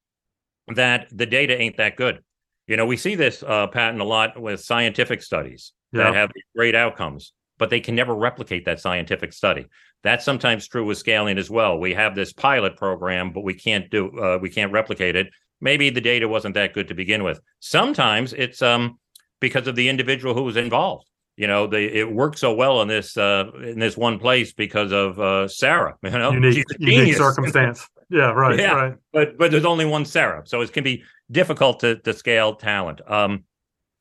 that 0.75 1.07
the 1.11 1.25
data 1.25 1.59
ain't 1.59 1.77
that 1.77 1.95
good. 1.95 2.23
You 2.67 2.77
know, 2.77 2.85
we 2.85 2.95
see 2.97 3.15
this 3.15 3.43
uh, 3.43 3.67
pattern 3.67 3.99
a 3.99 4.05
lot 4.05 4.39
with 4.39 4.61
scientific 4.61 5.21
studies 5.21 5.73
yeah. 5.91 6.03
that 6.03 6.15
have 6.15 6.31
great 6.55 6.75
outcomes, 6.75 7.33
but 7.57 7.69
they 7.69 7.81
can 7.81 7.95
never 7.95 8.15
replicate 8.15 8.65
that 8.65 8.79
scientific 8.79 9.33
study. 9.33 9.65
That's 10.03 10.23
sometimes 10.23 10.67
true 10.67 10.85
with 10.85 10.97
scaling 10.97 11.37
as 11.37 11.49
well. 11.49 11.77
We 11.77 11.93
have 11.93 12.15
this 12.15 12.31
pilot 12.33 12.77
program, 12.77 13.31
but 13.31 13.43
we 13.43 13.53
can't 13.53 13.89
do 13.89 14.17
uh, 14.17 14.37
we 14.41 14.49
can't 14.49 14.71
replicate 14.71 15.15
it 15.15 15.27
maybe 15.63 15.89
the 15.89 16.01
data 16.01 16.27
wasn't 16.27 16.53
that 16.55 16.73
good 16.73 16.89
to 16.89 16.93
begin 16.93 17.23
with. 17.23 17.39
Sometimes 17.59 18.33
it's 18.33 18.61
um, 18.61 18.99
because 19.39 19.65
of 19.65 19.75
the 19.75 19.89
individual 19.89 20.35
who 20.35 20.43
was 20.43 20.57
involved. 20.57 21.07
You 21.37 21.47
know, 21.47 21.65
they, 21.65 21.85
it 21.85 22.11
worked 22.11 22.37
so 22.37 22.53
well 22.53 22.83
in 22.83 22.87
this 22.87 23.17
uh, 23.17 23.49
in 23.63 23.79
this 23.79 23.97
one 23.97 24.19
place 24.19 24.53
because 24.53 24.91
of 24.91 25.19
uh, 25.19 25.47
Sarah. 25.47 25.95
You 26.03 26.11
know, 26.11 26.31
unique, 26.31 26.65
unique 26.77 27.15
circumstance. 27.15 27.87
yeah, 28.09 28.31
right, 28.31 28.59
yeah. 28.59 28.73
right. 28.73 28.95
But 29.11 29.37
but 29.39 29.49
there's 29.49 29.65
only 29.65 29.85
one 29.85 30.05
Sarah, 30.05 30.43
so 30.45 30.61
it 30.61 30.71
can 30.71 30.83
be 30.83 31.03
difficult 31.31 31.79
to 31.79 31.95
to 31.95 32.13
scale 32.13 32.55
talent. 32.55 33.01
Um, 33.09 33.45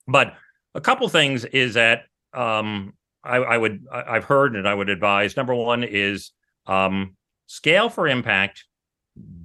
but 0.06 0.34
a 0.74 0.80
couple 0.80 1.08
things 1.08 1.46
is 1.46 1.74
that 1.74 2.02
um, 2.34 2.92
I, 3.24 3.36
I 3.36 3.56
would 3.56 3.86
I've 3.90 4.24
heard 4.24 4.56
and 4.56 4.68
I 4.68 4.74
would 4.74 4.90
advise. 4.90 5.34
Number 5.34 5.54
one 5.54 5.84
is 5.84 6.32
um, 6.66 7.16
scale 7.46 7.88
for 7.88 8.08
impact. 8.08 8.64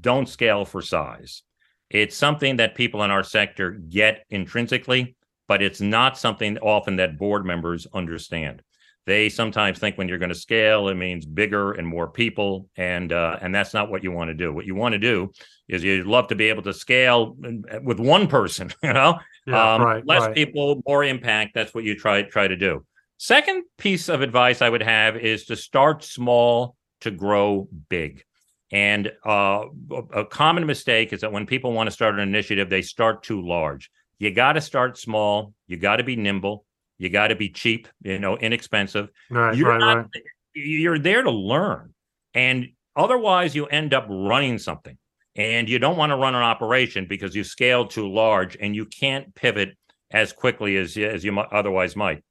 Don't 0.01 0.27
scale 0.27 0.65
for 0.65 0.81
size. 0.81 1.43
It's 1.89 2.17
something 2.17 2.57
that 2.57 2.75
people 2.75 3.03
in 3.03 3.11
our 3.11 3.23
sector 3.23 3.71
get 3.71 4.25
intrinsically, 4.29 5.15
but 5.47 5.61
it's 5.61 5.79
not 5.79 6.17
something 6.17 6.57
often 6.57 6.97
that 6.97 7.17
board 7.17 7.45
members 7.45 7.87
understand. 7.93 8.61
they 9.05 9.29
sometimes 9.29 9.79
think 9.79 9.97
when 9.97 10.09
you're 10.09 10.17
going 10.17 10.27
to 10.27 10.35
scale, 10.35 10.89
it 10.89 10.95
means 10.95 11.25
bigger 11.25 11.71
and 11.71 11.87
more 11.87 12.09
people, 12.09 12.69
and 12.75 13.13
uh, 13.13 13.39
and 13.41 13.55
that's 13.55 13.73
not 13.73 13.89
what 13.89 14.03
you 14.03 14.11
want 14.11 14.29
to 14.29 14.33
do. 14.33 14.51
What 14.51 14.65
you 14.65 14.75
want 14.75 14.91
to 14.93 14.99
do 14.99 15.31
is 15.69 15.81
you'd 15.81 16.05
love 16.05 16.27
to 16.27 16.35
be 16.35 16.49
able 16.49 16.63
to 16.63 16.73
scale 16.73 17.37
with 17.81 17.99
one 17.99 18.27
person, 18.27 18.69
you 18.83 18.91
know, 18.91 19.17
yeah, 19.45 19.75
um, 19.75 19.81
right, 19.81 20.05
less 20.05 20.23
right. 20.23 20.35
people, 20.35 20.83
more 20.85 21.05
impact. 21.05 21.53
That's 21.55 21.73
what 21.73 21.85
you 21.85 21.95
try 21.95 22.23
try 22.23 22.49
to 22.49 22.57
do. 22.57 22.85
Second 23.17 23.63
piece 23.77 24.09
of 24.09 24.21
advice 24.21 24.61
I 24.61 24.69
would 24.69 24.83
have 24.83 25.15
is 25.15 25.45
to 25.45 25.55
start 25.55 26.03
small 26.03 26.75
to 27.01 27.09
grow 27.09 27.69
big. 27.89 28.23
And 28.71 29.11
uh, 29.25 29.65
a 30.13 30.25
common 30.25 30.65
mistake 30.65 31.13
is 31.13 31.21
that 31.21 31.31
when 31.31 31.45
people 31.45 31.71
want 31.71 31.87
to 31.87 31.91
start 31.91 32.15
an 32.15 32.21
initiative, 32.21 32.69
they 32.69 32.81
start 32.81 33.23
too 33.23 33.45
large. 33.45 33.89
You 34.19 34.31
got 34.31 34.53
to 34.53 34.61
start 34.61 34.97
small. 34.97 35.53
You 35.67 35.77
got 35.77 35.97
to 35.97 36.03
be 36.03 36.15
nimble. 36.15 36.65
You 36.97 37.09
got 37.09 37.27
to 37.27 37.35
be 37.35 37.49
cheap, 37.49 37.87
you 38.01 38.19
know, 38.19 38.37
inexpensive. 38.37 39.09
Right, 39.29 39.55
you're 39.55 39.69
right, 39.69 39.79
not, 39.79 39.97
right. 39.97 40.23
You're 40.53 40.99
there 40.99 41.21
to 41.21 41.29
learn, 41.29 41.93
and 42.33 42.69
otherwise 42.95 43.55
you 43.55 43.67
end 43.67 43.93
up 43.93 44.07
running 44.09 44.57
something. 44.57 44.97
And 45.35 45.69
you 45.69 45.77
don't 45.77 45.97
want 45.97 46.09
to 46.09 46.15
run 46.15 46.33
an 46.33 46.41
operation 46.41 47.05
because 47.07 47.35
you 47.35 47.43
scaled 47.43 47.91
too 47.91 48.11
large, 48.11 48.57
and 48.59 48.75
you 48.75 48.87
can't 48.87 49.33
pivot 49.35 49.77
as 50.09 50.33
quickly 50.33 50.77
as 50.77 50.97
as 50.97 51.23
you 51.23 51.39
otherwise 51.39 51.95
might. 51.95 52.23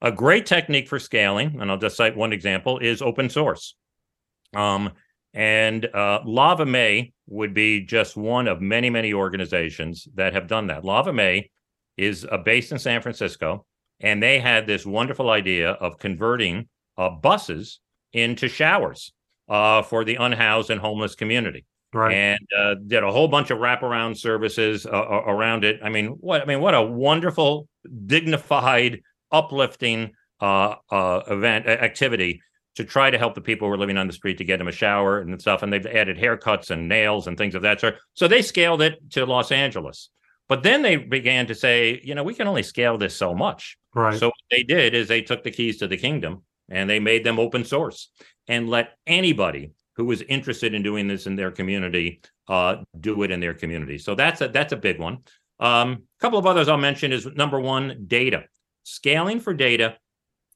A 0.00 0.10
great 0.10 0.46
technique 0.46 0.88
for 0.88 0.98
scaling, 0.98 1.60
and 1.60 1.70
I'll 1.70 1.76
just 1.76 1.96
cite 1.96 2.16
one 2.16 2.32
example, 2.32 2.78
is 2.78 3.02
open 3.02 3.28
source. 3.28 3.76
Um, 4.54 4.92
and 5.34 5.84
uh, 5.94 6.20
Lava 6.24 6.64
Mae 6.64 7.12
would 7.26 7.52
be 7.52 7.80
just 7.80 8.16
one 8.16 8.48
of 8.48 8.60
many, 8.60 8.88
many 8.88 9.12
organizations 9.12 10.08
that 10.14 10.32
have 10.32 10.46
done 10.46 10.68
that. 10.68 10.84
Lava 10.84 11.12
Mae 11.12 11.50
is 11.96 12.24
uh, 12.30 12.38
based 12.38 12.72
in 12.72 12.78
San 12.78 13.02
Francisco 13.02 13.66
and 14.00 14.22
they 14.22 14.38
had 14.38 14.66
this 14.66 14.84
wonderful 14.86 15.30
idea 15.30 15.70
of 15.70 15.98
converting 15.98 16.68
uh, 16.96 17.10
buses 17.10 17.80
into 18.12 18.48
showers 18.48 19.12
uh, 19.48 19.82
for 19.82 20.04
the 20.04 20.16
unhoused 20.16 20.70
and 20.70 20.80
homeless 20.80 21.14
community. 21.14 21.64
Right. 21.92 22.14
And 22.14 22.48
uh, 22.58 22.74
did 22.86 23.04
a 23.04 23.10
whole 23.10 23.28
bunch 23.28 23.50
of 23.50 23.58
wraparound 23.58 24.16
services 24.18 24.84
uh, 24.84 24.90
around 24.90 25.64
it. 25.64 25.80
I 25.82 25.90
mean, 25.90 26.08
what 26.08 26.42
I 26.42 26.44
mean, 26.44 26.60
what 26.60 26.74
a 26.74 26.82
wonderful, 26.82 27.68
dignified, 28.06 29.00
uplifting 29.30 30.10
uh, 30.40 30.74
uh, 30.90 31.20
event 31.28 31.66
activity 31.66 32.40
to 32.76 32.84
try 32.84 33.10
to 33.10 33.18
help 33.18 33.34
the 33.34 33.40
people 33.40 33.68
who 33.68 33.74
are 33.74 33.78
living 33.78 33.96
on 33.96 34.06
the 34.06 34.12
street 34.12 34.38
to 34.38 34.44
get 34.44 34.58
them 34.58 34.68
a 34.68 34.72
shower 34.72 35.20
and 35.20 35.40
stuff. 35.40 35.62
And 35.62 35.72
they've 35.72 35.86
added 35.86 36.18
haircuts 36.18 36.70
and 36.70 36.88
nails 36.88 37.26
and 37.26 37.38
things 37.38 37.54
of 37.54 37.62
that 37.62 37.80
sort. 37.80 37.96
So 38.14 38.26
they 38.26 38.42
scaled 38.42 38.82
it 38.82 39.10
to 39.12 39.26
Los 39.26 39.52
Angeles. 39.52 40.10
But 40.48 40.62
then 40.62 40.82
they 40.82 40.96
began 40.96 41.46
to 41.46 41.54
say, 41.54 42.00
you 42.04 42.14
know, 42.14 42.22
we 42.22 42.34
can 42.34 42.48
only 42.48 42.62
scale 42.62 42.98
this 42.98 43.16
so 43.16 43.34
much. 43.34 43.78
Right. 43.94 44.18
So 44.18 44.26
what 44.26 44.34
they 44.50 44.62
did 44.62 44.94
is 44.94 45.08
they 45.08 45.22
took 45.22 45.42
the 45.42 45.50
keys 45.50 45.78
to 45.78 45.86
the 45.86 45.96
kingdom 45.96 46.42
and 46.68 46.88
they 46.88 47.00
made 47.00 47.24
them 47.24 47.38
open 47.38 47.64
source 47.64 48.10
and 48.48 48.68
let 48.68 48.96
anybody 49.06 49.72
who 49.96 50.04
was 50.04 50.22
interested 50.22 50.74
in 50.74 50.82
doing 50.82 51.06
this 51.06 51.26
in 51.26 51.36
their 51.36 51.50
community 51.50 52.20
uh, 52.48 52.76
do 53.00 53.22
it 53.22 53.30
in 53.30 53.40
their 53.40 53.54
community. 53.54 53.96
So 53.96 54.14
that's 54.14 54.40
a 54.40 54.48
that's 54.48 54.72
a 54.72 54.76
big 54.76 54.98
one. 54.98 55.18
A 55.60 55.66
um, 55.66 56.02
couple 56.20 56.38
of 56.38 56.46
others 56.46 56.68
I'll 56.68 56.76
mention 56.76 57.12
is 57.12 57.26
number 57.26 57.60
one, 57.60 58.04
data. 58.06 58.44
Scaling 58.82 59.40
for 59.40 59.54
data 59.54 59.96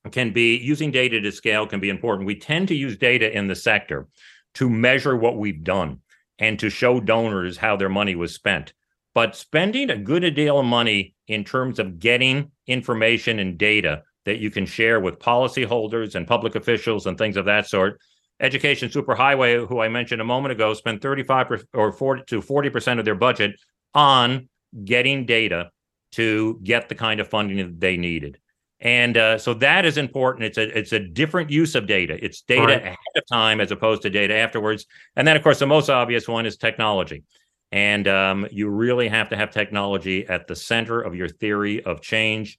can 0.08 0.32
be 0.32 0.56
using 0.56 0.90
data 0.90 1.20
to 1.20 1.32
scale 1.32 1.66
can 1.66 1.80
be 1.80 1.90
important. 1.90 2.26
We 2.26 2.36
tend 2.36 2.68
to 2.68 2.74
use 2.74 2.96
data 2.96 3.36
in 3.36 3.48
the 3.48 3.54
sector 3.54 4.08
to 4.54 4.68
measure 4.68 5.16
what 5.16 5.38
we've 5.38 5.62
done 5.62 6.00
and 6.38 6.58
to 6.58 6.70
show 6.70 7.00
donors 7.00 7.56
how 7.56 7.76
their 7.76 7.88
money 7.88 8.14
was 8.14 8.34
spent. 8.34 8.72
But 9.14 9.36
spending 9.36 9.90
a 9.90 9.96
good 9.96 10.34
deal 10.34 10.58
of 10.58 10.66
money 10.66 11.14
in 11.26 11.44
terms 11.44 11.78
of 11.78 11.98
getting 11.98 12.50
information 12.66 13.38
and 13.38 13.58
data 13.58 14.02
that 14.24 14.38
you 14.38 14.50
can 14.50 14.66
share 14.66 15.00
with 15.00 15.18
policyholders 15.18 16.14
and 16.14 16.26
public 16.26 16.54
officials 16.54 17.06
and 17.06 17.16
things 17.16 17.36
of 17.36 17.46
that 17.46 17.66
sort. 17.66 18.00
Education 18.40 18.88
Superhighway, 18.88 19.66
who 19.66 19.80
I 19.80 19.88
mentioned 19.88 20.20
a 20.20 20.24
moment 20.24 20.52
ago, 20.52 20.74
spent 20.74 21.02
35 21.02 21.64
or 21.74 21.92
40 21.92 22.22
to 22.28 22.40
40 22.40 22.70
percent 22.70 22.98
of 23.00 23.04
their 23.04 23.14
budget 23.14 23.58
on 23.94 24.48
getting 24.84 25.26
data 25.26 25.70
to 26.12 26.60
get 26.62 26.88
the 26.88 26.94
kind 26.94 27.20
of 27.20 27.28
funding 27.28 27.56
that 27.56 27.80
they 27.80 27.96
needed. 27.96 28.38
And 28.80 29.16
uh, 29.16 29.38
so 29.38 29.54
that 29.54 29.84
is 29.84 29.96
important. 29.96 30.44
It's 30.44 30.58
a 30.58 30.78
it's 30.78 30.92
a 30.92 31.00
different 31.00 31.50
use 31.50 31.74
of 31.74 31.86
data. 31.86 32.16
It's 32.24 32.42
data 32.42 32.62
right. 32.62 32.82
ahead 32.82 32.96
of 33.16 33.26
time 33.30 33.60
as 33.60 33.72
opposed 33.72 34.02
to 34.02 34.10
data 34.10 34.34
afterwards. 34.34 34.86
And 35.16 35.26
then, 35.26 35.36
of 35.36 35.42
course, 35.42 35.58
the 35.58 35.66
most 35.66 35.90
obvious 35.90 36.28
one 36.28 36.46
is 36.46 36.56
technology. 36.56 37.24
And 37.72 38.06
um, 38.06 38.46
you 38.50 38.68
really 38.68 39.08
have 39.08 39.30
to 39.30 39.36
have 39.36 39.50
technology 39.50 40.26
at 40.26 40.46
the 40.46 40.56
center 40.56 41.00
of 41.00 41.14
your 41.14 41.28
theory 41.28 41.82
of 41.84 42.00
change. 42.00 42.58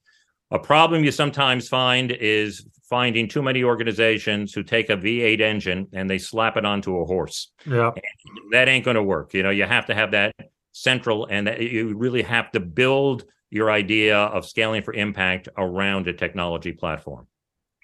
A 0.52 0.60
problem 0.60 1.04
you 1.04 1.12
sometimes 1.12 1.70
find 1.70 2.12
is 2.12 2.66
finding 2.90 3.28
too 3.28 3.42
many 3.42 3.64
organizations 3.64 4.54
who 4.54 4.64
take 4.64 4.90
a 4.90 4.98
V8 4.98 5.40
engine 5.42 5.88
and 5.94 6.10
they 6.10 6.18
slap 6.18 6.58
it 6.58 6.66
onto 6.66 6.98
a 6.98 7.06
horse. 7.06 7.52
Yeah. 7.66 7.92
And 7.92 8.52
that 8.52 8.68
ain't 8.68 8.84
going 8.84 8.96
to 8.96 9.04
work. 9.04 9.34
You 9.34 9.44
know, 9.44 9.52
you 9.52 9.66
have 9.66 9.86
to 9.86 9.96
have 9.96 10.12
that 10.12 10.34
central 10.72 11.26
and 11.26 11.48
that 11.48 11.62
you 11.62 11.96
really 11.96 12.22
have 12.22 12.52
to 12.52 12.60
build 12.60 13.26
your 13.50 13.72
idea 13.72 14.18
of 14.18 14.46
scaling 14.46 14.84
for 14.84 14.94
impact 14.94 15.50
around 15.58 16.08
a 16.08 16.14
technology 16.14 16.72
platform. 16.72 17.28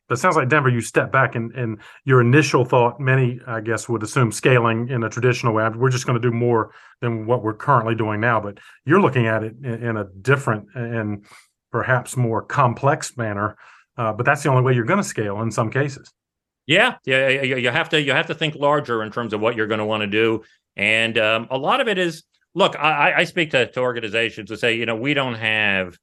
But 0.08 0.20
it 0.20 0.22
sounds 0.22 0.36
like 0.36 0.50
Denver, 0.50 0.70
you 0.70 0.82
step 0.82 1.12
back 1.12 1.34
and, 1.34 1.52
and 1.54 1.80
your 2.04 2.22
initial 2.22 2.64
thought, 2.64 3.00
many, 3.00 3.40
I 3.48 3.62
guess, 3.62 3.90
would 3.90 4.04
assume 4.04 4.32
scaling 4.32 4.90
in 4.90 5.04
a 5.04 5.10
traditional 5.10 5.54
way. 5.54 5.68
We're 5.70 5.90
just 5.90 6.06
going 6.06 6.22
to 6.22 6.30
do 6.30 6.36
more 6.36 6.72
than 7.02 7.26
what 7.26 7.42
we're 7.42 7.56
currently 7.56 7.96
doing 7.96 8.20
now. 8.20 8.40
But 8.40 8.60
you're 8.86 9.02
looking 9.02 9.26
at 9.26 9.44
it 9.44 9.56
in, 9.64 9.84
in 9.84 9.98
a 9.98 10.06
different 10.22 10.68
and 10.76 11.26
perhaps 11.72 12.16
more 12.16 12.44
complex 12.44 13.18
manner. 13.18 13.58
Uh, 13.98 14.14
but 14.14 14.28
that's 14.28 14.44
the 14.44 14.50
only 14.50 14.62
way 14.62 14.74
you're 14.74 14.86
going 14.86 15.02
to 15.02 15.04
scale 15.04 15.42
in 15.42 15.50
some 15.50 15.72
cases. 15.72 16.14
Yeah, 16.68 16.96
yeah, 17.06 17.30
you 17.42 17.70
have 17.70 17.90
to 17.90 18.02
you 18.02 18.12
have 18.12 18.26
to 18.28 18.34
think 18.34 18.56
larger 18.56 19.04
in 19.04 19.12
terms 19.12 19.34
of 19.34 19.42
what 19.42 19.56
you're 19.56 19.68
going 19.68 19.80
to 19.80 19.86
want 19.86 20.02
to 20.02 20.08
do, 20.08 20.42
and 20.76 21.16
um, 21.16 21.48
a 21.52 21.58
lot 21.60 21.80
of 21.80 21.88
it 21.88 22.00
is 22.00 22.24
look. 22.56 22.76
I, 22.78 23.14
I 23.18 23.24
speak 23.26 23.52
to, 23.52 23.68
to 23.68 23.80
organizations 23.80 24.50
to 24.50 24.58
say, 24.58 24.76
you 24.76 24.86
know, 24.86 24.96
we 24.96 25.14
don't 25.14 25.36
have 25.36 26.00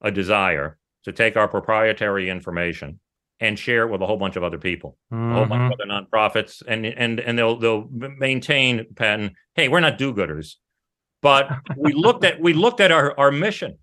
a 0.00 0.10
desire 0.10 0.78
to 1.04 1.12
take 1.12 1.36
our 1.36 1.46
proprietary 1.46 2.28
information 2.28 2.98
and 3.40 3.58
share 3.58 3.86
it 3.86 3.90
with 3.90 4.02
a 4.02 4.06
whole 4.06 4.18
bunch 4.18 4.36
of 4.36 4.44
other 4.44 4.58
people, 4.58 4.98
mm-hmm. 5.12 5.32
a 5.32 5.34
whole 5.34 5.46
bunch 5.46 5.72
of 5.72 5.80
other 5.80 5.90
nonprofits, 5.90 6.62
and 6.66 6.84
and 6.84 7.20
and 7.20 7.38
they'll 7.38 7.58
they'll 7.58 7.88
maintain 7.90 8.86
patent. 8.94 9.32
Hey, 9.54 9.68
we're 9.68 9.80
not 9.80 9.98
do-gooders, 9.98 10.56
but 11.22 11.48
we 11.76 11.92
looked 11.92 12.24
at 12.24 12.40
we 12.40 12.52
looked 12.52 12.80
at 12.80 12.92
our 12.92 13.18
our 13.18 13.30
mission, 13.30 13.78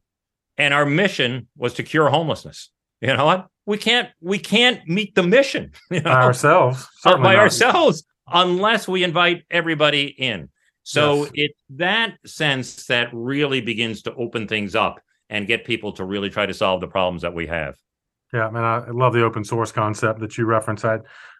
and 0.57 0.73
our 0.73 0.85
mission 0.85 1.47
was 1.55 1.73
to 1.75 1.83
cure 1.83 2.09
homelessness. 2.09 2.69
You 3.01 3.15
know 3.15 3.25
what? 3.25 3.47
We 3.65 3.77
can't 3.77 4.09
we 4.21 4.39
can't 4.39 4.87
meet 4.87 5.15
the 5.15 5.23
mission 5.23 5.71
you 5.91 6.01
know? 6.01 6.11
by 6.11 6.23
ourselves 6.23 6.87
by 7.03 7.17
not. 7.17 7.35
ourselves 7.35 8.03
unless 8.27 8.87
we 8.87 9.03
invite 9.03 9.43
everybody 9.49 10.07
in. 10.07 10.49
So 10.87 11.23
yes. 11.23 11.31
it's 11.33 11.63
that 11.71 12.17
sense 12.25 12.85
that 12.85 13.09
really 13.11 13.59
begins 13.59 14.03
to 14.03 14.15
open 14.15 14.47
things 14.47 14.73
up 14.73 15.01
and 15.29 15.45
get 15.45 15.65
people 15.65 15.91
to 15.91 16.05
really 16.05 16.29
try 16.29 16.45
to 16.45 16.53
solve 16.53 16.79
the 16.79 16.87
problems 16.87 17.23
that 17.23 17.33
we 17.33 17.45
have. 17.47 17.75
Yeah, 18.33 18.47
I 18.47 18.51
mean, 18.51 18.63
I 18.63 18.89
love 18.91 19.11
the 19.11 19.25
open 19.25 19.43
source 19.43 19.73
concept 19.73 20.21
that 20.21 20.37
you 20.37 20.45
referenced. 20.45 20.85
I 20.85 20.99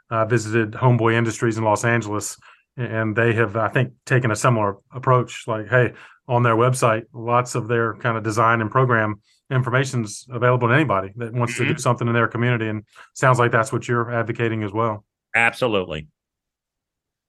uh, 0.09 0.25
visited 0.25 0.73
Homeboy 0.73 1.13
Industries 1.13 1.57
in 1.57 1.63
Los 1.63 1.85
Angeles, 1.85 2.37
and 2.75 3.15
they 3.15 3.31
have, 3.35 3.55
I 3.55 3.69
think, 3.69 3.93
taken 4.05 4.31
a 4.31 4.35
similar 4.35 4.79
approach. 4.91 5.45
Like, 5.47 5.69
hey, 5.69 5.93
on 6.27 6.43
their 6.43 6.57
website, 6.57 7.05
lots 7.13 7.55
of 7.55 7.69
their 7.69 7.95
kind 7.95 8.17
of 8.17 8.25
design 8.25 8.59
and 8.59 8.69
program 8.69 9.21
information 9.49 10.03
is 10.03 10.27
available 10.29 10.67
to 10.67 10.73
anybody 10.73 11.13
that 11.15 11.31
wants 11.31 11.53
mm-hmm. 11.53 11.63
to 11.63 11.67
do 11.69 11.73
mm-hmm. 11.75 11.79
something 11.79 12.07
in 12.09 12.13
their 12.13 12.27
community. 12.27 12.67
And 12.67 12.83
sounds 13.13 13.39
like 13.39 13.53
that's 13.53 13.71
what 13.71 13.87
you're 13.87 14.13
advocating 14.13 14.63
as 14.63 14.73
well. 14.73 15.05
Absolutely. 15.33 16.09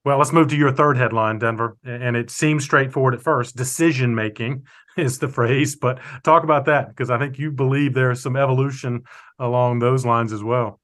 Well, 0.09 0.17
let's 0.17 0.33
move 0.33 0.49
to 0.49 0.57
your 0.57 0.73
third 0.73 0.97
headline, 0.97 1.39
Denver. 1.39 1.77
And 1.85 2.17
it 2.17 2.31
seems 2.31 2.65
straightforward 2.65 3.13
at 3.13 3.21
first. 3.21 3.57
Decision 3.57 4.15
making 4.15 4.65
is 4.97 5.19
the 5.19 5.29
phrase, 5.29 5.77
but 5.77 6.01
talk 6.23 6.45
about 6.45 6.65
that 6.65 6.89
because 6.89 7.11
I 7.11 7.19
think 7.19 7.39
you 7.39 7.51
believe 7.51 7.93
there's 7.93 8.23
some 8.23 8.35
evolution 8.35 9.03
along 9.39 9.81
those 9.81 10.07
lines 10.07 10.33
as 10.33 10.43
well. 10.43 10.81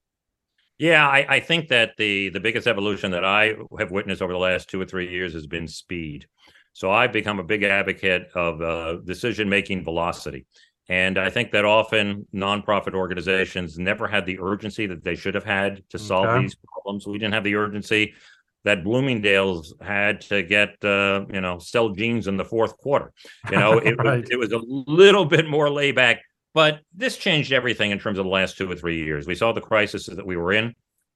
Yeah, 0.77 1.09
I, 1.09 1.25
I, 1.27 1.41
think 1.41 1.69
that 1.69 1.93
the 1.97 2.29
the 2.29 2.41
biggest 2.41 2.67
evolution 2.67 3.13
that 3.13 3.25
I 3.25 3.55
have 3.79 3.91
witnessed 3.91 4.21
over 4.21 4.35
the 4.35 4.39
last 4.39 4.69
two 4.69 4.79
or 4.79 4.85
three 4.85 5.11
years 5.11 5.33
has 5.33 5.47
been 5.47 5.69
speed. 5.69 6.27
So 6.75 6.91
I've 6.91 7.13
become 7.13 7.39
a 7.39 7.45
big 7.45 7.63
advocate 7.63 8.29
of 8.35 8.61
uh, 8.61 8.97
decision 9.07 9.49
making 9.49 9.85
velocity. 9.85 10.45
And 10.91 11.17
I 11.17 11.31
think 11.31 11.51
that 11.53 11.65
often 11.65 12.27
nonprofit 12.35 12.93
organizations 12.93 13.79
never 13.79 14.07
had 14.07 14.27
the 14.27 14.39
urgency 14.39 14.87
that 14.89 15.03
they 15.03 15.15
should 15.15 15.35
have 15.35 15.45
had 15.45 15.83
to 15.89 15.99
solve 15.99 16.27
okay. 16.27 16.43
these 16.43 16.57
problems. 16.57 17.07
We 17.07 17.17
didn't 17.17 17.33
have 17.33 17.45
the 17.45 17.55
urgency 17.55 18.13
that 18.65 18.83
Bloomingdale's 18.83 19.75
had 19.81 20.23
to 20.23 20.43
get, 20.43 20.83
uh, 20.83 21.27
you 21.33 21.41
know, 21.41 21.59
sell 21.59 21.91
jeans 21.91 22.27
in 22.27 22.37
the 22.37 22.45
fourth 22.45 22.77
quarter. 22.79 23.13
You 23.51 23.59
know, 23.59 23.79
it, 23.79 23.93
right. 23.99 24.21
was, 24.23 24.31
it 24.31 24.39
was 24.39 24.53
a 24.53 24.61
little 24.67 25.27
bit 25.27 25.49
more 25.49 25.71
layback, 25.71 26.23
but 26.55 26.81
this 26.95 27.17
changed 27.17 27.53
everything 27.53 27.91
in 27.91 27.99
terms 27.99 28.19
of 28.19 28.25
the 28.25 28.31
last 28.31 28.57
two 28.57 28.71
or 28.71 28.75
three 28.75 29.05
years. 29.05 29.27
We 29.27 29.35
saw 29.35 29.53
the 29.53 29.61
crisis 29.61 30.07
that 30.07 30.27
we 30.27 30.37
were 30.37 30.53
in, 30.53 30.75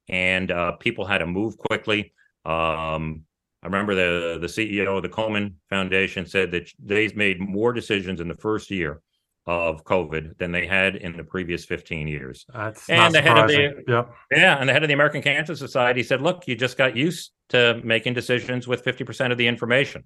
and 0.08 0.50
uh, 0.50 0.72
people 0.72 1.06
had 1.06 1.18
to 1.18 1.26
move 1.26 1.56
quickly. 1.56 2.12
Um, 2.44 3.22
I 3.62 3.66
remember 3.66 3.94
the 3.94 4.38
the 4.38 4.46
CEO 4.46 4.96
of 4.96 5.02
the 5.02 5.08
Coleman 5.08 5.56
Foundation 5.68 6.26
said 6.26 6.50
that 6.52 6.70
they've 6.78 7.16
made 7.16 7.40
more 7.40 7.72
decisions 7.72 8.20
in 8.20 8.28
the 8.28 8.36
first 8.36 8.70
year 8.70 9.00
of 9.46 9.82
COVID 9.84 10.36
than 10.36 10.52
they 10.52 10.66
had 10.66 10.96
in 10.96 11.16
the 11.16 11.24
previous 11.24 11.64
15 11.64 12.06
years. 12.06 12.44
That's 12.52 12.88
and 12.90 13.14
the 13.14 13.22
head 13.22 13.38
of 13.38 13.48
the 13.48 13.82
yep. 13.88 14.10
yeah, 14.30 14.58
and 14.60 14.68
the 14.68 14.72
head 14.74 14.84
of 14.84 14.88
the 14.88 14.94
American 14.94 15.22
Cancer 15.22 15.56
Society 15.56 16.02
said, 16.02 16.20
"Look, 16.20 16.46
you 16.46 16.54
just 16.54 16.76
got 16.76 16.94
used 16.94 17.32
to 17.48 17.80
making 17.84 18.14
decisions 18.14 18.66
with 18.66 18.84
50% 18.84 19.32
of 19.32 19.38
the 19.38 19.46
information. 19.46 20.04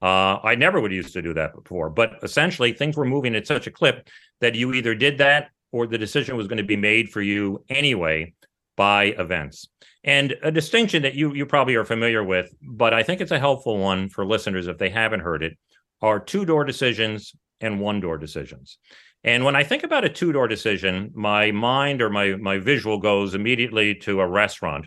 Uh, 0.00 0.38
I 0.42 0.54
never 0.56 0.80
would 0.80 0.92
used 0.92 1.12
to 1.12 1.22
do 1.22 1.34
that 1.34 1.54
before, 1.54 1.90
but 1.90 2.14
essentially 2.22 2.72
things 2.72 2.96
were 2.96 3.04
moving 3.04 3.34
at 3.36 3.46
such 3.46 3.66
a 3.66 3.70
clip 3.70 4.08
that 4.40 4.54
you 4.54 4.72
either 4.74 4.94
did 4.94 5.18
that 5.18 5.50
or 5.70 5.86
the 5.86 5.98
decision 5.98 6.36
was 6.36 6.48
going 6.48 6.58
to 6.58 6.64
be 6.64 6.76
made 6.76 7.10
for 7.10 7.22
you 7.22 7.64
anyway 7.68 8.32
by 8.76 9.04
events. 9.04 9.68
And 10.04 10.34
a 10.42 10.50
distinction 10.50 11.02
that 11.02 11.14
you 11.14 11.32
you 11.34 11.46
probably 11.46 11.76
are 11.76 11.84
familiar 11.84 12.24
with, 12.24 12.52
but 12.60 12.92
I 12.92 13.02
think 13.02 13.20
it's 13.20 13.30
a 13.30 13.38
helpful 13.38 13.78
one 13.78 14.08
for 14.08 14.26
listeners 14.26 14.66
if 14.66 14.78
they 14.78 14.90
haven't 14.90 15.20
heard 15.20 15.42
it, 15.42 15.56
are 16.00 16.18
two 16.18 16.44
door 16.44 16.64
decisions 16.64 17.32
and 17.60 17.80
one 17.80 18.00
door 18.00 18.18
decisions. 18.18 18.78
And 19.24 19.44
when 19.44 19.54
I 19.54 19.62
think 19.62 19.84
about 19.84 20.04
a 20.04 20.08
two 20.08 20.32
door 20.32 20.48
decision, 20.48 21.12
my 21.14 21.52
mind 21.52 22.02
or 22.02 22.10
my 22.10 22.34
my 22.34 22.58
visual 22.58 22.98
goes 22.98 23.34
immediately 23.34 23.94
to 23.96 24.20
a 24.20 24.26
restaurant, 24.26 24.86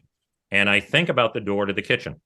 and 0.56 0.70
I 0.70 0.80
think 0.80 1.10
about 1.10 1.34
the 1.34 1.42
door 1.42 1.66
to 1.66 1.74
the 1.74 1.82
kitchen. 1.82 2.22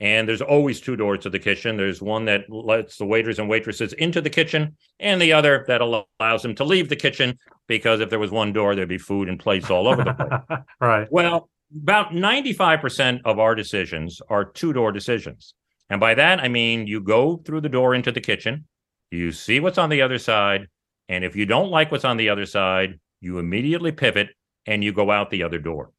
And 0.00 0.26
there's 0.26 0.40
always 0.40 0.80
two 0.80 0.96
doors 0.96 1.20
to 1.20 1.30
the 1.30 1.38
kitchen. 1.38 1.76
There's 1.76 2.00
one 2.00 2.24
that 2.24 2.48
lets 2.48 2.96
the 2.96 3.04
waiters 3.04 3.38
and 3.38 3.50
waitresses 3.50 3.92
into 3.94 4.22
the 4.22 4.30
kitchen, 4.30 4.76
and 4.98 5.20
the 5.20 5.34
other 5.34 5.64
that 5.68 5.82
allows 5.82 6.42
them 6.42 6.54
to 6.54 6.64
leave 6.64 6.88
the 6.88 6.96
kitchen 6.96 7.38
because 7.66 8.00
if 8.00 8.08
there 8.08 8.18
was 8.18 8.30
one 8.30 8.52
door, 8.52 8.74
there'd 8.74 8.88
be 8.88 8.98
food 8.98 9.28
and 9.28 9.38
plates 9.38 9.70
all 9.70 9.88
over 9.88 10.04
the 10.04 10.14
place. 10.14 10.60
right. 10.80 11.08
Well, 11.10 11.50
about 11.82 12.12
95% 12.12 13.20
of 13.24 13.38
our 13.38 13.54
decisions 13.54 14.22
are 14.28 14.44
two 14.44 14.72
door 14.72 14.90
decisions. 14.90 15.54
And 15.90 16.00
by 16.00 16.14
that, 16.14 16.40
I 16.40 16.48
mean 16.48 16.86
you 16.86 17.00
go 17.00 17.36
through 17.36 17.60
the 17.60 17.68
door 17.68 17.94
into 17.94 18.12
the 18.12 18.20
kitchen, 18.20 18.66
you 19.10 19.32
see 19.32 19.60
what's 19.60 19.78
on 19.78 19.90
the 19.90 20.02
other 20.02 20.18
side. 20.18 20.68
And 21.08 21.24
if 21.24 21.36
you 21.36 21.46
don't 21.46 21.70
like 21.70 21.92
what's 21.92 22.04
on 22.04 22.16
the 22.16 22.30
other 22.30 22.46
side, 22.46 22.98
you 23.20 23.38
immediately 23.38 23.92
pivot 23.92 24.28
and 24.66 24.82
you 24.82 24.92
go 24.92 25.10
out 25.10 25.30
the 25.30 25.42
other 25.42 25.58
door. 25.58 25.90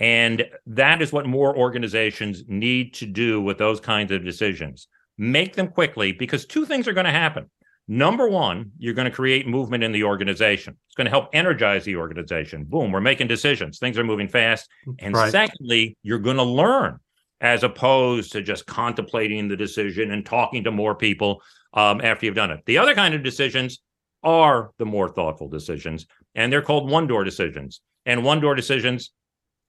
And 0.00 0.44
that 0.66 1.02
is 1.02 1.12
what 1.12 1.26
more 1.26 1.56
organizations 1.56 2.42
need 2.48 2.94
to 2.94 3.06
do 3.06 3.40
with 3.40 3.58
those 3.58 3.80
kinds 3.80 4.10
of 4.12 4.24
decisions. 4.24 4.88
Make 5.16 5.54
them 5.54 5.68
quickly 5.68 6.12
because 6.12 6.46
two 6.46 6.66
things 6.66 6.88
are 6.88 6.92
going 6.92 7.06
to 7.06 7.12
happen. 7.12 7.48
Number 7.86 8.28
one, 8.28 8.72
you're 8.78 8.94
going 8.94 9.10
to 9.10 9.14
create 9.14 9.46
movement 9.46 9.84
in 9.84 9.92
the 9.92 10.04
organization. 10.04 10.76
It's 10.86 10.94
going 10.96 11.04
to 11.04 11.10
help 11.10 11.28
energize 11.32 11.84
the 11.84 11.96
organization. 11.96 12.64
Boom, 12.64 12.90
we're 12.90 13.00
making 13.00 13.28
decisions. 13.28 13.78
Things 13.78 13.98
are 13.98 14.04
moving 14.04 14.28
fast. 14.28 14.68
And 14.98 15.14
right. 15.14 15.30
secondly, 15.30 15.96
you're 16.02 16.18
going 16.18 16.38
to 16.38 16.42
learn 16.44 16.98
as 17.40 17.62
opposed 17.62 18.32
to 18.32 18.40
just 18.40 18.64
contemplating 18.66 19.48
the 19.48 19.56
decision 19.56 20.12
and 20.12 20.24
talking 20.24 20.64
to 20.64 20.70
more 20.70 20.94
people 20.94 21.42
um, 21.74 22.00
after 22.00 22.24
you've 22.24 22.34
done 22.34 22.50
it. 22.50 22.60
The 22.64 22.78
other 22.78 22.94
kind 22.94 23.14
of 23.14 23.22
decisions 23.22 23.80
are 24.22 24.70
the 24.78 24.86
more 24.86 25.10
thoughtful 25.10 25.48
decisions, 25.48 26.06
and 26.34 26.50
they're 26.50 26.62
called 26.62 26.90
one 26.90 27.06
door 27.06 27.22
decisions. 27.22 27.82
And 28.06 28.24
one 28.24 28.40
door 28.40 28.54
decisions, 28.54 29.12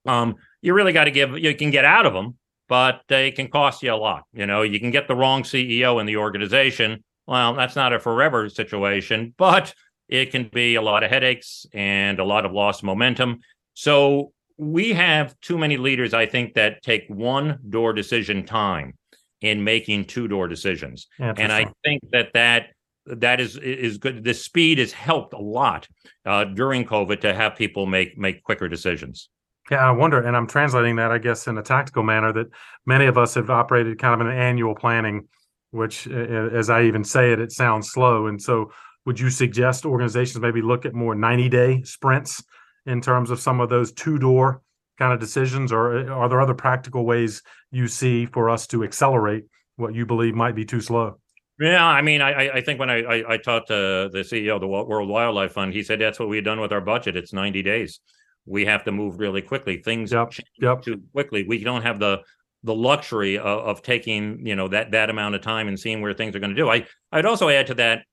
um, 0.06 0.36
you 0.62 0.74
really 0.74 0.94
got 0.94 1.06
to 1.06 1.12
give, 1.12 1.38
you 1.38 1.56
can 1.56 1.72
get 1.72 1.86
out 1.86 2.06
of 2.06 2.14
them, 2.14 2.38
but 2.68 3.02
they 3.08 3.32
can 3.32 3.50
cost 3.50 3.84
you 3.84 3.94
a 3.94 3.96
lot. 3.96 4.24
You 4.34 4.46
know, 4.46 4.62
you 4.62 4.80
can 4.80 4.92
get 4.92 5.08
the 5.08 5.16
wrong 5.16 5.44
CEO 5.44 6.00
in 6.00 6.06
the 6.06 6.18
organization 6.18 7.04
well, 7.28 7.54
that's 7.54 7.76
not 7.76 7.94
a 7.94 8.00
forever 8.00 8.50
situation, 8.50 9.34
but 9.38 9.74
it 10.08 10.32
can 10.32 10.50
be 10.54 10.76
a 10.76 10.82
lot 10.82 11.04
of 11.04 11.10
headaches 11.10 11.66
and 11.74 12.20
a 12.20 12.24
lot 12.24 12.46
of 12.46 12.52
lost 12.52 12.84
momentum. 12.84 13.40
So 13.74 14.32
we 14.58 14.94
have 14.94 15.40
too 15.42 15.58
many 15.58 15.78
leaders, 15.78 16.14
I 16.14 16.26
think, 16.28 16.54
that 16.54 16.84
take 16.84 17.06
one 17.08 17.60
door 17.70 17.94
decision 17.94 18.46
time 18.46 18.94
in 19.42 19.64
making 19.64 20.06
two 20.06 20.28
door 20.28 20.48
decisions. 20.48 21.08
And 21.44 21.52
I 21.52 21.66
think 21.84 22.04
that 22.12 22.34
that 22.34 22.68
that 23.08 23.40
is 23.40 23.58
is 23.58 23.98
good. 23.98 24.24
The 24.24 24.34
speed 24.34 24.78
has 24.78 24.92
helped 24.92 25.34
a 25.34 25.40
lot 25.40 25.88
uh, 26.26 26.46
during 26.46 26.86
COVID 26.86 27.22
to 27.22 27.34
have 27.34 27.56
people 27.56 27.86
make 27.86 28.18
make 28.18 28.44
quicker 28.44 28.68
decisions. 28.68 29.30
Yeah, 29.72 29.88
I 29.88 29.92
wonder, 29.92 30.22
and 30.22 30.38
I'm 30.38 30.48
translating 30.48 30.96
that, 30.98 31.12
I 31.12 31.18
guess, 31.18 31.48
in 31.48 31.58
a 31.58 31.64
tactical 31.64 32.04
manner 32.04 32.32
that 32.34 32.48
many 32.86 33.06
of 33.06 33.18
us 33.18 33.34
have 33.34 33.50
operated 33.50 33.98
kind 33.98 34.22
of 34.22 34.28
an 34.28 34.34
annual 34.34 34.76
planning 34.76 35.28
which, 35.76 36.08
as 36.08 36.70
I 36.70 36.84
even 36.84 37.04
say 37.04 37.34
it, 37.34 37.40
it 37.40 37.52
sounds 37.52 37.92
slow. 37.92 38.28
And 38.28 38.42
so, 38.42 38.72
would 39.06 39.20
you 39.20 39.30
suggest 39.30 39.86
organizations 39.86 40.42
maybe 40.42 40.62
look 40.62 40.86
at 40.86 40.96
more 40.96 41.14
90 41.14 41.50
day 41.50 41.84
sprints 41.84 42.44
in 42.86 43.02
terms 43.02 43.30
of 43.30 43.40
some 43.40 43.60
of 43.60 43.70
those 43.70 43.92
two 43.92 44.18
door 44.18 44.62
kind 44.98 45.14
of 45.14 45.20
decisions, 45.20 45.72
or 45.72 46.00
uh, 46.00 46.14
are 46.14 46.30
there 46.30 46.42
other 46.42 46.54
practical 46.54 47.06
ways 47.06 47.44
you 47.72 47.88
see 47.88 48.26
for 48.26 48.50
us 48.50 48.66
to 48.68 48.84
accelerate 48.84 49.44
what 49.76 49.94
you 49.94 50.06
believe 50.06 50.34
might 50.34 50.56
be 50.56 50.66
too 50.66 50.82
slow? 50.82 51.20
Yeah, 51.60 51.86
I 51.86 52.02
mean, 52.02 52.22
I 52.22 52.50
I 52.50 52.62
think 52.62 52.80
when 52.80 52.90
I 52.90 53.04
I, 53.04 53.34
I 53.34 53.38
to 53.38 54.10
the 54.12 54.26
CEO 54.26 54.56
of 54.56 54.62
the 54.62 54.68
World 54.68 55.10
Wildlife 55.10 55.52
Fund, 55.52 55.74
he 55.74 55.84
said 55.84 56.00
that's 56.00 56.20
what 56.20 56.30
we 56.30 56.38
had 56.38 56.46
done 56.46 56.60
with 56.60 56.72
our 56.72 56.82
budget. 56.82 57.16
It's 57.16 57.34
90 57.34 57.62
days. 57.64 58.00
We 58.46 58.66
have 58.66 58.84
to 58.86 58.92
move 58.92 59.20
really 59.20 59.42
quickly. 59.42 59.78
Things 59.78 60.12
yep, 60.12 60.32
change 60.32 60.50
yep. 60.60 60.82
too 60.82 61.02
quickly. 61.12 61.44
We 61.48 61.64
don't 61.64 61.82
have 61.82 62.00
the 62.00 62.22
the 62.64 62.74
luxury 62.74 63.38
of, 63.38 63.46
of, 63.46 63.82
taking 63.84 64.46
you 64.46 64.56
know 64.56 64.68
that 64.68 64.92
that 64.92 65.10
amount 65.10 65.36
of 65.36 65.42
time 65.42 65.68
and 65.68 65.80
seeing 65.80 66.02
where 66.02 66.14
things 66.14 66.36
are 66.36 66.40
going 66.40 66.50
to 66.50 66.56
do. 66.56 66.70
I 66.70 66.86
I'd 67.12 67.26
also 67.26 67.50
add 67.50 67.68
to 67.68 67.76
that 67.76 68.04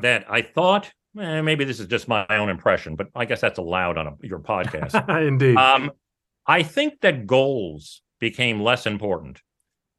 that 0.00 0.26
I 0.28 0.42
thought 0.42 0.92
eh, 1.18 1.40
maybe 1.40 1.64
this 1.64 1.80
is 1.80 1.86
just 1.86 2.06
my 2.06 2.26
own 2.30 2.48
impression, 2.48 2.94
but 2.94 3.08
I 3.14 3.24
guess 3.24 3.40
that's 3.40 3.58
allowed 3.58 3.98
on 3.98 4.06
a, 4.06 4.12
your 4.22 4.38
podcast. 4.38 5.08
Indeed. 5.26 5.56
Um, 5.56 5.90
I 6.46 6.62
think 6.62 7.00
that 7.00 7.26
goals 7.26 8.02
became 8.18 8.60
less 8.60 8.86
important, 8.86 9.40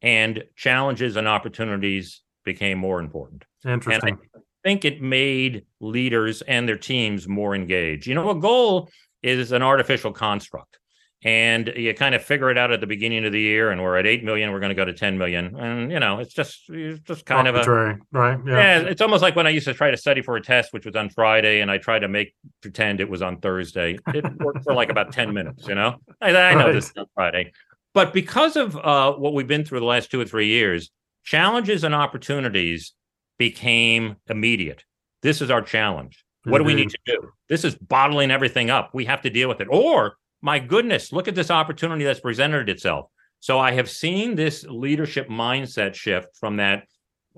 and 0.00 0.44
challenges 0.56 1.16
and 1.16 1.26
opportunities 1.26 2.22
became 2.44 2.78
more 2.78 3.00
important. 3.00 3.44
Interesting. 3.64 4.10
And 4.10 4.42
I 4.64 4.68
think 4.68 4.84
it 4.84 5.02
made 5.02 5.64
leaders 5.80 6.42
and 6.42 6.68
their 6.68 6.78
teams 6.78 7.28
more 7.28 7.54
engaged. 7.54 8.06
You 8.06 8.14
know, 8.14 8.30
a 8.30 8.34
goal 8.34 8.88
is 9.22 9.52
an 9.52 9.62
artificial 9.62 10.12
construct. 10.12 10.78
And 11.24 11.72
you 11.76 11.94
kind 11.94 12.16
of 12.16 12.24
figure 12.24 12.50
it 12.50 12.58
out 12.58 12.72
at 12.72 12.80
the 12.80 12.86
beginning 12.86 13.24
of 13.24 13.30
the 13.30 13.40
year 13.40 13.70
and 13.70 13.80
we're 13.80 13.96
at 13.96 14.08
8 14.08 14.24
million 14.24 14.50
we're 14.50 14.58
going 14.58 14.70
to 14.70 14.74
go 14.74 14.84
to 14.84 14.92
10 14.92 15.18
million. 15.18 15.54
And 15.56 15.92
you 15.92 16.00
know 16.00 16.18
it's 16.18 16.34
just 16.34 16.62
it's 16.68 16.98
just 17.00 17.24
kind 17.24 17.46
Arbitrary, 17.46 17.92
of 17.92 17.98
a 18.12 18.18
right? 18.18 18.38
Yeah. 18.44 18.54
yeah 18.54 18.78
it's 18.88 19.00
almost 19.00 19.22
like 19.22 19.36
when 19.36 19.46
i 19.46 19.50
used 19.50 19.66
to 19.66 19.74
try 19.74 19.92
to 19.92 19.96
study 19.96 20.20
for 20.20 20.34
a 20.34 20.42
test 20.42 20.72
which 20.72 20.84
was 20.84 20.96
on 20.96 21.10
friday 21.10 21.60
and 21.60 21.70
i 21.70 21.78
tried 21.78 22.00
to 22.00 22.08
make 22.08 22.34
pretend 22.60 23.00
it 23.00 23.08
was 23.08 23.22
on 23.22 23.38
thursday. 23.38 23.98
It 24.08 24.24
worked 24.40 24.64
for 24.64 24.74
like 24.74 24.88
about 24.88 25.12
10 25.12 25.32
minutes 25.32 25.68
you 25.68 25.76
know? 25.76 25.98
I, 26.20 26.30
I 26.30 26.54
know 26.54 26.66
right. 26.66 26.72
this 26.72 26.90
is 26.90 26.96
on 26.96 27.06
friday. 27.14 27.52
But 27.94 28.12
because 28.12 28.56
of 28.56 28.76
uh, 28.76 29.12
what 29.12 29.32
we've 29.34 29.46
been 29.46 29.64
through 29.64 29.80
the 29.80 29.86
last 29.86 30.10
two 30.10 30.20
or 30.20 30.24
three 30.24 30.48
years 30.48 30.90
challenges 31.24 31.84
and 31.84 31.94
opportunities 31.94 32.94
became 33.38 34.16
immediate. 34.28 34.84
This 35.22 35.40
is 35.40 35.50
our 35.50 35.62
challenge 35.62 36.24
what 36.44 36.58
do 36.58 36.64
we 36.64 36.74
need 36.74 36.90
to 36.90 36.98
do 37.06 37.32
this 37.48 37.64
is 37.64 37.74
bottling 37.76 38.30
everything 38.30 38.70
up 38.70 38.90
we 38.92 39.04
have 39.04 39.22
to 39.22 39.30
deal 39.30 39.48
with 39.48 39.60
it 39.60 39.68
or 39.70 40.16
my 40.42 40.58
goodness, 40.58 41.12
look 41.12 41.28
at 41.28 41.36
this 41.36 41.50
opportunity 41.50 42.04
that's 42.04 42.20
presented 42.20 42.68
itself. 42.68 43.06
So 43.40 43.58
I 43.58 43.72
have 43.72 43.88
seen 43.88 44.34
this 44.34 44.64
leadership 44.64 45.28
mindset 45.28 45.94
shift 45.94 46.36
from 46.36 46.56
that. 46.56 46.84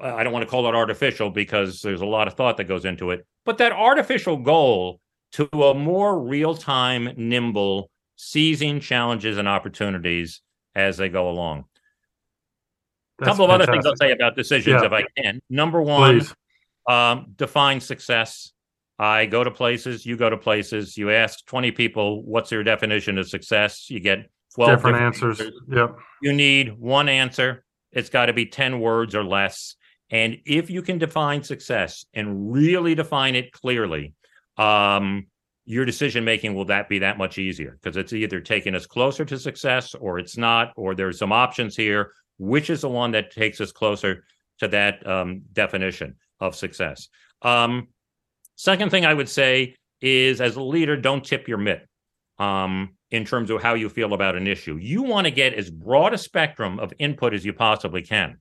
I 0.02 0.24
don't 0.24 0.32
want 0.32 0.42
to 0.42 0.50
call 0.50 0.66
it 0.66 0.74
artificial 0.74 1.30
because 1.30 1.80
there's 1.80 2.00
a 2.00 2.07
lot 2.07 2.26
of 2.26 2.34
thought 2.34 2.57
that 2.57 2.64
goes 2.64 2.84
into 2.84 3.11
it, 3.11 3.24
but 3.44 3.59
that 3.59 3.72
artificial 3.72 4.38
goal 4.38 5.00
to 5.32 5.48
a 5.52 5.74
more 5.74 6.18
real 6.18 6.55
time, 6.55 7.11
nimble, 7.16 7.90
seizing 8.16 8.80
challenges 8.80 9.38
and 9.38 9.46
opportunities 9.46 10.40
as 10.74 10.96
they 10.96 11.09
go 11.09 11.28
along. 11.28 11.64
A 13.20 13.24
couple 13.24 13.44
of 13.44 13.50
fantastic. 13.50 13.68
other 13.68 13.72
things 13.72 13.86
I'll 13.86 13.96
say 13.96 14.12
about 14.12 14.34
decisions 14.34 14.82
yeah. 14.82 14.86
if 14.86 14.92
I 14.92 15.05
can. 15.16 15.40
Number 15.48 15.80
one, 15.80 16.22
um, 16.88 17.34
define 17.36 17.80
success. 17.80 18.53
I 18.99 19.26
go 19.26 19.42
to 19.42 19.51
places, 19.51 20.07
you 20.07 20.16
go 20.16 20.30
to 20.30 20.36
places, 20.36 20.97
you 20.97 21.11
ask 21.11 21.45
20 21.47 21.72
people, 21.72 22.22
what's 22.22 22.53
your 22.53 22.62
definition 22.62 23.18
of 23.18 23.28
success? 23.28 23.90
You 23.90 24.01
get 24.01 24.30
12 24.55 24.70
different, 24.70 24.97
different 24.97 25.14
answers. 25.14 25.40
answers. 25.40 25.61
Yep. 25.68 25.97
You 26.22 26.32
need 26.32 26.78
one 26.78 27.09
answer. 27.09 27.64
It's 27.92 28.09
got 28.09 28.26
to 28.26 28.32
be 28.32 28.47
10 28.47 28.80
words 28.80 29.14
or 29.14 29.24
less. 29.24 29.74
And 30.11 30.38
if 30.45 30.70
you 30.70 30.82
can 30.82 30.99
define 30.99 31.42
success 31.42 32.05
and 32.14 32.53
really 32.53 32.95
define 32.95 33.34
it 33.34 33.53
clearly, 33.53 34.14
um, 34.57 35.26
your 35.64 35.84
decision 35.84 36.24
making 36.24 36.55
will 36.55 36.66
that 36.66 36.88
be 36.88 37.01
that 37.01 37.18
much 37.18 37.38
easier 37.38 37.78
because 37.80 37.97
it's 37.97 38.12
either 38.12 38.40
taking 38.40 38.74
us 38.74 38.86
closer 38.86 39.24
to 39.24 39.38
success 39.38 39.95
or 39.95 40.18
it's 40.18 40.36
not, 40.36 40.72
or 40.76 40.95
there's 40.95 41.18
some 41.18 41.32
options 41.32 41.74
here. 41.74 42.12
Which 42.38 42.68
is 42.68 42.80
the 42.80 42.88
one 42.88 43.12
that 43.12 43.30
takes 43.30 43.61
us 43.61 43.72
closer 43.72 44.24
to 44.59 44.68
that 44.68 45.07
um, 45.07 45.42
definition 45.53 46.16
of 46.40 46.57
success? 46.57 47.09
Um, 47.42 47.88
Second 48.57 48.90
thing 48.90 49.05
I 49.05 49.14
would 49.14 49.28
say 49.28 49.76
is 50.00 50.40
as 50.40 50.57
a 50.57 50.62
leader, 50.62 50.96
don't 50.96 51.24
tip 51.24 51.48
your 51.48 51.59
mitt 51.59 51.86
um, 52.38 52.96
in 53.11 53.24
terms 53.24 53.50
of 53.50 53.62
how 53.62 53.74
you 53.74 53.88
feel 53.88 54.12
about 54.12 54.36
an 54.36 54.46
issue. 54.46 54.76
You 54.76 55.02
want 55.02 55.26
to 55.26 55.30
get 55.30 55.55
as 55.55 55.70
broad 55.70 56.14
a 56.14 56.18
spectrum 56.18 56.78
of 56.78 56.92
input 56.98 57.34
as 57.34 57.44
you 57.44 57.52
possibly 57.52 58.02
can. 58.02 58.38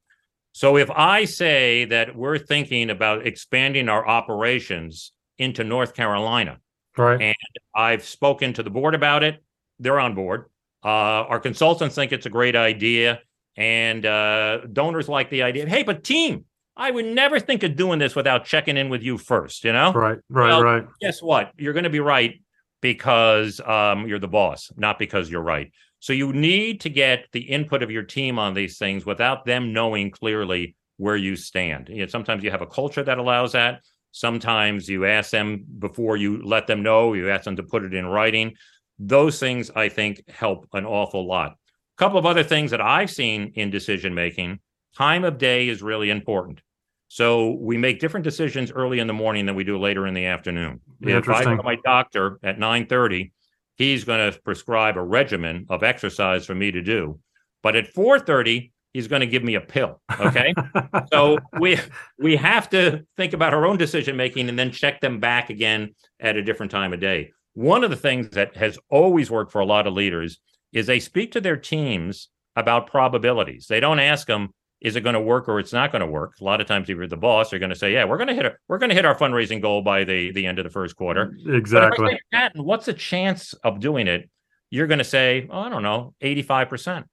So 0.52 0.78
if 0.78 0.90
I 0.92 1.26
say 1.26 1.86
that 1.86 2.16
we're 2.16 2.38
thinking 2.38 2.92
about 2.92 3.26
expanding 3.26 3.90
our 3.90 4.08
operations 4.08 5.12
into 5.40 5.64
North 5.64 5.96
Carolina, 5.96 6.60
right. 6.96 7.20
and 7.20 7.36
I've 7.76 8.04
spoken 8.04 8.54
to 8.54 8.64
the 8.64 8.70
board 8.70 8.94
about 8.94 9.24
it, 9.24 9.44
they're 9.80 10.00
on 10.00 10.14
board. 10.14 10.46
Uh, 10.84 11.26
our 11.28 11.40
consultants 11.40 11.96
think 11.96 12.12
it's 12.12 12.28
a 12.28 12.30
great 12.30 12.56
idea, 12.56 13.22
and 13.56 14.06
uh, 14.06 14.60
donors 14.72 15.10
like 15.10 15.30
the 15.32 15.42
idea. 15.42 15.68
Hey, 15.68 15.82
but 15.82 16.04
team, 16.04 16.46
I 16.76 16.90
would 16.92 17.06
never 17.06 17.40
think 17.40 17.64
of 17.64 17.76
doing 17.76 18.00
this 18.00 18.16
without 18.16 18.46
checking 18.46 18.78
in 18.78 18.90
with 18.90 19.04
you 19.04 19.18
first, 19.18 19.64
you 19.64 19.74
know? 19.74 19.94
Right, 19.94 20.20
right, 20.30 20.48
Well, 20.48 20.64
right. 20.64 20.86
Guess 21.02 21.22
what? 21.22 21.52
You're 21.58 21.74
going 21.74 21.84
to 21.84 21.90
be 21.90 22.00
right 22.00 22.42
because 22.82 23.60
um, 23.62 24.08
you're 24.08 24.20
the 24.20 24.28
boss, 24.28 24.72
not 24.76 24.98
because 24.98 25.30
you're 25.30 25.44
right. 25.44 25.72
So 26.00 26.12
you 26.12 26.34
need 26.34 26.82
to 26.82 26.90
get 26.90 27.28
the 27.32 27.42
input 27.42 27.84
of 27.84 27.92
your 27.92 28.04
team 28.04 28.38
on 28.38 28.54
these 28.54 28.78
things 28.78 29.06
without 29.06 29.46
them 29.46 29.72
knowing 29.72 30.12
clearly 30.12 30.76
where 30.98 31.16
you 31.16 31.36
stand. 31.36 31.90
You 31.90 32.02
know, 32.02 32.08
sometimes 32.08 32.44
you 32.44 32.52
have 32.52 32.62
a 32.62 32.68
culture 32.68 33.04
that 33.04 33.20
allows 33.20 33.54
that. 33.54 33.82
Sometimes 34.12 34.90
you 34.90 35.06
ask 35.06 35.32
them 35.32 35.66
before 35.80 36.18
you 36.18 36.42
let 36.44 36.68
them 36.68 36.84
know, 36.84 37.14
you 37.14 37.30
ask 37.30 37.46
them 37.46 37.56
to 37.56 37.64
put 37.64 37.84
it 37.84 37.94
in 37.94 38.06
writing. 38.06 38.56
Those 39.00 39.40
things 39.40 39.72
I 39.76 39.90
think 39.90 40.22
help 40.28 40.68
an 40.74 40.86
awful 40.86 41.26
lot. 41.26 41.52
A 41.52 41.98
couple 41.98 42.20
of 42.20 42.26
other 42.26 42.44
things 42.44 42.72
that 42.72 42.82
I've 42.82 43.10
seen 43.10 43.54
in 43.56 43.70
decision 43.70 44.14
making 44.14 44.60
time 44.96 45.24
of 45.24 45.38
day 45.38 45.70
is 45.70 45.82
really 45.82 46.10
important. 46.10 46.62
So 47.08 47.52
we 47.60 47.78
make 47.78 48.00
different 48.00 48.24
decisions 48.24 48.72
early 48.72 49.00
in 49.00 49.08
the 49.08 49.14
morning 49.14 49.46
than 49.46 49.56
we 49.56 49.64
do 49.64 49.78
later 49.78 50.08
in 50.08 50.14
the 50.14 50.26
afternoon. 50.26 50.82
If 51.02 51.30
I 51.30 51.44
go 51.44 51.58
to 51.58 51.64
my 51.64 51.78
doctor 51.84 52.40
at 52.42 52.58
9:30, 52.58 53.32
he's 53.76 54.04
going 54.04 54.32
to 54.32 54.40
prescribe 54.42 54.98
a 54.98 55.04
regimen 55.04 55.68
of 55.70 55.84
exercise 55.84 56.46
for 56.46 56.56
me 56.56 56.72
to 56.72 56.82
do. 56.82 57.20
But 57.62 57.76
at 57.76 57.94
4:30, 57.94 58.72
he's 58.94 59.08
going 59.08 59.20
to 59.20 59.28
give 59.28 59.44
me 59.44 59.56
a 59.56 59.62
pill. 59.62 60.02
Okay. 60.20 60.54
so 61.12 61.38
we 61.60 61.78
we 62.18 62.36
have 62.36 62.70
to 62.72 63.06
think 63.18 63.34
about 63.34 63.54
our 63.54 63.66
own 63.66 63.78
decision 63.78 64.16
making 64.16 64.50
and 64.50 64.58
then 64.58 64.72
check 64.72 65.02
them 65.02 65.20
back 65.20 65.50
again 65.50 65.94
at 66.20 66.38
a 66.38 66.42
different 66.42 66.72
time 66.72 66.94
of 66.94 67.00
day. 67.00 67.32
One 67.54 67.84
of 67.84 67.90
the 67.90 67.96
things 67.96 68.30
that 68.30 68.56
has 68.58 68.80
always 68.90 69.30
worked 69.30 69.52
for 69.52 69.62
a 69.62 69.66
lot 69.66 69.86
of 69.86 69.94
leaders 69.94 70.40
is 70.72 70.88
they 70.88 71.00
speak 71.00 71.34
to 71.34 71.42
their 71.42 71.58
teams 71.58 72.30
about 72.56 72.88
probabilities. 72.88 73.68
They 73.68 73.80
don't 73.80 74.00
ask 74.00 74.26
them, 74.28 74.50
is 74.84 74.96
it 74.96 75.02
going 75.02 75.14
to 75.14 75.22
work 75.22 75.48
or 75.48 75.60
it's 75.60 75.74
not 75.74 75.92
going 75.92 76.02
to 76.02 76.08
work? 76.08 76.36
A 76.40 76.44
lot 76.44 76.62
of 76.62 76.68
times, 76.68 76.90
if 76.90 76.98
you're 76.98 77.08
the 77.08 77.18
boss, 77.18 77.50
they're 77.50 77.60
going 77.60 77.70
to 77.70 77.76
say, 77.76 77.94
yeah, 77.94 78.04
we're 78.04 78.18
going 78.18 78.28
to 78.28 78.36
hit 78.36 78.46
a, 78.46 78.54
we're 78.68 78.78
going 78.78 78.90
to 78.90 78.96
hit 78.96 79.06
our 79.06 79.16
fundraising 79.16 79.62
goal 79.62 79.82
by 79.82 80.04
the 80.04 80.32
the 80.32 80.46
end 80.46 80.60
of 80.60 80.66
the 80.66 80.70
first 80.70 80.96
quarter. 80.96 81.34
But 81.44 81.50
if 81.50 81.56
I 81.56 81.58
exactly. 81.58 82.20
Patton, 82.32 82.64
what's 82.64 82.86
the 82.86 82.94
chance 82.94 83.54
of 83.64 83.80
doing 83.80 84.08
it? 84.08 84.30
You're 84.70 84.88
going 84.88 85.00
to 85.00 85.06
say, 85.06 85.48
oh, 85.50 85.60
I 85.60 85.70
don't 85.70 85.84
know, 85.84 86.16
85%. 86.22 87.06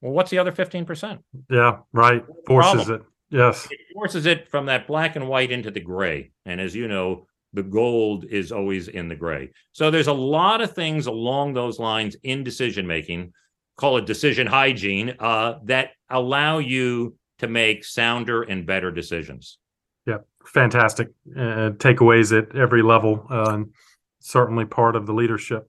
Well, 0.00 0.12
what's 0.12 0.30
the 0.30 0.38
other 0.38 0.52
15%? 0.52 1.20
Yeah, 1.48 1.78
right. 1.92 2.24
Forces 2.46 2.88
it. 2.88 3.02
Yes. 3.30 3.66
It 3.70 3.78
forces 3.94 4.26
it 4.26 4.48
from 4.48 4.66
that 4.66 4.86
black 4.86 5.16
and 5.16 5.28
white 5.28 5.52
into 5.52 5.70
the 5.70 5.80
gray. 5.80 6.32
And 6.44 6.60
as 6.60 6.74
you 6.74 6.88
know, 6.88 7.26
the 7.52 7.62
gold 7.62 8.24
is 8.24 8.52
always 8.52 8.88
in 8.88 9.08
the 9.08 9.14
gray. 9.14 9.50
So 9.72 9.90
there's 9.90 10.08
a 10.08 10.12
lot 10.12 10.60
of 10.60 10.72
things 10.72 11.06
along 11.06 11.54
those 11.54 11.78
lines 11.78 12.16
in 12.22 12.44
decision 12.44 12.86
making, 12.86 13.32
call 13.76 13.98
it 13.98 14.06
decision 14.06 14.46
hygiene, 14.46 15.14
uh, 15.18 15.58
that 15.64 15.90
allow 16.10 16.58
you 16.58 17.14
to 17.38 17.48
make 17.48 17.84
sounder 17.84 18.42
and 18.42 18.66
better 18.66 18.90
decisions. 18.90 19.58
Yeah. 20.06 20.18
Fantastic. 20.46 21.08
Uh, 21.36 21.70
takeaways 21.76 22.36
at 22.36 22.54
every 22.56 22.82
level. 22.82 23.26
Uh, 23.30 23.50
and 23.50 23.72
certainly 24.20 24.64
part 24.64 24.96
of 24.96 25.06
the 25.06 25.12
leadership 25.12 25.68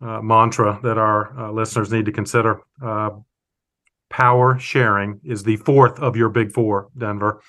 uh, 0.00 0.20
mantra 0.20 0.80
that 0.82 0.98
our 0.98 1.38
uh, 1.38 1.52
listeners 1.52 1.92
need 1.92 2.06
to 2.06 2.12
consider. 2.12 2.60
Uh, 2.84 3.10
power 4.10 4.58
sharing 4.58 5.20
is 5.24 5.42
the 5.42 5.56
fourth 5.56 5.98
of 6.00 6.16
your 6.16 6.28
big 6.28 6.52
four, 6.52 6.88
Denver. 6.98 7.40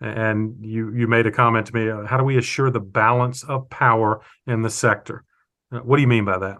And 0.00 0.56
you 0.60 0.92
you 0.94 1.06
made 1.06 1.26
a 1.26 1.30
comment 1.30 1.66
to 1.68 1.74
me. 1.74 2.06
How 2.06 2.16
do 2.16 2.24
we 2.24 2.36
assure 2.36 2.70
the 2.70 2.80
balance 2.80 3.44
of 3.44 3.70
power 3.70 4.20
in 4.48 4.62
the 4.62 4.70
sector? 4.70 5.24
What 5.70 5.96
do 5.96 6.02
you 6.02 6.08
mean 6.08 6.24
by 6.24 6.38
that? 6.38 6.58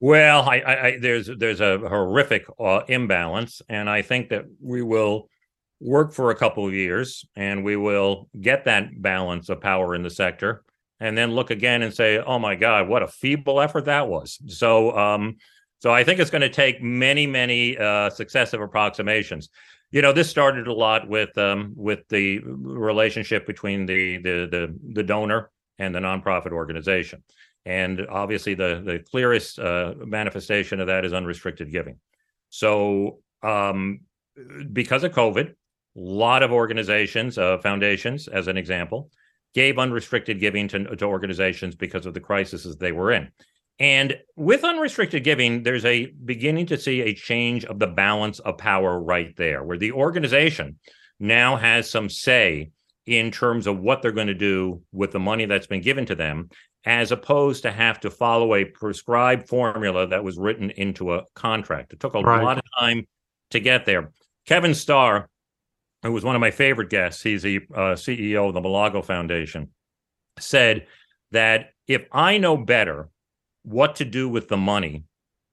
Well, 0.00 0.48
I, 0.48 0.62
I, 0.62 0.98
there's 1.00 1.28
there's 1.38 1.60
a 1.60 1.78
horrific 1.78 2.46
uh, 2.60 2.82
imbalance, 2.88 3.62
and 3.68 3.90
I 3.90 4.02
think 4.02 4.28
that 4.28 4.44
we 4.60 4.82
will 4.82 5.28
work 5.80 6.12
for 6.12 6.30
a 6.30 6.36
couple 6.36 6.66
of 6.66 6.72
years, 6.72 7.24
and 7.34 7.64
we 7.64 7.76
will 7.76 8.28
get 8.40 8.64
that 8.66 9.02
balance 9.02 9.48
of 9.48 9.60
power 9.60 9.96
in 9.96 10.02
the 10.02 10.10
sector, 10.10 10.62
and 11.00 11.18
then 11.18 11.32
look 11.32 11.50
again 11.50 11.82
and 11.82 11.92
say, 11.92 12.18
"Oh 12.18 12.38
my 12.38 12.54
God, 12.54 12.88
what 12.88 13.02
a 13.02 13.08
feeble 13.08 13.60
effort 13.60 13.86
that 13.86 14.08
was." 14.08 14.38
So, 14.46 14.96
um, 14.96 15.36
so 15.80 15.90
I 15.90 16.04
think 16.04 16.20
it's 16.20 16.30
going 16.30 16.42
to 16.42 16.48
take 16.48 16.80
many, 16.80 17.26
many 17.26 17.76
uh, 17.76 18.10
successive 18.10 18.60
approximations. 18.60 19.48
You 19.90 20.02
know, 20.02 20.12
this 20.12 20.30
started 20.30 20.68
a 20.68 20.72
lot 20.72 21.08
with 21.08 21.36
um, 21.38 21.72
with 21.74 22.06
the 22.08 22.38
relationship 22.44 23.48
between 23.48 23.84
the 23.84 24.18
the 24.18 24.48
the, 24.48 24.78
the 24.92 25.02
donor 25.02 25.50
and 25.80 25.92
the 25.92 26.00
nonprofit 26.00 26.52
organization. 26.52 27.24
And 27.68 28.06
obviously, 28.08 28.54
the 28.54 28.82
the 28.82 29.04
clearest 29.10 29.58
uh, 29.58 29.92
manifestation 29.98 30.80
of 30.80 30.86
that 30.86 31.04
is 31.04 31.12
unrestricted 31.12 31.70
giving. 31.70 31.98
So, 32.48 33.20
um, 33.42 34.00
because 34.72 35.04
of 35.04 35.12
COVID, 35.12 35.50
a 35.50 35.54
lot 35.94 36.42
of 36.42 36.50
organizations, 36.50 37.36
uh, 37.36 37.58
foundations, 37.58 38.26
as 38.26 38.48
an 38.48 38.56
example, 38.56 39.10
gave 39.54 39.78
unrestricted 39.78 40.40
giving 40.40 40.66
to, 40.68 40.96
to 40.96 41.04
organizations 41.04 41.74
because 41.74 42.06
of 42.06 42.14
the 42.14 42.20
crises 42.20 42.74
they 42.78 42.92
were 42.92 43.12
in. 43.12 43.28
And 43.78 44.16
with 44.34 44.64
unrestricted 44.64 45.22
giving, 45.22 45.62
there's 45.62 45.84
a 45.84 46.06
beginning 46.24 46.66
to 46.66 46.78
see 46.78 47.02
a 47.02 47.14
change 47.14 47.66
of 47.66 47.78
the 47.78 47.86
balance 47.86 48.38
of 48.38 48.56
power 48.56 48.98
right 48.98 49.36
there, 49.36 49.62
where 49.62 49.78
the 49.78 49.92
organization 49.92 50.78
now 51.20 51.56
has 51.56 51.90
some 51.90 52.08
say 52.08 52.70
in 53.04 53.30
terms 53.30 53.66
of 53.66 53.78
what 53.78 54.00
they're 54.00 54.12
going 54.12 54.26
to 54.26 54.34
do 54.34 54.80
with 54.92 55.12
the 55.12 55.20
money 55.20 55.44
that's 55.44 55.66
been 55.66 55.82
given 55.82 56.06
to 56.06 56.14
them, 56.14 56.48
as 56.88 57.12
opposed 57.12 57.62
to 57.64 57.70
have 57.70 58.00
to 58.00 58.10
follow 58.10 58.54
a 58.54 58.64
prescribed 58.64 59.46
formula 59.46 60.06
that 60.06 60.24
was 60.24 60.38
written 60.38 60.70
into 60.70 61.12
a 61.12 61.22
contract. 61.34 61.92
It 61.92 62.00
took 62.00 62.14
a 62.14 62.20
Right. 62.20 62.42
lot 62.42 62.56
of 62.56 62.64
time 62.78 63.06
to 63.50 63.60
get 63.60 63.84
there. 63.84 64.10
Kevin 64.46 64.74
Starr, 64.74 65.28
who 66.02 66.12
was 66.12 66.24
one 66.24 66.34
of 66.34 66.40
my 66.40 66.50
favorite 66.50 66.88
guests, 66.88 67.22
he's 67.22 67.42
the 67.42 67.58
uh, 67.74 67.94
CEO 67.94 68.48
of 68.48 68.54
the 68.54 68.62
Mulago 68.62 69.04
Foundation, 69.04 69.68
said 70.38 70.86
that 71.30 71.72
if 71.86 72.06
I 72.10 72.38
know 72.38 72.56
better 72.56 73.10
what 73.64 73.96
to 73.96 74.06
do 74.06 74.26
with 74.26 74.48
the 74.48 74.56
money 74.56 75.04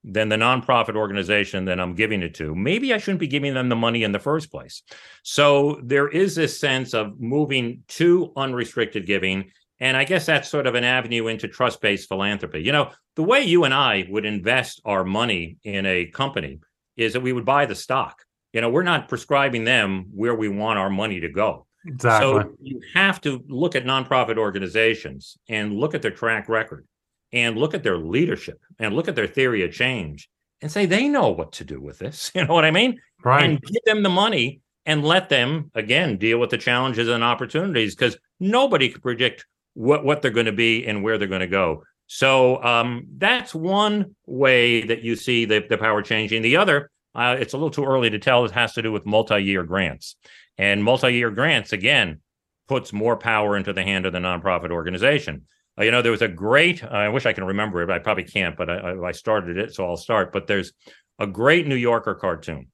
than 0.05 0.29
the 0.29 0.37
nonprofit 0.37 0.95
organization 0.95 1.65
that 1.65 1.81
I'm 1.81 1.95
giving 1.95 2.23
it 2.23 2.35
to, 2.35 2.55
maybe 2.55 2.93
I 2.93 2.97
shouldn't 2.97 3.19
be 3.19 3.27
giving 3.27 3.53
them 3.55 3.67
the 3.67 3.75
money 3.75 4.03
in 4.03 4.13
the 4.13 4.19
first 4.19 4.51
place. 4.51 4.83
So 5.23 5.81
there 5.83 6.07
is 6.07 6.33
this 6.35 6.57
sense 6.57 6.93
of 6.93 7.19
moving 7.19 7.83
to 7.89 8.31
unrestricted 8.37 9.05
giving. 9.05 9.51
And 9.79 9.97
I 9.97 10.05
guess 10.05 10.25
that's 10.25 10.49
sort 10.49 10.67
of 10.67 10.75
an 10.75 10.83
avenue 10.83 11.27
into 11.27 11.47
trust 11.47 11.81
based 11.81 12.07
philanthropy. 12.07 12.61
You 12.61 12.71
know, 12.71 12.91
the 13.15 13.23
way 13.23 13.41
you 13.41 13.65
and 13.65 13.73
I 13.73 14.05
would 14.09 14.25
invest 14.25 14.81
our 14.85 15.03
money 15.03 15.57
in 15.63 15.85
a 15.85 16.05
company 16.05 16.59
is 16.95 17.13
that 17.13 17.21
we 17.21 17.33
would 17.33 17.45
buy 17.45 17.65
the 17.65 17.75
stock. 17.75 18.23
You 18.53 18.61
know, 18.61 18.69
we're 18.69 18.83
not 18.83 19.09
prescribing 19.09 19.65
them 19.65 20.05
where 20.13 20.35
we 20.35 20.47
want 20.47 20.79
our 20.79 20.89
money 20.89 21.19
to 21.19 21.29
go. 21.29 21.67
Exactly. 21.85 22.41
So 22.41 22.55
you 22.61 22.81
have 22.93 23.21
to 23.21 23.43
look 23.47 23.75
at 23.75 23.85
nonprofit 23.85 24.37
organizations 24.37 25.37
and 25.49 25.73
look 25.73 25.93
at 25.93 26.01
their 26.01 26.11
track 26.11 26.47
record 26.49 26.87
and 27.33 27.57
look 27.57 27.73
at 27.73 27.83
their 27.83 27.97
leadership 27.97 28.59
and 28.79 28.95
look 28.95 29.07
at 29.07 29.15
their 29.15 29.27
theory 29.27 29.63
of 29.63 29.71
change 29.71 30.29
and 30.61 30.71
say 30.71 30.85
they 30.85 31.07
know 31.07 31.29
what 31.29 31.51
to 31.53 31.63
do 31.63 31.81
with 31.81 31.99
this. 31.99 32.31
You 32.35 32.45
know 32.45 32.53
what 32.53 32.65
I 32.65 32.71
mean? 32.71 32.99
right. 33.23 33.43
And 33.43 33.61
give 33.61 33.83
them 33.85 34.03
the 34.03 34.09
money 34.09 34.61
and 34.85 35.03
let 35.03 35.29
them 35.29 35.71
again 35.75 36.17
deal 36.17 36.39
with 36.39 36.49
the 36.49 36.57
challenges 36.57 37.09
and 37.09 37.23
opportunities 37.23 37.95
because 37.95 38.17
nobody 38.39 38.89
can 38.89 39.01
predict 39.01 39.45
what 39.75 40.03
what 40.03 40.21
they're 40.21 40.31
going 40.31 40.47
to 40.47 40.51
be 40.51 40.85
and 40.85 41.03
where 41.03 41.17
they're 41.17 41.27
going 41.27 41.41
to 41.41 41.47
go. 41.47 41.83
So 42.07 42.61
um, 42.63 43.07
that's 43.17 43.53
one 43.55 44.15
way 44.25 44.83
that 44.83 45.03
you 45.03 45.15
see 45.15 45.45
the, 45.45 45.63
the 45.69 45.77
power 45.77 46.01
changing. 46.01 46.41
The 46.41 46.57
other, 46.57 46.91
uh, 47.15 47.35
it's 47.39 47.53
a 47.53 47.57
little 47.57 47.71
too 47.71 47.85
early 47.85 48.09
to 48.11 48.19
tell. 48.19 48.45
It 48.45 48.51
has 48.51 48.73
to 48.73 48.81
do 48.81 48.91
with 48.91 49.05
multi-year 49.05 49.63
grants, 49.63 50.15
and 50.57 50.83
multi-year 50.83 51.31
grants 51.31 51.73
again 51.73 52.21
puts 52.67 52.91
more 52.93 53.15
power 53.17 53.55
into 53.55 53.73
the 53.73 53.83
hand 53.83 54.05
of 54.05 54.13
the 54.13 54.19
nonprofit 54.19 54.71
organization. 54.71 55.43
Uh, 55.79 55.83
you 55.83 55.91
know, 55.91 56.01
there 56.01 56.11
was 56.11 56.21
a 56.21 56.27
great. 56.27 56.83
I 56.83 57.09
wish 57.09 57.25
I 57.25 57.33
can 57.33 57.43
remember 57.43 57.81
it. 57.81 57.89
I 57.89 57.99
probably 57.99 58.23
can't. 58.23 58.55
But 58.57 58.69
I- 58.69 59.07
I 59.07 59.11
started 59.11 59.57
it, 59.57 59.73
so 59.73 59.85
I'll 59.85 59.97
start. 59.97 60.31
But 60.31 60.47
there's 60.47 60.73
a 61.19 61.27
great 61.27 61.67
New 61.67 61.75
Yorker 61.75 62.15
cartoon, 62.15 62.67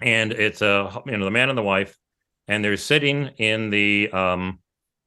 and 0.00 0.32
it's 0.32 0.60
a 0.62 1.02
you 1.06 1.16
know 1.16 1.24
the 1.24 1.30
man 1.30 1.48
and 1.50 1.58
the 1.58 1.62
wife, 1.62 1.96
and 2.48 2.64
they're 2.64 2.76
sitting 2.76 3.28
in 3.38 3.70
the 3.70 4.10
um, 4.10 4.58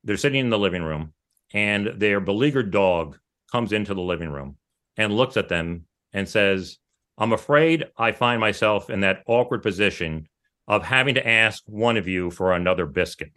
they're 0.04 0.18
sitting 0.18 0.40
in 0.40 0.50
the 0.50 0.58
living 0.60 0.84
room, 0.84 1.14
and 1.54 1.94
their 1.98 2.20
beleaguered 2.20 2.72
dog 2.72 3.18
comes 3.52 3.74
into 3.74 3.94
the 3.94 4.02
living 4.02 4.30
room 4.30 4.58
and 4.98 5.16
looks 5.16 5.38
at 5.38 5.50
them 5.50 5.86
and 6.14 6.28
says, 6.28 6.78
"I'm 7.18 7.34
afraid 7.34 7.86
I 7.98 8.12
find 8.12 8.40
myself 8.40 8.90
in 8.90 9.02
that 9.02 9.24
awkward 9.28 9.62
position." 9.62 10.28
Of 10.68 10.86
having 10.86 11.16
to 11.16 11.28
ask 11.28 11.64
one 11.66 11.98
of 11.98 12.08
you 12.08 12.30
for 12.30 12.54
another 12.54 12.86
biscuit, 12.86 13.32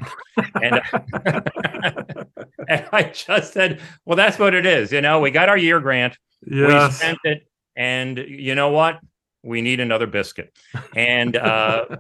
and, 0.61 0.83
and 2.69 2.85
I 2.93 3.05
just 3.05 3.55
said, 3.55 3.81
"Well, 4.05 4.17
that's 4.17 4.39
what 4.39 4.53
it 4.53 4.67
is. 4.67 4.93
You 4.93 5.01
know, 5.01 5.19
we 5.19 5.31
got 5.31 5.49
our 5.49 5.57
year 5.57 5.81
grant, 5.81 6.19
we 6.47 6.91
spent 6.91 7.19
it, 7.25 7.47
and 7.77 8.19
you 8.19 8.55
know 8.55 8.71
what? 8.71 9.01
We 9.43 9.61
need 9.63 9.81
another 9.81 10.07
biscuit. 10.07 10.57
And 10.95 11.37
uh, 11.37 11.97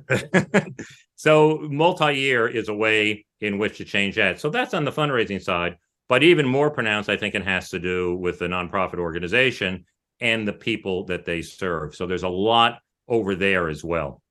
so, 1.16 1.58
multi-year 1.70 2.48
is 2.48 2.68
a 2.68 2.74
way 2.74 3.26
in 3.40 3.58
which 3.58 3.78
to 3.78 3.84
change 3.84 4.16
that. 4.16 4.40
So 4.40 4.50
that's 4.50 4.74
on 4.74 4.84
the 4.84 4.92
fundraising 4.92 5.42
side, 5.42 5.76
but 6.08 6.22
even 6.22 6.46
more 6.46 6.70
pronounced, 6.70 7.08
I 7.08 7.16
think, 7.16 7.34
it 7.34 7.44
has 7.44 7.70
to 7.70 7.78
do 7.78 8.16
with 8.16 8.38
the 8.38 8.46
nonprofit 8.46 8.98
organization 8.98 9.84
and 10.20 10.46
the 10.46 10.52
people 10.52 11.04
that 11.06 11.24
they 11.24 11.42
serve. 11.42 11.94
So 11.94 12.06
there's 12.06 12.22
a 12.22 12.28
lot 12.28 12.80
over 13.08 13.34
there 13.34 13.68
as 13.68 13.82
well. 13.82 14.22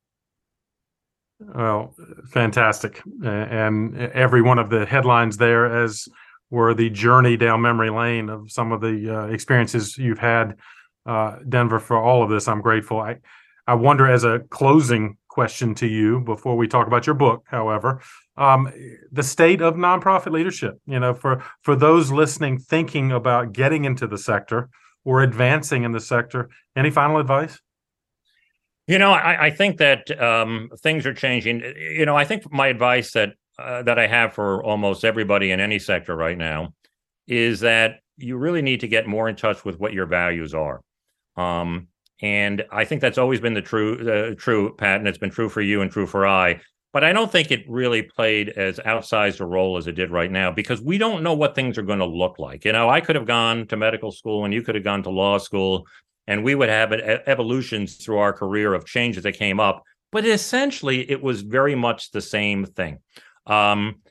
Well, 1.40 1.96
fantastic. 2.32 3.02
And 3.24 3.98
every 3.98 4.42
one 4.42 4.60
of 4.60 4.70
the 4.70 4.86
headlines 4.86 5.38
there, 5.38 5.84
as 5.84 6.08
were 6.52 6.74
the 6.74 6.90
journey 6.90 7.36
down 7.36 7.62
memory 7.62 7.90
lane 7.90 8.30
of 8.30 8.52
some 8.52 8.72
of 8.72 8.82
the 8.82 9.10
uh, 9.10 9.26
experiences 9.28 9.98
you've 9.98 10.20
had, 10.20 10.58
uh, 11.06 11.38
Denver, 11.50 11.80
for 11.80 11.98
all 11.98 12.24
of 12.24 12.30
this. 12.30 12.48
I'm 12.48 12.62
grateful. 12.62 13.00
I, 13.00 13.18
I 13.66 13.74
wonder, 13.74 14.08
as 14.08 14.24
a 14.24 14.40
closing 14.50 15.18
question 15.32 15.74
to 15.74 15.88
you 15.88 16.20
before 16.20 16.58
we 16.58 16.68
talk 16.68 16.88
about 16.88 17.08
your 17.08 17.16
book, 17.16 17.46
however, 17.48 18.02
um, 18.36 18.72
the 19.12 19.24
state 19.24 19.62
of 19.62 19.76
nonprofit 19.76 20.32
leadership. 20.32 20.78
You 20.86 21.00
know, 21.00 21.14
for 21.14 21.44
for 21.62 21.76
those 21.76 22.12
listening, 22.12 22.60
thinking 22.60 23.12
about 23.12 23.54
getting 23.54 23.86
into 23.86 24.08
the 24.08 24.18
sector 24.18 24.70
or 25.06 25.24
advancing 25.24 25.84
in 25.84 25.94
the 25.94 26.00
sector, 26.00 26.50
any 26.76 26.92
final 26.92 27.18
advice? 27.18 27.60
You 28.88 29.00
know, 29.00 29.14
I, 29.14 29.46
I 29.46 29.52
think 29.52 29.78
that 29.78 30.22
um, 30.22 30.70
things 30.84 31.06
are 31.06 31.14
changing. 31.14 31.62
You 31.78 32.06
know, 32.06 32.18
I 32.18 32.26
think 32.26 32.52
my 32.52 32.68
advice 32.68 33.14
that 33.14 33.34
uh, 33.58 33.84
that 33.84 33.98
I 33.98 34.08
have 34.08 34.34
for 34.34 34.62
almost 34.64 35.06
everybody 35.06 35.52
in 35.52 35.62
any 35.62 35.80
sector 35.80 36.16
right 36.16 36.38
now 36.38 36.74
is 37.28 37.62
that 37.62 38.00
you 38.18 38.38
really 38.38 38.62
need 38.62 38.82
to 38.82 38.88
get 38.88 39.08
more 39.08 39.30
in 39.30 39.36
touch 39.36 39.64
with 39.64 39.80
what 39.80 39.94
your 39.94 40.08
values 40.08 40.54
are. 40.54 40.82
Um, 41.38 41.88
and 42.22 42.64
I 42.72 42.86
think 42.86 43.02
that's 43.02 43.18
always 43.18 43.40
been 43.40 43.54
the 43.54 43.62
true, 43.62 44.10
uh, 44.10 44.36
true, 44.36 44.76
Pat, 44.76 45.00
and 45.00 45.08
it's 45.08 45.18
been 45.18 45.32
true 45.32 45.50
for 45.50 45.62
you 45.62 45.82
and 45.82 45.92
true 45.92 46.06
for 46.06 46.26
I. 46.28 46.62
But 46.94 47.04
I 47.04 47.14
don't 47.14 47.32
think 47.32 47.52
it 47.52 47.64
really 47.70 48.02
played 48.02 48.50
as 48.50 48.78
outsized 48.80 49.40
a 49.40 49.46
role 49.46 49.78
as 49.78 49.88
it 49.88 49.94
did 49.94 50.12
right 50.12 50.30
now 50.30 50.52
because 50.52 50.82
we 50.82 50.98
don't 50.98 51.24
know 51.24 51.34
what 51.34 51.56
things 51.56 51.78
are 51.78 51.84
going 51.84 52.00
to 52.00 52.06
look 52.06 52.38
like. 52.38 52.66
You 52.66 52.74
know, 52.74 52.90
I 52.90 53.00
could 53.00 53.16
have 53.16 53.26
gone 53.26 53.66
to 53.68 53.78
medical 53.78 54.12
school 54.12 54.44
and 54.44 54.54
you 54.54 54.62
could 54.62 54.76
have 54.76 54.84
gone 54.84 55.02
to 55.04 55.10
law 55.10 55.38
school, 55.38 55.88
and 56.28 56.44
we 56.44 56.54
would 56.54 56.70
have 56.70 56.92
evolutions 56.92 57.96
through 57.96 58.18
our 58.18 58.34
career 58.34 58.74
of 58.74 58.86
changes 58.86 59.24
that 59.24 59.34
came 59.34 59.60
up. 59.60 59.84
But 60.12 60.26
essentially, 60.26 61.10
it 61.10 61.24
was 61.24 61.42
very 61.42 61.76
much 61.76 62.12
the 62.12 62.22
same 62.22 62.66
thing. 62.66 63.00
Um, 63.48 64.02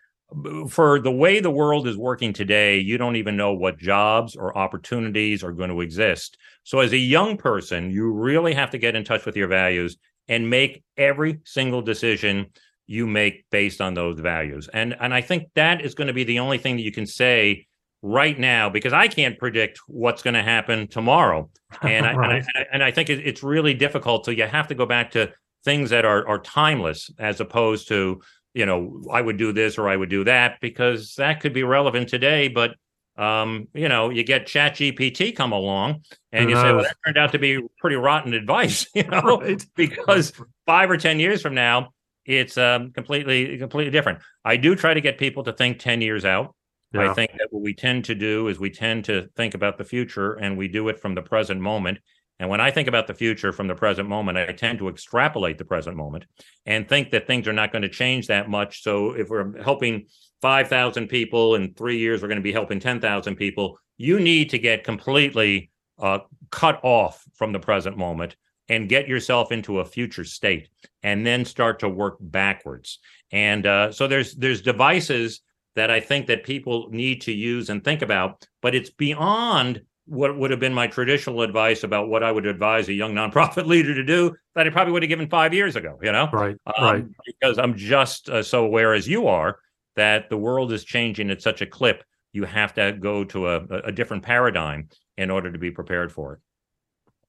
for 0.69 1.01
the 1.01 1.11
way 1.11 1.41
the 1.41 1.51
world 1.51 1.87
is 1.87 1.97
working 1.97 2.33
today, 2.33 2.79
you 2.79 2.99
don't 2.99 3.17
even 3.17 3.37
know 3.37 3.53
what 3.53 3.79
jobs 3.79 4.37
or 4.37 4.57
opportunities 4.57 5.43
are 5.43 5.53
going 5.53 5.71
to 5.71 5.81
exist. 5.81 6.37
So, 6.65 6.81
as 6.81 6.93
a 6.93 6.99
young 6.99 7.37
person, 7.37 7.91
you 7.91 8.13
really 8.13 8.55
have 8.55 8.71
to 8.71 8.79
get 8.79 8.97
in 8.97 9.05
touch 9.05 9.27
with 9.27 9.37
your 9.37 9.49
values 9.49 9.97
and 10.29 10.49
make 10.49 10.85
every 10.97 11.41
single 11.45 11.83
decision 11.83 12.47
you 12.87 13.07
make 13.07 13.45
based 13.51 13.81
on 13.81 13.95
those 13.95 14.19
values. 14.21 14.69
And 14.73 14.97
and 15.01 15.15
I 15.15 15.21
think 15.21 15.49
that 15.55 15.85
is 15.85 15.95
going 15.95 16.09
to 16.09 16.15
be 16.15 16.25
the 16.25 16.41
only 16.41 16.59
thing 16.59 16.77
that 16.77 16.83
you 16.83 16.93
can 16.93 17.07
say 17.07 17.67
right 18.03 18.39
now 18.39 18.71
because 18.71 18.93
I 18.93 19.09
can't 19.09 19.39
predict 19.39 19.79
what's 19.87 20.23
going 20.23 20.35
to 20.35 20.43
happen 20.43 20.89
tomorrow. 20.89 21.51
And 21.83 22.05
I, 22.05 22.15
right. 22.15 22.39
and, 22.39 22.49
I 22.57 22.67
and 22.73 22.83
I 22.83 22.91
think 22.91 23.11
it's 23.11 23.45
really 23.45 23.75
difficult. 23.75 24.25
So 24.25 24.33
you 24.33 24.45
have 24.45 24.67
to 24.69 24.75
go 24.75 24.87
back 24.87 25.13
to 25.13 25.33
things 25.65 25.91
that 25.91 26.05
are 26.05 26.27
are 26.27 26.41
timeless 26.41 27.11
as 27.17 27.41
opposed 27.41 27.87
to 27.89 28.21
you 28.55 28.67
know, 28.67 29.03
I 29.11 29.21
would 29.21 29.37
do 29.37 29.53
this 29.53 29.79
or 29.79 29.89
I 29.89 29.97
would 29.97 30.11
do 30.11 30.25
that 30.25 30.61
because 30.61 31.15
that 31.17 31.41
could 31.41 31.53
be 31.53 31.63
relevant 31.63 32.09
today. 32.09 32.49
But 32.49 32.75
um, 33.17 33.69
you 33.75 33.89
know, 33.89 34.09
you 34.09 34.25
get 34.25 34.47
Chat 34.47 34.77
GPT 34.77 35.37
come 35.37 35.53
along 35.53 36.03
and 36.33 36.49
you 36.49 36.57
say, 36.57 36.73
well, 36.73 36.85
that 36.85 36.97
turned 37.05 37.19
out 37.19 37.33
to 37.33 37.39
be 37.39 37.61
pretty 37.79 37.97
rotten 37.97 38.33
advice, 38.33 38.87
you 38.95 39.03
know, 39.09 39.39
right. 39.41 39.65
because 39.77 40.33
five 40.67 40.91
or 40.91 40.97
10 40.97 41.21
years 41.21 41.43
from 41.43 41.55
now, 41.55 41.91
it's 42.25 42.57
um, 42.57 42.93
completely, 42.93 43.59
completely 43.59 43.91
different. 43.91 44.21
I 44.45 44.57
do 44.57 44.75
try 44.75 44.95
to 44.95 45.01
get 45.01 45.19
people 45.19 45.45
to 45.45 45.53
think 45.53 45.81
10 45.81 46.01
years 46.01 46.25
out. 46.25 46.55
Yeah. 46.93 47.11
I 47.11 47.15
think 47.15 47.33
that 47.33 47.49
what 47.51 47.63
we 47.63 47.75
tend 47.75 48.07
to 48.07 48.15
do 48.15 48.49
is 48.49 48.59
we 48.59 48.71
tend 48.71 49.05
to 49.05 49.29
think 49.37 49.55
about 49.55 49.79
the 49.79 49.85
future 49.85 50.35
and 50.35 50.57
we 50.57 50.67
do 50.67 50.89
it 50.89 50.99
from 50.99 51.15
the 51.15 51.23
present 51.23 51.61
moment. 51.61 51.99
And 52.41 52.49
when 52.49 52.61
I 52.61 52.71
think 52.71 52.89
about 52.89 53.07
the 53.07 53.15
future 53.15 53.53
from 53.53 53.69
the 53.69 53.75
present 53.75 54.09
moment, 54.09 54.39
I 54.39 54.51
tend 54.53 54.79
to 54.79 54.89
extrapolate 54.89 55.59
the 55.59 55.65
present 55.65 55.95
moment 55.95 56.25
and 56.65 56.89
think 56.89 57.11
that 57.11 57.27
things 57.27 57.47
are 57.47 57.53
not 57.53 57.71
going 57.71 57.83
to 57.83 57.89
change 57.89 58.29
that 58.29 58.49
much. 58.49 58.83
So 58.83 59.13
if 59.13 59.29
we're 59.29 59.63
helping 59.63 60.07
5,000 60.41 61.07
people 61.07 61.55
in 61.55 61.75
three 61.75 61.99
years, 61.99 62.23
we're 62.23 62.29
going 62.29 62.37
to 62.37 62.43
be 62.43 62.51
helping 62.51 62.81
10,000 62.81 63.37
people. 63.37 63.79
You 63.99 64.19
need 64.19 64.49
to 64.51 64.59
get 64.59 64.85
completely 64.85 65.71
uh, 65.99 66.21
cut 66.51 66.81
off 66.83 67.23
from 67.35 67.53
the 67.53 67.61
present 67.61 67.99
moment 67.99 68.37
and 68.71 68.89
get 68.89 69.07
yourself 69.07 69.53
into 69.53 69.81
a 69.81 69.85
future 69.85 70.25
state 70.25 70.71
and 71.03 71.27
then 71.27 71.45
start 71.45 71.81
to 71.81 71.91
work 71.91 72.17
backwards. 72.21 73.01
And 73.31 73.67
uh, 73.67 73.93
so 73.93 74.09
there's 74.09 74.35
there's 74.35 74.63
devices 74.63 75.43
that 75.77 75.91
I 75.91 76.01
think 76.01 76.27
that 76.29 76.45
people 76.45 76.89
need 76.91 77.23
to 77.23 77.33
use 77.33 77.69
and 77.69 77.85
think 77.85 78.01
about, 78.01 78.47
but 78.63 78.75
it's 78.75 78.91
beyond 78.91 79.83
what 80.11 80.37
would 80.37 80.51
have 80.51 80.59
been 80.59 80.75
my 80.75 80.89
traditional 80.89 81.43
advice 81.43 81.85
about 81.85 82.09
what 82.09 82.25
I 82.25 82.33
would 82.33 82.45
advise 82.45 82.89
a 82.89 82.93
young 82.93 83.15
nonprofit 83.15 83.67
leader 83.75 83.95
to 83.95 84.03
do 84.03 84.35
that 84.57 84.67
I 84.67 84.71
probably 84.71 84.93
would 84.93 85.05
have 85.05 85.09
given 85.09 85.29
five 85.29 85.55
years 85.55 85.77
ago, 85.77 86.01
you 86.03 86.11
know? 86.11 86.29
Right. 86.33 86.57
Um, 86.67 86.85
right. 86.85 87.05
Because 87.25 87.59
I'm 87.59 87.77
just 87.77 88.29
uh, 88.29 88.43
so 88.43 88.65
aware 88.65 88.93
as 88.93 89.07
you 89.07 89.29
are 89.29 89.61
that 89.95 90.29
the 90.29 90.37
world 90.37 90.73
is 90.73 90.83
changing 90.85 91.31
at 91.31 91.41
such 91.41 91.63
a 91.63 91.67
clip, 91.67 92.03
you 92.33 92.45
have 92.45 92.75
to 92.75 92.93
go 92.93 93.23
to 93.25 93.49
a, 93.51 93.63
a 93.85 93.93
different 93.93 94.25
paradigm 94.25 94.89
in 95.17 95.31
order 95.31 95.53
to 95.53 95.59
be 95.59 95.71
prepared 95.71 96.11
for 96.11 96.35
it. 96.35 96.41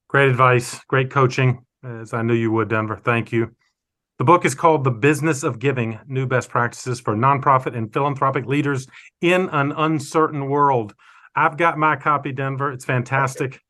Great 0.08 0.28
advice, 0.28 0.80
great 0.88 1.08
coaching, 1.08 1.64
as 1.84 2.12
I 2.12 2.22
knew 2.22 2.34
you 2.34 2.50
would, 2.50 2.68
Denver. 2.68 2.96
Thank 2.96 3.30
you. 3.30 3.54
The 4.18 4.24
book 4.24 4.44
is 4.44 4.56
called 4.56 4.82
The 4.82 4.90
Business 4.90 5.44
of 5.44 5.60
Giving 5.60 6.00
New 6.06 6.26
Best 6.26 6.48
Practices 6.48 7.00
for 7.00 7.14
Nonprofit 7.14 7.76
and 7.76 7.92
Philanthropic 7.92 8.46
Leaders 8.46 8.88
in 9.20 9.48
an 9.50 9.72
Uncertain 9.72 10.48
World. 10.48 10.94
I've 11.34 11.56
got 11.56 11.78
my 11.78 11.96
copy, 11.96 12.32
Denver. 12.32 12.72
It's 12.72 12.84
fantastic. 12.84 13.60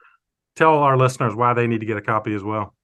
Tell 0.56 0.78
our 0.78 0.96
listeners 0.96 1.34
why 1.34 1.54
they 1.54 1.66
need 1.66 1.80
to 1.80 1.86
get 1.86 1.96
a 1.96 2.02
copy 2.02 2.34
as 2.34 2.42
well. 2.42 2.74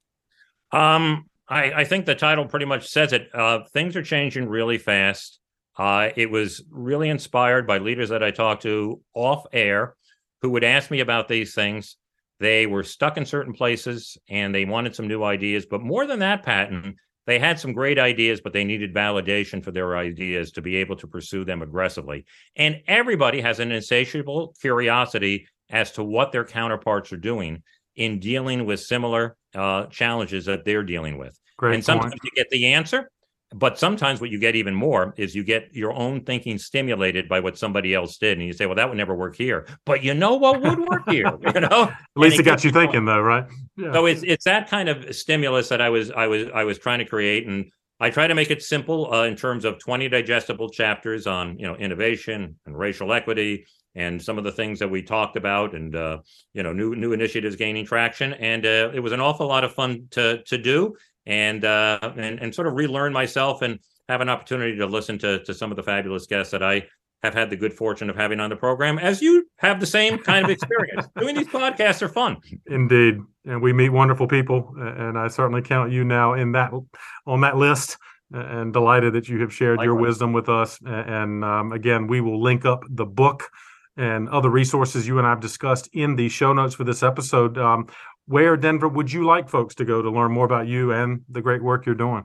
Um, 0.72 1.26
I, 1.48 1.72
I 1.72 1.84
think 1.84 2.06
the 2.06 2.14
title 2.14 2.46
pretty 2.46 2.66
much 2.66 2.88
says 2.88 3.12
it. 3.12 3.28
Uh, 3.34 3.60
things 3.72 3.96
are 3.96 4.02
changing 4.02 4.48
really 4.48 4.78
fast. 4.78 5.40
Uh, 5.76 6.10
it 6.16 6.30
was 6.30 6.62
really 6.70 7.08
inspired 7.08 7.66
by 7.66 7.78
leaders 7.78 8.08
that 8.08 8.22
I 8.22 8.30
talked 8.30 8.62
to 8.62 9.00
off 9.14 9.44
air 9.52 9.94
who 10.42 10.50
would 10.50 10.64
ask 10.64 10.90
me 10.90 11.00
about 11.00 11.28
these 11.28 11.54
things. 11.54 11.96
They 12.40 12.66
were 12.66 12.82
stuck 12.82 13.16
in 13.16 13.24
certain 13.24 13.52
places 13.52 14.16
and 14.28 14.54
they 14.54 14.64
wanted 14.64 14.94
some 14.94 15.08
new 15.08 15.22
ideas. 15.22 15.66
But 15.66 15.80
more 15.80 16.06
than 16.06 16.20
that, 16.20 16.42
Patton, 16.42 16.96
they 17.28 17.38
had 17.38 17.60
some 17.60 17.74
great 17.74 17.98
ideas, 17.98 18.40
but 18.40 18.54
they 18.54 18.64
needed 18.64 18.94
validation 18.94 19.62
for 19.62 19.70
their 19.70 19.98
ideas 19.98 20.50
to 20.52 20.62
be 20.62 20.76
able 20.76 20.96
to 20.96 21.06
pursue 21.06 21.44
them 21.44 21.60
aggressively. 21.60 22.24
And 22.56 22.80
everybody 22.88 23.42
has 23.42 23.60
an 23.60 23.70
insatiable 23.70 24.54
curiosity 24.62 25.46
as 25.68 25.92
to 25.92 26.02
what 26.02 26.32
their 26.32 26.46
counterparts 26.46 27.12
are 27.12 27.18
doing 27.18 27.62
in 27.96 28.18
dealing 28.18 28.64
with 28.64 28.80
similar 28.80 29.36
uh, 29.54 29.88
challenges 29.88 30.46
that 30.46 30.64
they're 30.64 30.82
dealing 30.82 31.18
with. 31.18 31.38
Great 31.58 31.74
and 31.74 31.84
sometimes 31.84 32.12
point. 32.12 32.24
you 32.24 32.30
get 32.34 32.48
the 32.48 32.72
answer, 32.72 33.10
but 33.54 33.78
sometimes 33.78 34.20
what 34.20 34.30
you 34.30 34.38
get 34.38 34.56
even 34.56 34.74
more 34.74 35.14
is 35.16 35.34
you 35.34 35.42
get 35.42 35.68
your 35.72 35.92
own 35.92 36.22
thinking 36.22 36.58
stimulated 36.58 37.28
by 37.28 37.40
what 37.40 37.56
somebody 37.56 37.94
else 37.94 38.18
did 38.18 38.38
and 38.38 38.46
you 38.46 38.52
say 38.52 38.66
well 38.66 38.74
that 38.74 38.88
would 38.88 38.98
never 38.98 39.14
work 39.14 39.36
here. 39.36 39.66
But 39.86 40.02
you 40.02 40.14
know 40.14 40.34
what 40.34 40.60
would 40.60 40.78
work 40.80 41.08
here 41.08 41.32
you 41.54 41.60
know? 41.60 41.84
At 41.84 41.96
least 42.16 42.36
it, 42.36 42.40
it 42.40 42.44
got 42.44 42.64
you 42.64 42.70
thinking 42.70 43.04
though 43.04 43.20
right? 43.20 43.46
Yeah. 43.76 43.92
so 43.92 44.06
it's 44.06 44.22
it's 44.22 44.44
that 44.44 44.68
kind 44.68 44.88
of 44.88 45.14
stimulus 45.14 45.68
that 45.68 45.80
i 45.80 45.88
was 45.88 46.10
i 46.10 46.26
was 46.26 46.46
i 46.54 46.64
was 46.64 46.78
trying 46.78 46.98
to 46.98 47.04
create 47.04 47.46
and 47.46 47.70
i 48.00 48.10
try 48.10 48.26
to 48.26 48.34
make 48.34 48.50
it 48.50 48.62
simple 48.62 49.12
uh, 49.12 49.24
in 49.24 49.36
terms 49.36 49.64
of 49.64 49.78
20 49.78 50.08
digestible 50.08 50.68
chapters 50.68 51.26
on 51.26 51.58
you 51.58 51.66
know 51.66 51.76
innovation 51.76 52.56
and 52.66 52.78
racial 52.78 53.12
equity 53.12 53.66
and 53.94 54.22
some 54.22 54.38
of 54.38 54.44
the 54.44 54.52
things 54.52 54.78
that 54.78 54.88
we 54.88 55.02
talked 55.02 55.36
about 55.36 55.74
and 55.74 55.96
uh, 55.96 56.18
you 56.54 56.62
know 56.62 56.72
new 56.72 56.94
new 56.94 57.12
initiatives 57.12 57.56
gaining 57.56 57.84
traction. 57.84 58.32
And 58.34 58.64
uh, 58.64 58.90
it 58.94 59.00
was 59.00 59.12
an 59.12 59.20
awful 59.20 59.46
lot 59.46 59.64
of 59.64 59.74
fun 59.74 60.06
to 60.12 60.42
to 60.44 60.56
do 60.56 60.94
and 61.28 61.64
uh, 61.64 62.00
and 62.16 62.40
and 62.40 62.54
sort 62.54 62.66
of 62.66 62.74
relearn 62.74 63.12
myself 63.12 63.62
and 63.62 63.78
have 64.08 64.20
an 64.20 64.28
opportunity 64.28 64.76
to 64.76 64.86
listen 64.86 65.18
to 65.18 65.44
to 65.44 65.54
some 65.54 65.70
of 65.70 65.76
the 65.76 65.82
fabulous 65.82 66.26
guests 66.26 66.50
that 66.50 66.62
I 66.62 66.86
have 67.22 67.34
had 67.34 67.50
the 67.50 67.56
good 67.56 67.72
fortune 67.72 68.08
of 68.08 68.16
having 68.16 68.40
on 68.40 68.48
the 68.48 68.56
program, 68.56 68.98
as 68.98 69.20
you 69.20 69.46
have 69.56 69.80
the 69.80 69.86
same 69.86 70.18
kind 70.18 70.44
of 70.44 70.50
experience. 70.50 71.06
Doing 71.18 71.34
these 71.34 71.48
podcasts 71.48 72.00
are 72.00 72.08
fun. 72.08 72.38
Indeed, 72.66 73.18
and 73.44 73.60
we 73.60 73.72
meet 73.72 73.90
wonderful 73.90 74.26
people, 74.26 74.72
and 74.78 75.18
I 75.18 75.28
certainly 75.28 75.62
count 75.62 75.92
you 75.92 76.04
now 76.04 76.34
in 76.34 76.52
that 76.52 76.72
on 77.26 77.40
that 77.42 77.56
list. 77.56 77.98
And 78.30 78.74
delighted 78.74 79.14
that 79.14 79.26
you 79.30 79.40
have 79.40 79.54
shared 79.54 79.78
Likewise. 79.78 79.86
your 79.86 79.94
wisdom 79.94 80.34
with 80.34 80.50
us. 80.50 80.78
And 80.84 81.42
um, 81.42 81.72
again, 81.72 82.06
we 82.06 82.20
will 82.20 82.42
link 82.42 82.66
up 82.66 82.84
the 82.90 83.06
book 83.06 83.48
and 83.96 84.28
other 84.28 84.48
resources 84.48 85.06
you 85.06 85.18
and 85.18 85.26
I've 85.26 85.40
discussed 85.40 85.88
in 85.92 86.14
the 86.14 86.28
show 86.28 86.52
notes 86.52 86.74
for 86.74 86.84
this 86.84 87.02
episode. 87.02 87.58
Um, 87.58 87.88
where 88.28 88.56
Denver 88.56 88.88
would 88.88 89.10
you 89.10 89.24
like 89.24 89.48
folks 89.48 89.74
to 89.76 89.84
go 89.84 90.02
to 90.02 90.10
learn 90.10 90.30
more 90.32 90.44
about 90.44 90.68
you 90.68 90.92
and 90.92 91.22
the 91.30 91.40
great 91.40 91.62
work 91.62 91.86
you're 91.86 91.94
doing? 91.94 92.24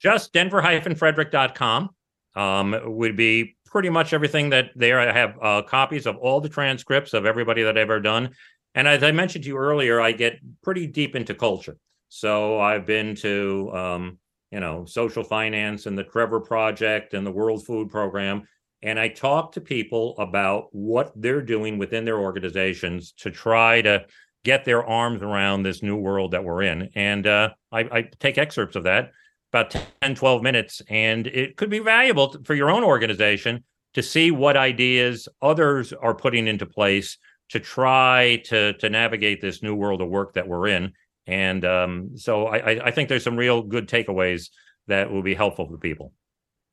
Just 0.00 0.32
denver-frederick.com 0.34 1.90
um, 2.36 2.80
would 2.84 3.16
be 3.16 3.56
pretty 3.64 3.88
much 3.88 4.12
everything 4.12 4.50
that 4.50 4.70
there. 4.76 5.00
I 5.00 5.12
have 5.12 5.38
uh, 5.42 5.62
copies 5.62 6.06
of 6.06 6.16
all 6.18 6.40
the 6.40 6.50
transcripts 6.50 7.14
of 7.14 7.24
everybody 7.24 7.62
that 7.62 7.70
I've 7.70 7.82
ever 7.82 7.98
done. 7.98 8.30
And 8.74 8.86
as 8.86 9.02
I 9.02 9.10
mentioned 9.10 9.44
to 9.44 9.48
you 9.48 9.56
earlier, 9.56 10.00
I 10.00 10.12
get 10.12 10.38
pretty 10.62 10.86
deep 10.86 11.16
into 11.16 11.34
culture. 11.34 11.76
So 12.10 12.60
I've 12.60 12.86
been 12.86 13.14
to, 13.16 13.70
um, 13.74 14.18
you 14.50 14.60
know, 14.60 14.84
social 14.84 15.24
finance 15.24 15.86
and 15.86 15.98
the 15.98 16.04
Trevor 16.04 16.40
Project 16.40 17.14
and 17.14 17.26
the 17.26 17.32
World 17.32 17.64
Food 17.64 17.90
Program. 17.90 18.46
And 18.82 19.00
I 19.00 19.08
talk 19.08 19.52
to 19.52 19.60
people 19.60 20.14
about 20.18 20.68
what 20.72 21.12
they're 21.16 21.42
doing 21.42 21.78
within 21.78 22.04
their 22.04 22.18
organizations 22.18 23.12
to 23.18 23.30
try 23.30 23.82
to 23.82 24.04
get 24.44 24.64
their 24.64 24.84
arms 24.84 25.22
around 25.22 25.62
this 25.62 25.82
new 25.82 25.96
world 25.96 26.32
that 26.32 26.44
we're 26.44 26.62
in. 26.62 26.90
And 26.94 27.26
uh, 27.26 27.50
I, 27.72 27.80
I, 27.80 28.10
take 28.20 28.38
excerpts 28.38 28.76
of 28.76 28.84
that 28.84 29.10
about 29.52 29.74
10, 30.02 30.14
12 30.14 30.42
minutes. 30.42 30.82
And 30.88 31.26
it 31.26 31.56
could 31.56 31.70
be 31.70 31.78
valuable 31.78 32.36
for 32.44 32.54
your 32.54 32.70
own 32.70 32.84
organization 32.84 33.64
to 33.94 34.02
see 34.02 34.30
what 34.30 34.56
ideas 34.56 35.28
others 35.42 35.92
are 35.92 36.14
putting 36.14 36.46
into 36.46 36.66
place 36.66 37.18
to 37.50 37.60
try 37.60 38.42
to, 38.44 38.74
to 38.74 38.90
navigate 38.90 39.40
this 39.40 39.62
new 39.62 39.74
world 39.74 40.02
of 40.02 40.08
work 40.08 40.34
that 40.34 40.46
we're 40.46 40.68
in. 40.68 40.92
And 41.26 41.64
um, 41.64 42.10
so 42.16 42.46
I, 42.46 42.86
I 42.86 42.90
think 42.90 43.08
there's 43.08 43.24
some 43.24 43.36
real 43.36 43.62
good 43.62 43.88
takeaways 43.88 44.50
that 44.86 45.10
will 45.10 45.22
be 45.22 45.34
helpful 45.34 45.66
for 45.66 45.78
people. 45.78 46.12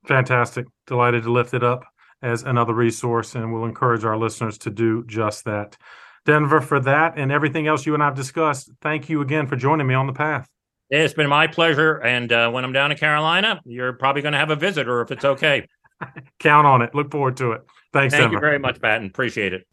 Fantastic. 0.07 0.66
Delighted 0.88 1.24
to 1.24 1.32
lift 1.32 1.53
it 1.53 1.63
up 1.63 1.84
as 2.22 2.43
another 2.43 2.74
resource, 2.74 3.36
and 3.36 3.53
we'll 3.53 3.66
encourage 3.66 4.05
our 4.05 4.18
listeners 4.18 4.57
to 4.59 4.70
do 4.70 5.03
just 5.05 5.45
that. 5.45 5.78
Denver, 6.26 6.59
for 6.59 6.80
that 6.82 7.13
and 7.17 7.32
everything 7.32 7.67
else 7.67 7.86
you 7.86 7.93
and 7.93 8.03
I've 8.03 8.15
discussed, 8.15 8.71
thank 8.82 9.09
you 9.09 9.21
again 9.21 9.47
for 9.47 9.55
joining 9.55 9.88
me 9.88 9.93
on 9.93 10.07
the 10.07 10.13
path. 10.13 10.49
It's 10.89 11.13
been 11.13 11.30
my 11.30 11.47
pleasure. 11.47 11.97
And 11.97 12.32
uh, 12.32 12.49
when 12.51 12.65
I'm 12.65 12.73
down 12.73 12.91
in 12.91 12.97
Carolina, 12.97 13.61
you're 13.65 13.93
probably 13.93 14.21
going 14.21 14.34
to 14.34 14.39
have 14.39 14.49
a 14.49 14.55
visitor 14.55 15.01
if 15.01 15.11
it's 15.11 15.26
okay. 15.26 15.67
Count 16.39 16.67
on 16.67 16.82
it. 16.82 16.93
Look 16.93 17.11
forward 17.11 17.38
to 17.38 17.53
it. 17.53 17.61
Thanks, 17.93 18.13
Thank 18.13 18.23
Denver. 18.23 18.36
you 18.36 18.39
very 18.39 18.59
much, 18.59 18.82
Patton. 18.82 19.07
Appreciate 19.07 19.53
it. 19.53 19.67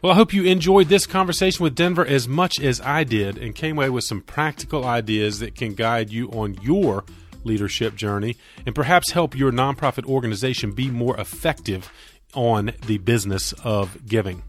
Well, 0.00 0.12
I 0.12 0.16
hope 0.16 0.32
you 0.32 0.44
enjoyed 0.44 0.88
this 0.88 1.06
conversation 1.06 1.62
with 1.62 1.76
Denver 1.76 2.04
as 2.04 2.26
much 2.26 2.58
as 2.58 2.80
I 2.80 3.04
did 3.04 3.38
and 3.38 3.54
came 3.54 3.76
away 3.78 3.90
with 3.90 4.02
some 4.02 4.20
practical 4.20 4.84
ideas 4.84 5.38
that 5.38 5.54
can 5.54 5.74
guide 5.74 6.10
you 6.10 6.28
on 6.30 6.54
your 6.60 7.04
leadership 7.44 7.94
journey 7.94 8.36
and 8.66 8.74
perhaps 8.74 9.12
help 9.12 9.36
your 9.36 9.52
nonprofit 9.52 10.04
organization 10.06 10.72
be 10.72 10.90
more 10.90 11.18
effective 11.20 11.90
on 12.34 12.72
the 12.86 12.98
business 12.98 13.52
of 13.64 14.06
giving. 14.06 14.42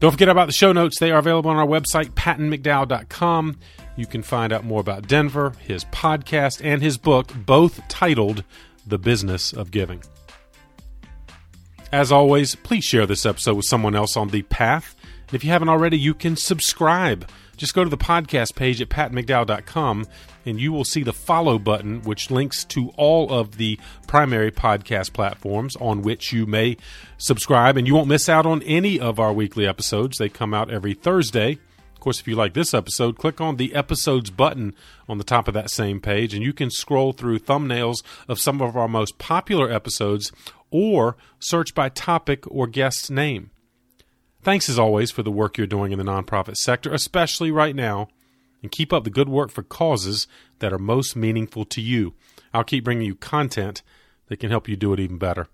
Don't 0.00 0.12
forget 0.12 0.28
about 0.28 0.46
the 0.46 0.52
show 0.52 0.72
notes. 0.72 0.98
They 1.00 1.10
are 1.10 1.18
available 1.18 1.50
on 1.50 1.56
our 1.56 1.66
website, 1.66 2.10
pattonmcdowell.com. 2.10 3.58
You 3.96 4.06
can 4.06 4.22
find 4.22 4.52
out 4.52 4.64
more 4.64 4.80
about 4.80 5.08
Denver, 5.08 5.54
his 5.60 5.84
podcast, 5.86 6.60
and 6.62 6.80
his 6.80 6.98
book, 6.98 7.32
both 7.34 7.80
titled 7.88 8.44
The 8.86 8.98
Business 8.98 9.52
of 9.52 9.72
Giving. 9.72 10.02
As 11.90 12.12
always, 12.12 12.54
please 12.54 12.84
share 12.84 13.06
this 13.06 13.26
episode 13.26 13.56
with 13.56 13.64
someone 13.64 13.96
else 13.96 14.16
on 14.16 14.28
the 14.28 14.42
path. 14.42 14.94
If 15.32 15.42
you 15.42 15.50
haven't 15.50 15.68
already, 15.68 15.98
you 15.98 16.14
can 16.14 16.36
subscribe. 16.36 17.28
Just 17.58 17.74
go 17.74 17.82
to 17.82 17.90
the 17.90 17.98
podcast 17.98 18.54
page 18.54 18.80
at 18.80 18.88
pattonmcdowell.com 18.88 20.06
and 20.46 20.60
you 20.60 20.72
will 20.72 20.84
see 20.84 21.02
the 21.02 21.12
follow 21.12 21.58
button, 21.58 22.00
which 22.02 22.30
links 22.30 22.64
to 22.66 22.90
all 22.96 23.30
of 23.30 23.58
the 23.58 23.78
primary 24.06 24.52
podcast 24.52 25.12
platforms 25.12 25.76
on 25.76 26.02
which 26.02 26.32
you 26.32 26.46
may 26.46 26.76
subscribe. 27.18 27.76
And 27.76 27.86
you 27.86 27.94
won't 27.94 28.08
miss 28.08 28.28
out 28.28 28.46
on 28.46 28.62
any 28.62 28.98
of 28.98 29.18
our 29.18 29.32
weekly 29.32 29.66
episodes. 29.66 30.18
They 30.18 30.28
come 30.28 30.54
out 30.54 30.70
every 30.70 30.94
Thursday. 30.94 31.58
Of 31.94 32.00
course, 32.00 32.20
if 32.20 32.28
you 32.28 32.36
like 32.36 32.54
this 32.54 32.74
episode, 32.74 33.18
click 33.18 33.40
on 33.40 33.56
the 33.56 33.74
episodes 33.74 34.30
button 34.30 34.72
on 35.08 35.18
the 35.18 35.24
top 35.24 35.48
of 35.48 35.54
that 35.54 35.68
same 35.68 36.00
page, 36.00 36.32
and 36.32 36.44
you 36.44 36.52
can 36.52 36.70
scroll 36.70 37.12
through 37.12 37.40
thumbnails 37.40 38.04
of 38.28 38.38
some 38.38 38.62
of 38.62 38.76
our 38.76 38.86
most 38.86 39.18
popular 39.18 39.68
episodes 39.68 40.30
or 40.70 41.16
search 41.40 41.74
by 41.74 41.88
topic 41.88 42.44
or 42.46 42.68
guest 42.68 43.10
name. 43.10 43.50
Thanks 44.42 44.68
as 44.68 44.78
always 44.78 45.10
for 45.10 45.22
the 45.22 45.30
work 45.30 45.58
you're 45.58 45.66
doing 45.66 45.92
in 45.92 45.98
the 45.98 46.04
nonprofit 46.04 46.56
sector, 46.56 46.92
especially 46.92 47.50
right 47.50 47.74
now, 47.74 48.08
and 48.62 48.70
keep 48.70 48.92
up 48.92 49.04
the 49.04 49.10
good 49.10 49.28
work 49.28 49.50
for 49.50 49.62
causes 49.62 50.26
that 50.60 50.72
are 50.72 50.78
most 50.78 51.16
meaningful 51.16 51.64
to 51.66 51.80
you. 51.80 52.14
I'll 52.54 52.64
keep 52.64 52.84
bringing 52.84 53.06
you 53.06 53.14
content 53.14 53.82
that 54.28 54.38
can 54.38 54.50
help 54.50 54.68
you 54.68 54.76
do 54.76 54.92
it 54.92 55.00
even 55.00 55.18
better. 55.18 55.48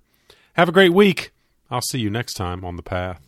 Have 0.54 0.68
a 0.68 0.72
great 0.72 0.92
week. 0.92 1.32
I'll 1.70 1.80
see 1.80 1.98
you 1.98 2.10
next 2.10 2.34
time 2.34 2.64
on 2.64 2.76
the 2.76 2.82
path. 2.82 3.23